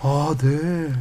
아, 0.00 0.32
네. 0.38 0.92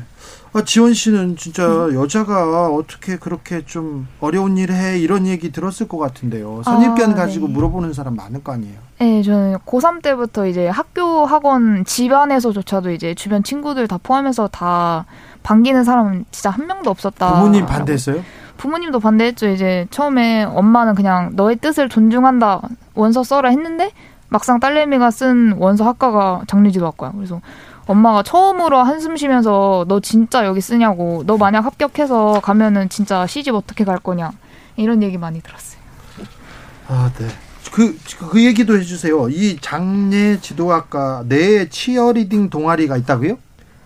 아, 0.52 0.64
지원 0.64 0.93
씨는 0.93 1.36
진짜 1.36 1.64
여자가 1.93 2.70
어떻게 2.70 3.18
그렇게 3.18 3.64
좀 3.66 4.08
어려운 4.20 4.58
일을 4.58 4.76
해 4.76 4.97
이런 4.97 5.28
얘기 5.28 5.52
들었을 5.52 5.88
것 5.88 5.97
같은데요. 5.97 6.64
선입견 6.64 7.12
아, 7.12 7.16
가지고 7.16 7.47
네. 7.47 7.54
물어보는 7.54 7.93
사람 7.93 8.16
많을 8.16 8.43
거 8.43 8.54
아니에요. 8.54 8.78
네, 9.00 9.22
저는 9.22 9.58
고3 9.60 10.02
때부터 10.02 10.47
이제 10.47 10.68
학교, 10.68 11.26
학원, 11.26 11.86
집안에서조차도 11.86 12.91
이제 12.91 13.14
주변 13.14 13.43
친구들 13.43 13.88
다 13.88 14.00
포함해서 14.02 14.47
다 14.47 15.06
반기는 15.43 15.84
사람은 15.84 16.26
진짜 16.32 16.50
한 16.50 16.66
명도 16.66 16.89
없었다. 16.89 17.34
부모님 17.36 17.66
반대했어요? 17.66 18.24
부모님도 18.58 19.00
반대했죠. 19.00 19.50
이제 19.50 19.88
처음에 19.89 20.43
엄마는 20.43 20.95
그냥 20.95 21.32
너의 21.34 21.58
뜻을 21.58 21.88
존중한다 21.88 22.62
원서 22.93 23.24
써라 23.24 23.50
했는데 23.50 23.91
막상 24.28 24.60
딸내미가 24.60 25.12
쓴 25.12 25.54
원서 25.58 25.86
학과가 25.86 26.41
장례지도 26.47 26.86
학과야. 26.86 27.14
그래서 27.16 27.39
엄마가 27.90 28.22
처음으로 28.22 28.78
한숨 28.78 29.18
쉬면서 29.18 29.84
너 29.88 30.00
진짜 30.00 30.46
여기 30.46 30.62
쓰냐고 30.62 31.24
너 31.26 31.38
만약 31.38 31.66
합격해서 31.66 32.40
가면은 32.44 32.88
진짜 32.88 33.26
시집 33.26 33.56
어떻게 33.56 33.84
갈 33.84 33.98
거냐 33.98 34.32
이런 34.76 35.02
얘기 35.02 35.18
많이 35.18 35.42
들었어요. 35.42 35.82
아, 36.88 37.12
네. 37.18 37.28
그, 37.72 37.98
그 38.30 38.46
얘기도 38.46 38.78
해주세요. 38.78 39.30
이 39.30 39.58
장례 39.60 40.40
지도학과 40.40 41.24
내 41.28 41.68
치어리딩 41.68 42.52
동아리가 42.52 42.96
있다고요? 42.96 43.40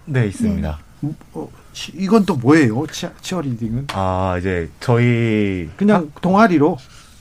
네, 0.06 0.28
있습니다. 0.28 0.80
네. 1.00 1.10
어, 1.34 1.50
이건 1.94 2.26
또 2.26 2.36
뭐예요? 2.36 2.86
치, 2.88 3.08
치어리딩은? 3.22 3.88
아, 3.94 4.36
이제 4.38 4.70
저희 4.82 5.70
그냥 5.78 6.12
학, 6.14 6.22
동아리로 6.22 6.78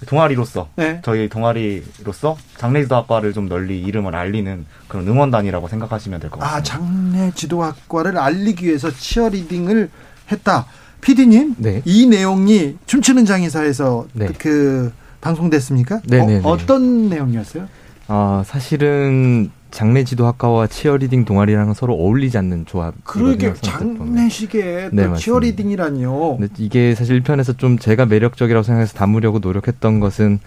동아리로서 0.06 0.68
네. 0.76 1.00
저희 1.04 1.28
동아리로서 1.28 2.36
장례지도학과를 2.56 3.32
좀 3.32 3.48
널리 3.48 3.80
이름을 3.80 4.14
알리는 4.14 4.66
그런 4.88 5.06
응원단이라고 5.08 5.68
생각하시면 5.68 6.20
될 6.20 6.30
것 6.30 6.40
같습니다. 6.40 6.56
아, 6.58 6.62
장례지도학과를 6.62 8.18
알리기 8.18 8.66
위해서 8.66 8.90
치어리딩을 8.90 9.90
했다. 10.30 10.66
피디님, 11.00 11.56
네. 11.58 11.82
이 11.84 12.06
내용이 12.06 12.76
춤추는 12.86 13.24
장의사에서 13.24 14.06
네. 14.12 14.26
그, 14.26 14.32
그 14.38 14.92
방송됐습니까? 15.20 16.00
네, 16.06 16.24
네, 16.24 16.38
어, 16.44 16.50
어떤 16.50 17.08
내용이었어요? 17.08 17.68
어, 18.08 18.42
사실은 18.46 19.50
장례지도학과와 19.72 20.68
치어리딩 20.68 21.24
동아리랑은 21.24 21.74
서로 21.74 21.94
어울리지 21.94 22.38
않는 22.38 22.66
조합. 22.66 22.94
그러게 23.04 23.52
장례식에 23.54 24.90
네, 24.92 25.14
치어리딩이라니요. 25.14 26.38
이게 26.58 26.94
사실 26.94 27.20
1편에서 27.22 27.58
좀 27.58 27.78
제가 27.78 28.06
매력적이라고 28.06 28.62
생각해서 28.62 28.94
담으려고 28.94 29.40
노력했던 29.40 29.98
것은 29.98 30.38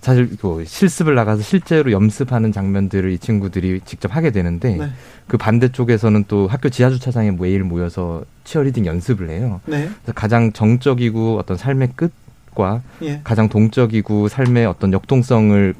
사실 0.00 0.36
그 0.40 0.64
실습을 0.64 1.14
나가서 1.16 1.42
실제로 1.42 1.90
염습하는 1.90 2.52
장면들을 2.52 3.10
이 3.10 3.18
친구들이 3.18 3.80
직접 3.84 4.14
하게 4.14 4.30
되는데 4.30 4.76
네. 4.76 4.88
그 5.26 5.36
반대쪽에서는 5.36 6.26
또 6.28 6.46
학교 6.46 6.68
지하 6.68 6.88
주차장에 6.90 7.32
매일 7.32 7.64
모여서 7.64 8.22
치어리딩 8.44 8.86
연습을 8.86 9.30
해요. 9.30 9.60
네. 9.66 9.88
그래서 10.02 10.12
가장 10.14 10.52
정적이고 10.52 11.38
어떤 11.38 11.56
삶의 11.56 11.94
끝과 11.96 12.82
예. 13.02 13.22
가장 13.24 13.48
동적이고 13.48 14.28
삶의 14.28 14.66
어떤 14.66 14.92
역동성을 14.92 15.74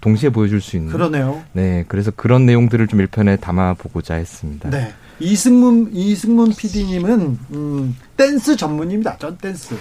동시에 0.00 0.30
보여줄 0.30 0.60
수 0.60 0.76
있는 0.76 0.92
그러네요. 0.92 1.42
네, 1.52 1.84
그래서 1.88 2.10
그런 2.14 2.46
내용들을 2.46 2.86
좀 2.86 3.00
1편에 3.04 3.40
담아 3.40 3.74
보고자 3.74 4.14
했습니다. 4.14 4.70
네. 4.70 4.92
이승문 5.22 5.90
이승문 5.92 6.54
PD님은 6.54 7.38
음, 7.52 7.96
댄스 8.16 8.56
전문입니다. 8.56 9.18
전 9.18 9.36
댄스. 9.36 9.74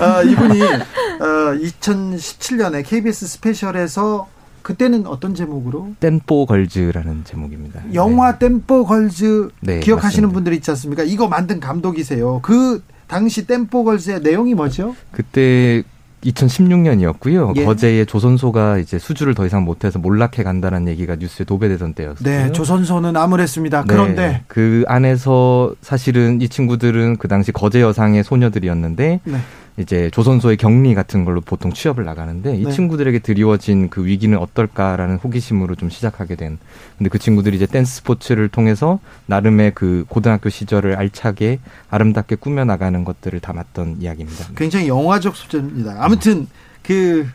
아, 0.00 0.22
이분이 0.22 0.60
어, 0.62 1.54
2017년에 1.56 2.84
KBS 2.84 3.26
스페셜에서 3.28 4.28
그때는 4.62 5.06
어떤 5.06 5.34
제목으로? 5.34 5.92
땐뽀걸즈라는 6.00 7.22
제목입니다. 7.24 7.82
영화 7.94 8.32
네. 8.32 8.38
땐뽀걸즈 8.48 9.50
네, 9.60 9.80
기억하시는 9.80 10.28
맞습니다. 10.28 10.34
분들 10.34 10.52
있지 10.54 10.70
않습니까? 10.72 11.02
이거 11.04 11.28
만든 11.28 11.60
감독이세요. 11.60 12.40
그 12.42 12.82
당시 13.06 13.46
땐뽀걸즈의 13.46 14.20
내용이 14.20 14.54
뭐죠? 14.54 14.96
그때 15.12 15.82
2016년이었고요. 16.24 17.56
예. 17.56 17.64
거제의 17.64 18.06
조선소가 18.06 18.78
이제 18.78 18.98
수주를 18.98 19.34
더 19.34 19.46
이상 19.46 19.64
못해서 19.64 19.98
몰락해 19.98 20.42
간다는 20.42 20.88
얘기가 20.88 21.16
뉴스에 21.16 21.44
도배되던 21.44 21.94
때였어요. 21.94 22.24
네, 22.24 22.52
조선소는 22.52 23.16
암울했습니다. 23.16 23.84
그런데 23.88 24.28
네, 24.28 24.44
그 24.46 24.84
안에서 24.86 25.74
사실은 25.80 26.40
이 26.40 26.48
친구들은 26.48 27.16
그 27.16 27.28
당시 27.28 27.52
거제 27.52 27.80
여상의 27.80 28.24
소녀들이었는데 28.24 29.20
네. 29.24 29.38
이제 29.78 30.10
조선소의 30.10 30.58
격리 30.58 30.94
같은 30.94 31.24
걸로 31.24 31.40
보통 31.40 31.72
취업을 31.72 32.04
나가는데 32.04 32.56
이 32.56 32.64
네. 32.64 32.70
친구들에게 32.70 33.20
드리워진 33.20 33.88
그 33.88 34.04
위기는 34.04 34.36
어떨까라는 34.36 35.16
호기심으로 35.16 35.76
좀 35.76 35.88
시작하게 35.88 36.34
된. 36.36 36.58
근데 36.98 37.08
그 37.08 37.18
친구들이 37.18 37.56
이제 37.56 37.66
댄스 37.66 37.96
스포츠를 37.96 38.48
통해서 38.48 38.98
나름의 39.26 39.72
그 39.74 40.04
고등학교 40.08 40.50
시절을 40.50 40.96
알차게 40.96 41.60
아름답게 41.88 42.36
꾸며 42.36 42.64
나가는 42.64 43.02
것들을 43.04 43.40
담았던 43.40 43.96
이야기입니다. 44.00 44.48
굉장히 44.56 44.88
영화적 44.88 45.34
소재입니다. 45.36 45.96
아무튼 45.98 46.46
그 46.82 47.26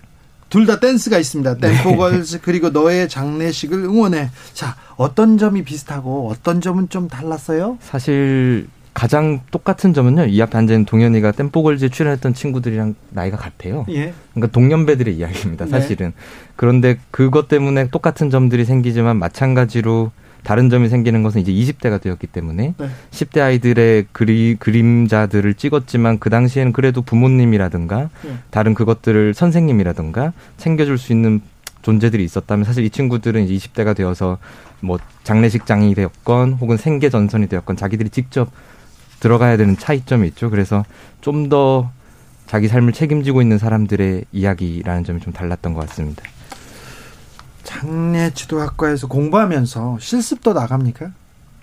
둘 0.49 0.65
다 0.65 0.79
댄스가 0.79 1.17
있습니다. 1.17 1.55
댄포걸즈 1.57 2.37
네. 2.37 2.41
그리고 2.41 2.69
너의 2.69 3.09
장례식을 3.09 3.79
응원해. 3.79 4.29
자, 4.53 4.75
어떤 4.95 5.37
점이 5.37 5.63
비슷하고 5.63 6.29
어떤 6.29 6.61
점은 6.61 6.89
좀 6.89 7.07
달랐어요? 7.09 7.77
사실 7.81 8.67
가장 8.97 9.41
똑같은 9.51 9.93
점은요. 9.93 10.25
이 10.25 10.41
앞에 10.41 10.57
앉은 10.57 10.85
동현이가 10.85 11.33
댐뽀걸즈에 11.33 11.89
출연했던 11.89 12.33
친구들이랑 12.33 12.95
나이가 13.11 13.37
같아요. 13.37 13.85
예. 13.89 14.11
그러니까 14.33 14.51
동년배들의 14.51 15.15
이야기입니다. 15.15 15.65
네. 15.65 15.69
사실은. 15.71 16.07
네. 16.07 16.13
그런데 16.55 16.97
그것 17.11 17.47
때문에 17.47 17.89
똑같은 17.91 18.31
점들이 18.31 18.65
생기지만 18.65 19.17
마찬가지로 19.17 20.09
다른 20.43 20.71
점이 20.71 20.89
생기는 20.89 21.21
것은 21.21 21.41
이제 21.41 21.51
20대가 21.51 22.01
되었기 22.01 22.25
때문에 22.25 22.73
네. 22.75 22.89
10대 23.11 23.41
아이들의 23.41 24.07
그리, 24.13 24.55
그림자들을 24.57 25.53
찍었지만 25.53 26.17
그 26.17 26.31
당시에는 26.31 26.73
그래도 26.73 27.03
부모님이라든가 27.03 28.09
네. 28.23 28.31
다른 28.49 28.73
그것들을 28.73 29.35
선생님이라든가 29.35 30.33
챙겨줄 30.57 30.97
수 30.97 31.13
있는 31.13 31.41
존재들이 31.83 32.23
있었다면 32.23 32.65
사실 32.65 32.83
이 32.83 32.89
친구들은 32.89 33.43
이제 33.47 33.53
20대가 33.53 33.95
되어서 33.95 34.39
뭐 34.79 34.97
장례식장이 35.23 35.93
되었건 35.93 36.53
혹은 36.53 36.77
생계 36.77 37.11
전선이 37.11 37.47
되었건 37.47 37.75
자기들이 37.75 38.09
직접 38.09 38.49
들어가야 39.19 39.57
되는 39.57 39.77
차이점이 39.77 40.27
있죠. 40.29 40.49
그래서 40.49 40.83
좀 41.21 41.49
더 41.49 41.91
자기 42.47 42.69
삶을 42.69 42.93
책임지고 42.93 43.41
있는 43.41 43.57
사람들의 43.57 44.25
이야기라는 44.31 45.03
점이 45.03 45.19
좀 45.19 45.33
달랐던 45.33 45.73
것 45.73 45.87
같습니다. 45.87 46.23
장례 47.63 48.31
지도학과에서 48.33 49.07
공부하면서 49.07 49.97
실습도 49.99 50.53
나갑니까? 50.53 51.11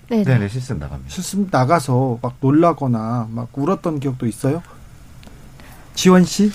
네, 0.09 0.23
네, 0.23 0.37
네 0.37 0.47
실습 0.47 0.77
나갑니다. 0.77 1.11
실습 1.11 1.47
나가서 1.49 2.19
막 2.21 2.35
놀라거나 2.39 3.27
막 3.31 3.49
울었던 3.53 3.99
기억도 3.99 4.27
있어요? 4.27 4.61
지원 5.95 6.23
씨? 6.23 6.51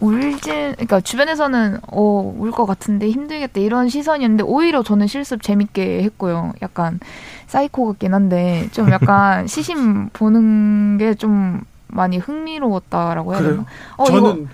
울진 0.00 0.72
그러니까 0.72 1.00
주변에서는 1.00 1.78
어 1.92 2.34
울 2.38 2.50
것 2.50 2.66
같은데 2.66 3.10
힘들겠다 3.10 3.60
이런 3.60 3.88
시선이었는데 3.88 4.44
오히려 4.44 4.82
저는 4.82 5.06
실습 5.06 5.42
재밌게 5.42 6.02
했고요. 6.04 6.52
약간 6.62 6.98
사이코 7.46 7.86
같긴 7.88 8.14
한데 8.14 8.68
좀 8.72 8.90
약간 8.90 9.46
시신 9.48 10.08
보는 10.12 10.98
게 10.98 11.14
좀 11.14 11.60
많이 11.88 12.18
흥미로웠다라고 12.18 13.34
해야 13.34 13.42
되나? 13.42 13.64
어, 13.96 14.04
저는 14.04 14.36
이거. 14.42 14.46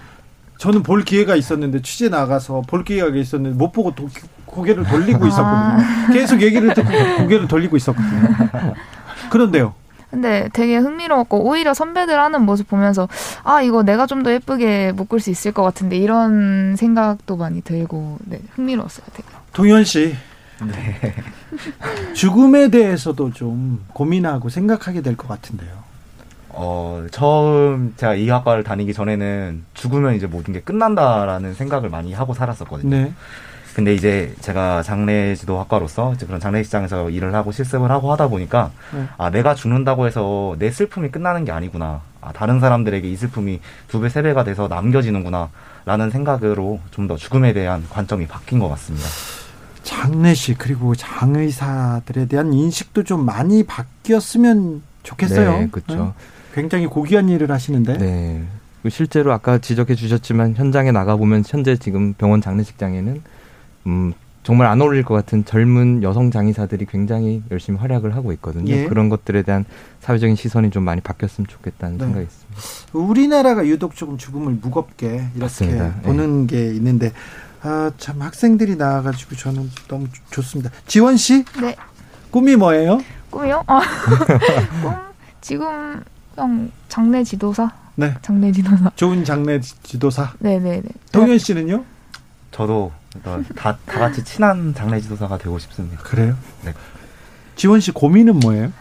저는 0.59 0.83
볼 0.83 1.05
기회가 1.05 1.37
있었는데 1.37 1.83
취재 1.83 2.09
나가서 2.09 2.63
볼 2.63 2.83
기회가 2.83 3.15
있었는데 3.15 3.57
못 3.59 3.73
보고 3.73 3.95
도, 3.95 4.09
고개를 4.47 4.85
돌리고 4.85 5.27
아. 5.27 5.29
있었거든요. 5.29 6.13
계속 6.15 6.41
얘기를 6.41 6.73
듣고 6.73 6.89
고개를 7.23 7.47
돌리고 7.47 7.77
있었거든요. 7.77 8.29
그런데요. 9.31 9.75
근데 10.17 10.49
되게 10.55 10.79
흥미로웠고 10.79 11.47
오히려 11.47 11.75
선배들 11.75 12.19
하는 12.19 12.41
모습 12.43 12.69
보면서 12.69 13.07
아 13.45 13.61
이거 13.61 13.83
내가 13.83 14.07
좀 14.07 14.23
더 14.23 14.33
예쁘게 14.33 14.93
묶을 14.93 15.21
수 15.21 15.29
있을 15.31 15.53
것 15.53 15.63
같은데 15.63 15.97
이런 15.99 16.75
생각도 16.77 17.37
많이 17.37 17.61
들고 17.61 18.17
네, 18.25 18.41
흥미로웠어요. 18.55 19.07
되게. 19.13 19.29
동현 19.53 19.85
씨. 19.85 20.17
네. 20.65 21.15
죽음에 22.15 22.71
대해서도 22.71 23.33
좀 23.35 23.85
고민하고 23.93 24.49
생각하게 24.49 25.03
될 25.03 25.17
것 25.17 25.29
같은데요. 25.29 25.71
어, 26.49 27.05
처음 27.11 27.93
제가 27.99 28.15
이 28.15 28.31
학과를 28.31 28.65
다니기 28.65 28.95
전에는 28.95 29.65
죽으면 29.75 30.15
이제 30.15 30.27
모든 30.27 30.55
게 30.55 30.61
끝난다라는 30.61 31.53
생각을 31.53 31.91
많이 31.91 32.15
하고 32.15 32.33
살았었거든요. 32.33 32.89
네. 32.97 33.13
근데 33.77 33.93
이제 33.93 34.35
제가 34.41 34.83
장례지도 34.83 35.59
학과로서 35.59 36.15
이제 36.15 36.25
그런 36.25 36.41
장례식장에서 36.41 37.11
일을 37.11 37.35
하고 37.35 37.53
실습을 37.53 37.91
하고 37.91 38.11
하다 38.11 38.29
보니까 38.29 38.71
네. 38.95 39.07
아 39.19 39.29
내가 39.29 39.55
죽는다고 39.55 40.07
해서 40.07 40.57
내 40.59 40.71
슬픔이 40.71 41.11
끝나는 41.11 41.45
게 41.45 41.53
아니구나. 41.53 42.01
아 42.23 42.33
다른 42.33 42.59
사람들에게 42.59 43.07
이 43.07 43.15
슬픔이 43.17 43.61
두 43.87 44.01
배, 44.01 44.09
세 44.09 44.23
배가 44.23 44.45
돼서 44.45 44.67
남겨지는구나라는 44.67 46.09
생각으로 46.11 46.81
좀 46.91 47.07
더 47.07 47.17
죽음에 47.17 47.53
대한 47.53 47.85
관점이 47.91 48.27
바뀐 48.27 48.61
것 48.61 48.71
같습니다. 48.71 49.07
장례식 49.83 50.57
그리고 50.57 50.95
장의사들에 50.95 52.29
대한 52.29 52.55
인식도 52.55 53.05
좀 53.05 53.27
많이 53.27 53.63
바뀌었으면 53.63 54.81
좋겠어요. 55.03 55.51
네, 55.51 55.69
그렇죠. 55.71 55.97
네. 56.03 56.13
굉장히 56.55 56.87
고귀한 56.87 57.29
일을 57.29 57.51
하시는데. 57.51 57.99
네. 57.99 58.43
실제로 58.89 59.35
아까 59.35 59.59
지적해 59.59 59.95
주셨지만 59.97 60.55
현장에 60.57 60.93
나가 60.93 61.17
보면 61.17 61.45
현재 61.47 61.77
지금 61.77 62.15
병원 62.15 62.41
장례식장에는 62.41 63.36
음, 63.87 64.13
정말 64.43 64.69
안 64.69 64.81
어울릴 64.81 65.03
것 65.03 65.15
같은 65.15 65.45
젊은 65.45 66.05
여성 66.05 66.31
장의사들이 66.31 66.87
굉장히 66.87 67.43
열심히 67.51 67.81
활약을 67.81 68.15
하고 68.15 68.33
있거든요. 68.35 68.73
예. 68.73 68.85
그런 68.87 69.09
것들에 69.09 69.43
대한 69.43 69.65
사회적인 70.01 70.37
시선이 70.37 70.71
좀 70.71 70.85
많이 70.85 71.01
바뀌었으면 71.01 71.49
좋겠다는 71.49 71.99
네. 71.99 72.05
생각이 72.05 72.27
있습니다. 72.27 72.61
우리나라가 72.93 73.67
유독 73.67 73.97
조금 73.97 74.17
죽음을 74.19 74.59
무겁게 74.63 75.07
이렇게 75.09 75.31
맞습니다. 75.41 75.87
예. 75.99 76.03
보는 76.03 76.47
네. 76.47 76.57
게 76.57 76.75
있는데 76.75 77.13
아, 77.63 77.91
참 77.99 78.23
학생들이 78.23 78.77
나와가지고 78.77 79.35
저는 79.35 79.69
너무 79.89 80.07
좋습니다. 80.31 80.71
지원 80.87 81.17
씨? 81.17 81.45
네. 81.61 81.75
꿈이 82.31 82.55
뭐예요? 82.55 83.01
꿈이요? 83.31 83.65
아, 83.67 83.81
꿈 84.81 84.95
지금 85.41 86.01
형 86.37 86.71
장례 86.89 87.25
지도사. 87.25 87.73
네. 87.97 88.15
장례 88.23 88.53
지도사. 88.53 88.93
좋은 88.95 89.25
장례 89.25 89.61
지도사. 89.61 90.35
네네네. 90.39 90.71
네, 90.71 90.83
네. 90.83 90.89
동현 91.11 91.39
씨는요? 91.39 91.85
저도 92.53 92.93
다, 93.23 93.77
다 93.85 93.99
같이 93.99 94.25
친한 94.25 94.75
장례 94.75 95.01
지도사가 95.01 95.39
되고 95.39 95.59
싶습니다. 95.59 96.03
그래요? 96.03 96.37
네. 96.65 96.73
지원 97.55 97.81
씨 97.81 97.91
고민은 97.91 98.41
뭐예요? 98.41 98.73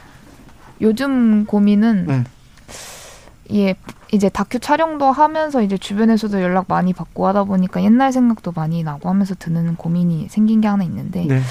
요즘 0.82 1.46
고민은 1.46 2.06
네. 2.08 2.24
예, 3.54 3.76
이제 4.12 4.30
다큐 4.30 4.60
촬영도 4.60 5.12
하면서 5.12 5.62
이제 5.62 5.78
주변에서도 5.78 6.42
연락 6.42 6.66
많이 6.68 6.94
받고 6.94 7.28
하다 7.28 7.44
보니까 7.46 7.84
옛날 7.84 8.12
생각도 8.12 8.52
많이 8.54 8.84
나고 8.84 9.10
하면서 9.10 9.36
드는 9.36 9.76
고민이 9.76 10.28
생긴 10.30 10.62
게 10.62 10.68
하나 10.68 10.84
있는데 10.84 11.26
네. 11.26 11.42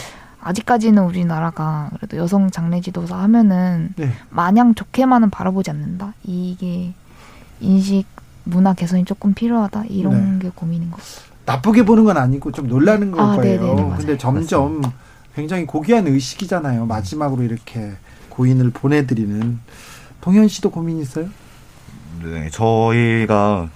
아직까지는 0.40 1.02
우리나라가 1.04 1.90
그래도 1.96 2.18
여성 2.18 2.50
장례 2.50 2.80
지도사 2.80 3.16
하면은 3.16 3.94
네. 3.96 4.10
마냥 4.28 4.74
좋게만은 4.74 5.30
바라보지 5.30 5.70
않는다. 5.70 6.12
이게 6.24 6.92
인식 7.60 8.04
문화 8.44 8.74
개선이 8.74 9.06
조금 9.06 9.32
필요하다. 9.32 9.84
이런 9.88 10.38
네. 10.38 10.46
게 10.46 10.50
고민인 10.54 10.90
것 10.90 10.98
같아요. 10.98 11.33
나쁘게 11.46 11.84
보는 11.84 12.04
건 12.04 12.16
아니고 12.16 12.52
좀 12.52 12.68
놀라는 12.68 13.10
걸 13.10 13.20
아, 13.20 13.36
거예요. 13.36 13.74
네네, 13.74 13.96
근데 13.96 14.18
점점 14.18 14.80
맞습니다. 14.80 14.92
굉장히 15.34 15.66
고귀한 15.66 16.06
의식이잖아요. 16.06 16.86
마지막으로 16.86 17.42
이렇게 17.42 17.92
고인을 18.30 18.70
보내드리는 18.70 19.58
동현 20.20 20.48
씨도 20.48 20.70
고민 20.70 20.98
있어요? 21.00 21.26
네, 22.22 22.48
저희가 22.50 23.68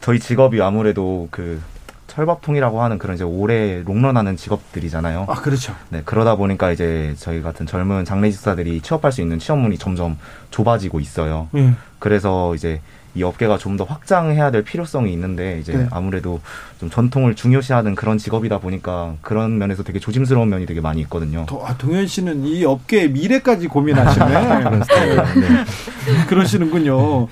저희 0.00 0.18
직업이 0.18 0.60
아무래도 0.60 1.28
그 1.30 1.60
철밥통이라고 2.08 2.82
하는 2.82 2.98
그런 2.98 3.14
이제 3.14 3.24
오래 3.24 3.82
롱런하는 3.82 4.36
직업들이잖아요. 4.36 5.26
아 5.28 5.34
그렇죠. 5.36 5.74
네 5.88 6.02
그러다 6.04 6.36
보니까 6.36 6.72
이제 6.72 7.14
저희 7.16 7.40
같은 7.42 7.64
젊은 7.66 8.04
장례식사들이 8.04 8.80
취업할 8.80 9.12
수 9.12 9.20
있는 9.20 9.38
취업문이 9.38 9.78
점점 9.78 10.18
좁아지고 10.50 11.00
있어요. 11.00 11.48
예. 11.54 11.74
그래서 12.00 12.54
이제 12.54 12.80
이 13.14 13.22
업계가 13.22 13.56
좀 13.58 13.76
더 13.78 13.84
확장해야 13.84 14.50
될 14.50 14.64
필요성이 14.64 15.12
있는데 15.12 15.58
이제 15.60 15.72
네. 15.72 15.86
아무래도 15.90 16.40
좀 16.80 16.90
전통을 16.90 17.34
중요시하는 17.36 17.94
그런 17.94 18.18
직업이다 18.18 18.58
보니까 18.58 19.14
그런 19.20 19.56
면에서 19.58 19.82
되게 19.84 19.98
조심스러운 20.00 20.48
면이 20.48 20.66
되게 20.66 20.80
많이 20.80 21.00
있거든요. 21.02 21.46
도, 21.46 21.64
아, 21.64 21.76
동현 21.76 22.06
씨는 22.06 22.44
이 22.44 22.64
업계의 22.64 23.10
미래까지 23.10 23.68
고민하시네. 23.68 24.26
그런 24.64 24.82
스타일. 24.82 25.16
네. 25.16 26.24
그러시는군요. 26.28 27.28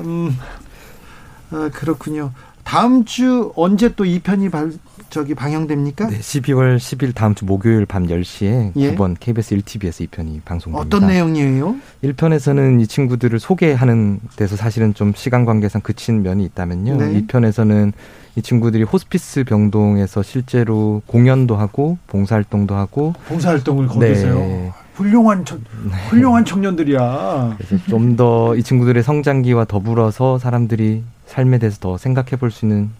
음, 0.00 0.38
아, 1.50 1.70
그렇군요. 1.72 2.32
다음 2.64 3.04
주 3.06 3.52
언제 3.56 3.94
또 3.94 4.04
2편이 4.04 4.50
발, 4.52 4.72
저기 5.10 5.34
방영됩니까? 5.34 6.08
네, 6.08 6.18
12월 6.18 6.76
10일 6.76 7.14
다음 7.14 7.34
주 7.34 7.44
목요일 7.44 7.86
밤 7.86 8.06
10시에 8.06 8.72
예? 8.76 8.94
9번 8.94 9.16
KBS 9.18 9.56
1TV에서 9.56 10.06
2편이 10.08 10.42
방송됩니다. 10.44 10.78
어떤 10.96 11.08
내용이에요? 11.08 11.76
1편에서는 12.04 12.80
이 12.80 12.86
친구들을 12.86 13.38
소개하는 13.38 14.20
데서 14.36 14.56
사실은 14.56 14.92
좀 14.94 15.12
시간 15.16 15.44
관계상 15.44 15.80
그친 15.80 16.22
면이 16.22 16.44
있다면요. 16.44 16.96
네. 16.96 17.22
2편에서는 17.22 17.92
이 18.36 18.42
친구들이 18.42 18.82
호스피스 18.84 19.44
병동에서 19.44 20.22
실제로 20.22 21.02
공연도 21.06 21.56
하고 21.56 21.98
봉사활동도 22.06 22.74
하고 22.74 23.14
봉사활동을 23.28 23.86
거기서요. 23.88 24.34
네. 24.34 24.72
훌륭한 24.94 25.44
청, 25.44 25.58
네. 25.90 25.94
훌륭한 26.08 26.44
청년들이야. 26.44 27.56
좀 27.88 28.16
더 28.16 28.54
이 28.56 28.62
친구들의 28.62 29.02
성장기와 29.02 29.64
더불어서 29.64 30.38
사람들이 30.38 31.02
삶에 31.26 31.58
대해서 31.58 31.78
더 31.80 31.96
생각해 31.96 32.30
볼 32.38 32.50
수 32.50 32.66
있는 32.66 32.90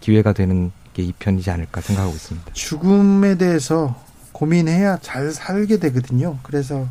기회가 0.00 0.32
되는 0.32 0.70
게 0.94 1.02
이 1.02 1.12
편이지 1.18 1.50
않을까 1.50 1.80
생각하고 1.80 2.14
있습니다. 2.14 2.52
죽음에 2.52 3.36
대해서 3.36 3.94
고민해야 4.32 4.98
잘 5.02 5.32
살게 5.32 5.78
되거든요. 5.78 6.38
그래서 6.42 6.86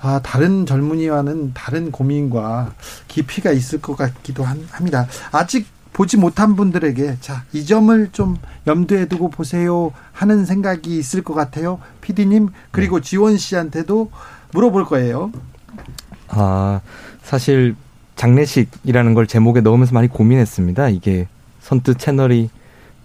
아, 0.00 0.20
다른 0.22 0.64
젊은이와는 0.66 1.52
다른 1.54 1.90
고민과 1.90 2.72
깊이가 3.08 3.50
있을 3.52 3.80
것 3.80 3.96
같기도 3.96 4.44
합니다. 4.44 5.06
아직 5.32 5.66
보지 5.92 6.16
못한 6.16 6.54
분들에게 6.54 7.16
자, 7.20 7.44
이 7.52 7.64
점을 7.66 8.08
좀 8.12 8.36
염두에 8.66 9.06
두고 9.06 9.30
보세요 9.30 9.92
하는 10.12 10.44
생각이 10.44 10.96
있을 10.96 11.22
것 11.22 11.34
같아요. 11.34 11.80
피디님, 12.00 12.50
그리고 12.70 13.00
네. 13.00 13.08
지원 13.08 13.36
씨한테도 13.36 14.10
물어볼 14.52 14.84
거예요. 14.84 15.32
아, 16.28 16.80
사실 17.24 17.74
장례식이라는 18.14 19.14
걸 19.14 19.26
제목에 19.26 19.60
넣으면서 19.60 19.94
많이 19.94 20.08
고민했습니다. 20.08 20.88
이게 20.90 21.26
선뜻 21.60 21.98
채널이 21.98 22.50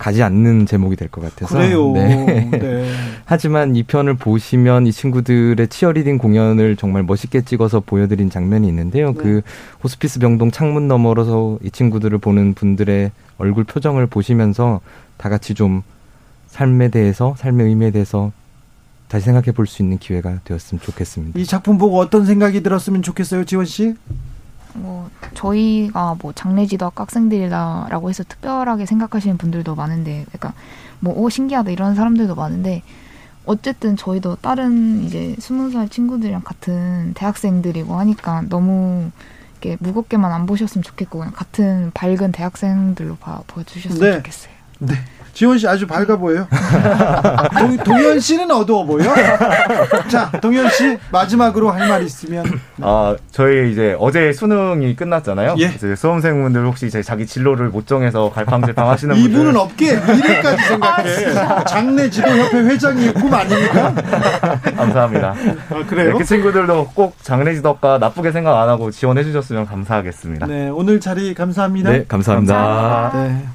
가지 0.04 0.22
않는 0.22 0.66
제목이 0.66 0.98
될 0.98 1.08
것 1.08 1.22
같아서. 1.24 1.56
그래요. 1.58 1.94
네. 1.94 2.50
네. 2.52 2.92
하지만 3.24 3.74
이 3.78 3.84
편을 3.84 4.16
보시면 4.16 4.86
이 4.86 4.92
친구들의 4.92 5.66
치어리딩 5.70 6.18
공연을 6.18 6.76
정말 6.76 7.04
멋있게 7.04 7.44
찍어서 7.46 7.80
보여드린 7.80 8.30
장면이 8.30 8.68
있는데요. 8.68 9.14
네. 9.14 9.18
그 9.18 9.42
호스피스 9.82 10.20
병동 10.20 10.52
창문 10.52 10.90
너머로서 10.90 11.58
이 11.64 11.72
친구들을 11.72 12.18
보는 12.18 12.54
분들의 12.54 13.12
얼굴 13.38 13.64
표정을 13.64 14.08
보시면서 14.08 14.82
다 15.16 15.30
같이 15.30 15.54
좀 15.54 15.84
삶에 16.48 16.90
대해서, 16.90 17.34
삶의 17.38 17.68
의미에 17.68 17.92
대해서 17.92 18.34
다시 19.08 19.24
생각해 19.26 19.54
볼 19.54 19.68
수 19.68 19.82
있는 19.84 20.00
기회가 20.00 20.40
되었으면 20.44 20.82
좋겠습니다. 20.82 21.40
이 21.40 21.46
작품 21.46 21.78
보고 21.78 21.98
어떤 22.00 22.26
생각이 22.26 22.62
들었으면 22.62 23.04
좋겠어요, 23.04 23.46
지원 23.46 23.64
씨? 23.66 23.96
뭐 24.74 25.10
저희가 25.34 26.18
뭐 26.20 26.34
장례지도학 26.34 27.00
학생들이다라고 27.00 28.10
해서 28.10 28.24
특별하게 28.24 28.86
생각하시는 28.86 29.38
분들도 29.38 29.76
많은데 29.76 30.26
그러니까 30.28 30.54
뭐오 31.00 31.30
신기하다 31.30 31.72
이런 31.72 31.96
사람들도 31.96 32.36
많은데 32.36 32.84
어쨌든 33.46 33.96
저희도 33.98 34.38
다른 34.38 35.04
이제 35.04 35.36
스무 35.40 35.70
살 35.70 35.90
친구들이랑 35.90 36.42
같은 36.42 37.14
대학생들이고 37.14 37.96
하니까 37.96 38.44
너무 38.50 39.12
이렇게 39.62 39.78
무겁게만 39.80 40.32
안 40.32 40.46
보셨으면 40.46 40.84
좋겠고 40.84 41.20
그냥 41.20 41.34
같은 41.34 41.92
밝은 41.94 42.32
대학생들로 42.32 43.16
봐, 43.18 43.42
보여주셨으면 43.48 44.00
네. 44.00 44.18
좋겠어요. 44.18 44.54
네. 44.80 44.96
지원 45.34 45.58
씨 45.58 45.68
아주 45.68 45.88
밝아 45.88 46.16
보여요. 46.18 46.48
동, 47.58 47.76
동현 47.78 48.20
씨는 48.20 48.52
어두워 48.52 48.86
보여. 48.86 49.04
자, 50.08 50.30
동현 50.40 50.70
씨 50.70 50.98
마지막으로 51.12 51.72
할 51.72 51.84
말 51.88 52.04
있으면. 52.04 52.46
아, 52.82 53.16
저희 53.32 53.72
이제 53.72 53.96
어제 54.00 54.32
수능이 54.32 54.96
끝났잖아요. 54.96 55.56
예. 55.60 55.66
이제 55.76 55.96
수험생분들 55.96 56.66
혹시 56.66 56.90
제 56.90 57.02
자기 57.02 57.26
진로를 57.26 57.70
못 57.70 57.88
정해서 57.88 58.32
갈팡질 58.32 58.74
당하시는 58.74 59.14
분들. 59.16 59.32
이분은 59.32 59.58
없게 59.58 59.96
미래까지 60.00 60.64
생각해. 60.64 61.38
아, 61.40 61.64
장례 61.66 62.10
지도협회 62.10 62.60
회장이 62.60 63.12
꿈 63.14 63.34
아닙니까? 63.34 63.94
감사합니다. 64.78 65.36
아, 65.72 65.86
그래요? 65.88 66.18
그 66.18 66.24
친구들도 66.24 66.92
꼭 66.94 67.16
장례 67.22 67.54
지도과 67.56 67.98
나쁘게 67.98 68.32
생각 68.32 68.62
안 68.62 68.70
하고 68.70 68.92
지원해 68.92 69.24
주셨으면 69.24 69.66
감사하겠습니다. 69.66 70.46
네, 70.48 70.70
오늘 70.70 71.00
자리 71.00 71.34
감사합니다. 71.34 71.90
네, 71.92 72.06
감사합니다. 72.08 72.54
감사합니다. 72.56 73.24
네. 73.34 73.46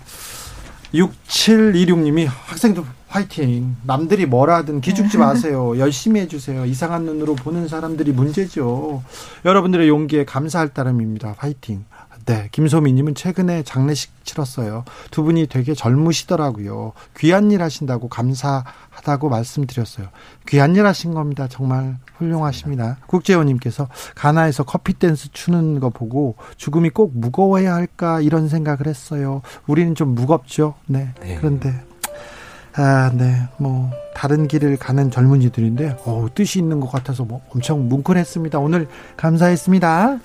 6726님이 0.95 2.27
학생들 2.27 2.83
화이팅. 3.09 3.77
남들이 3.85 4.27
뭐라 4.27 4.57
하든 4.59 4.81
기죽지 4.81 5.17
네. 5.17 5.25
마세요. 5.25 5.75
열심히 5.81 6.21
해주세요. 6.21 6.67
이상한 6.67 7.05
눈으로 7.05 7.35
보는 7.35 7.67
사람들이 7.69 8.13
문제죠. 8.13 9.03
여러분들의 9.45 9.89
용기에 9.89 10.25
감사할 10.25 10.69
따름입니다. 10.75 11.35
화이팅. 11.39 11.85
네, 12.29 12.51
김소미님은 12.53 13.15
최근에 13.15 13.63
장례식 13.63 14.23
치렀어요. 14.23 14.85
두 15.11 15.23
분이 15.23 15.47
되게 15.47 15.73
젊으시더라고요. 15.73 16.93
귀한 17.17 17.51
일 17.51 17.63
하신다고 17.63 18.11
감사하다고 18.11 19.31
말씀드렸어요. 19.31 20.09
귀한 20.47 20.77
일 20.77 20.85
하신 20.85 21.15
겁니다. 21.15 21.49
정말 21.49 21.97
훌륭하십니다. 22.19 22.99
국재원님께서 23.07 23.89
가나에서 24.15 24.65
커피 24.65 24.93
댄스 24.93 25.33
추는 25.33 25.81
거 25.81 25.89
보고 25.89 26.35
죽음이 26.59 26.91
꼭 26.91 27.13
무거워야 27.15 27.75
할까 27.75 28.21
이런 28.21 28.51
생각을 28.51 28.87
했어요. 28.89 29.41
우리는 29.67 29.95
좀 29.95 30.15
무겁죠. 30.15 30.75
네. 30.85 31.15
네. 31.23 31.37
그런데 31.37 31.83
아, 32.79 33.11
네. 33.13 33.35
뭐 33.57 33.91
다른 34.15 34.47
길을 34.47 34.77
가는 34.77 35.11
젊은이들인데 35.11 35.97
어, 36.05 36.27
뜻이 36.35 36.61
있는 36.61 36.79
것 36.81 36.91
같아서 36.91 37.25
뭐 37.25 37.41
엄청 37.51 37.89
뭉클했습니다. 37.89 38.59
오늘 38.59 38.87
감사했습니다. 39.17 40.19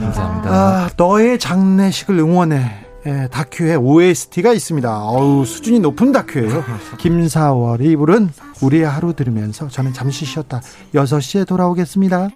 감사합니다. 0.00 0.50
아, 0.50 0.90
너의 0.96 1.38
장례식을 1.38 2.18
응원해. 2.18 2.86
예, 3.06 3.28
다큐에 3.30 3.76
OST가 3.76 4.52
있습니다. 4.52 5.04
어우, 5.04 5.46
수준이 5.46 5.80
높은 5.80 6.12
다큐예요. 6.12 6.64
김사월이 6.98 7.96
부른 7.96 8.30
우리의 8.60 8.84
하루 8.84 9.14
들으면서 9.14 9.68
저는 9.68 9.94
잠시 9.94 10.26
쉬었다 10.26 10.60
6시에 10.94 11.46
돌아오겠습니다. 11.46 12.28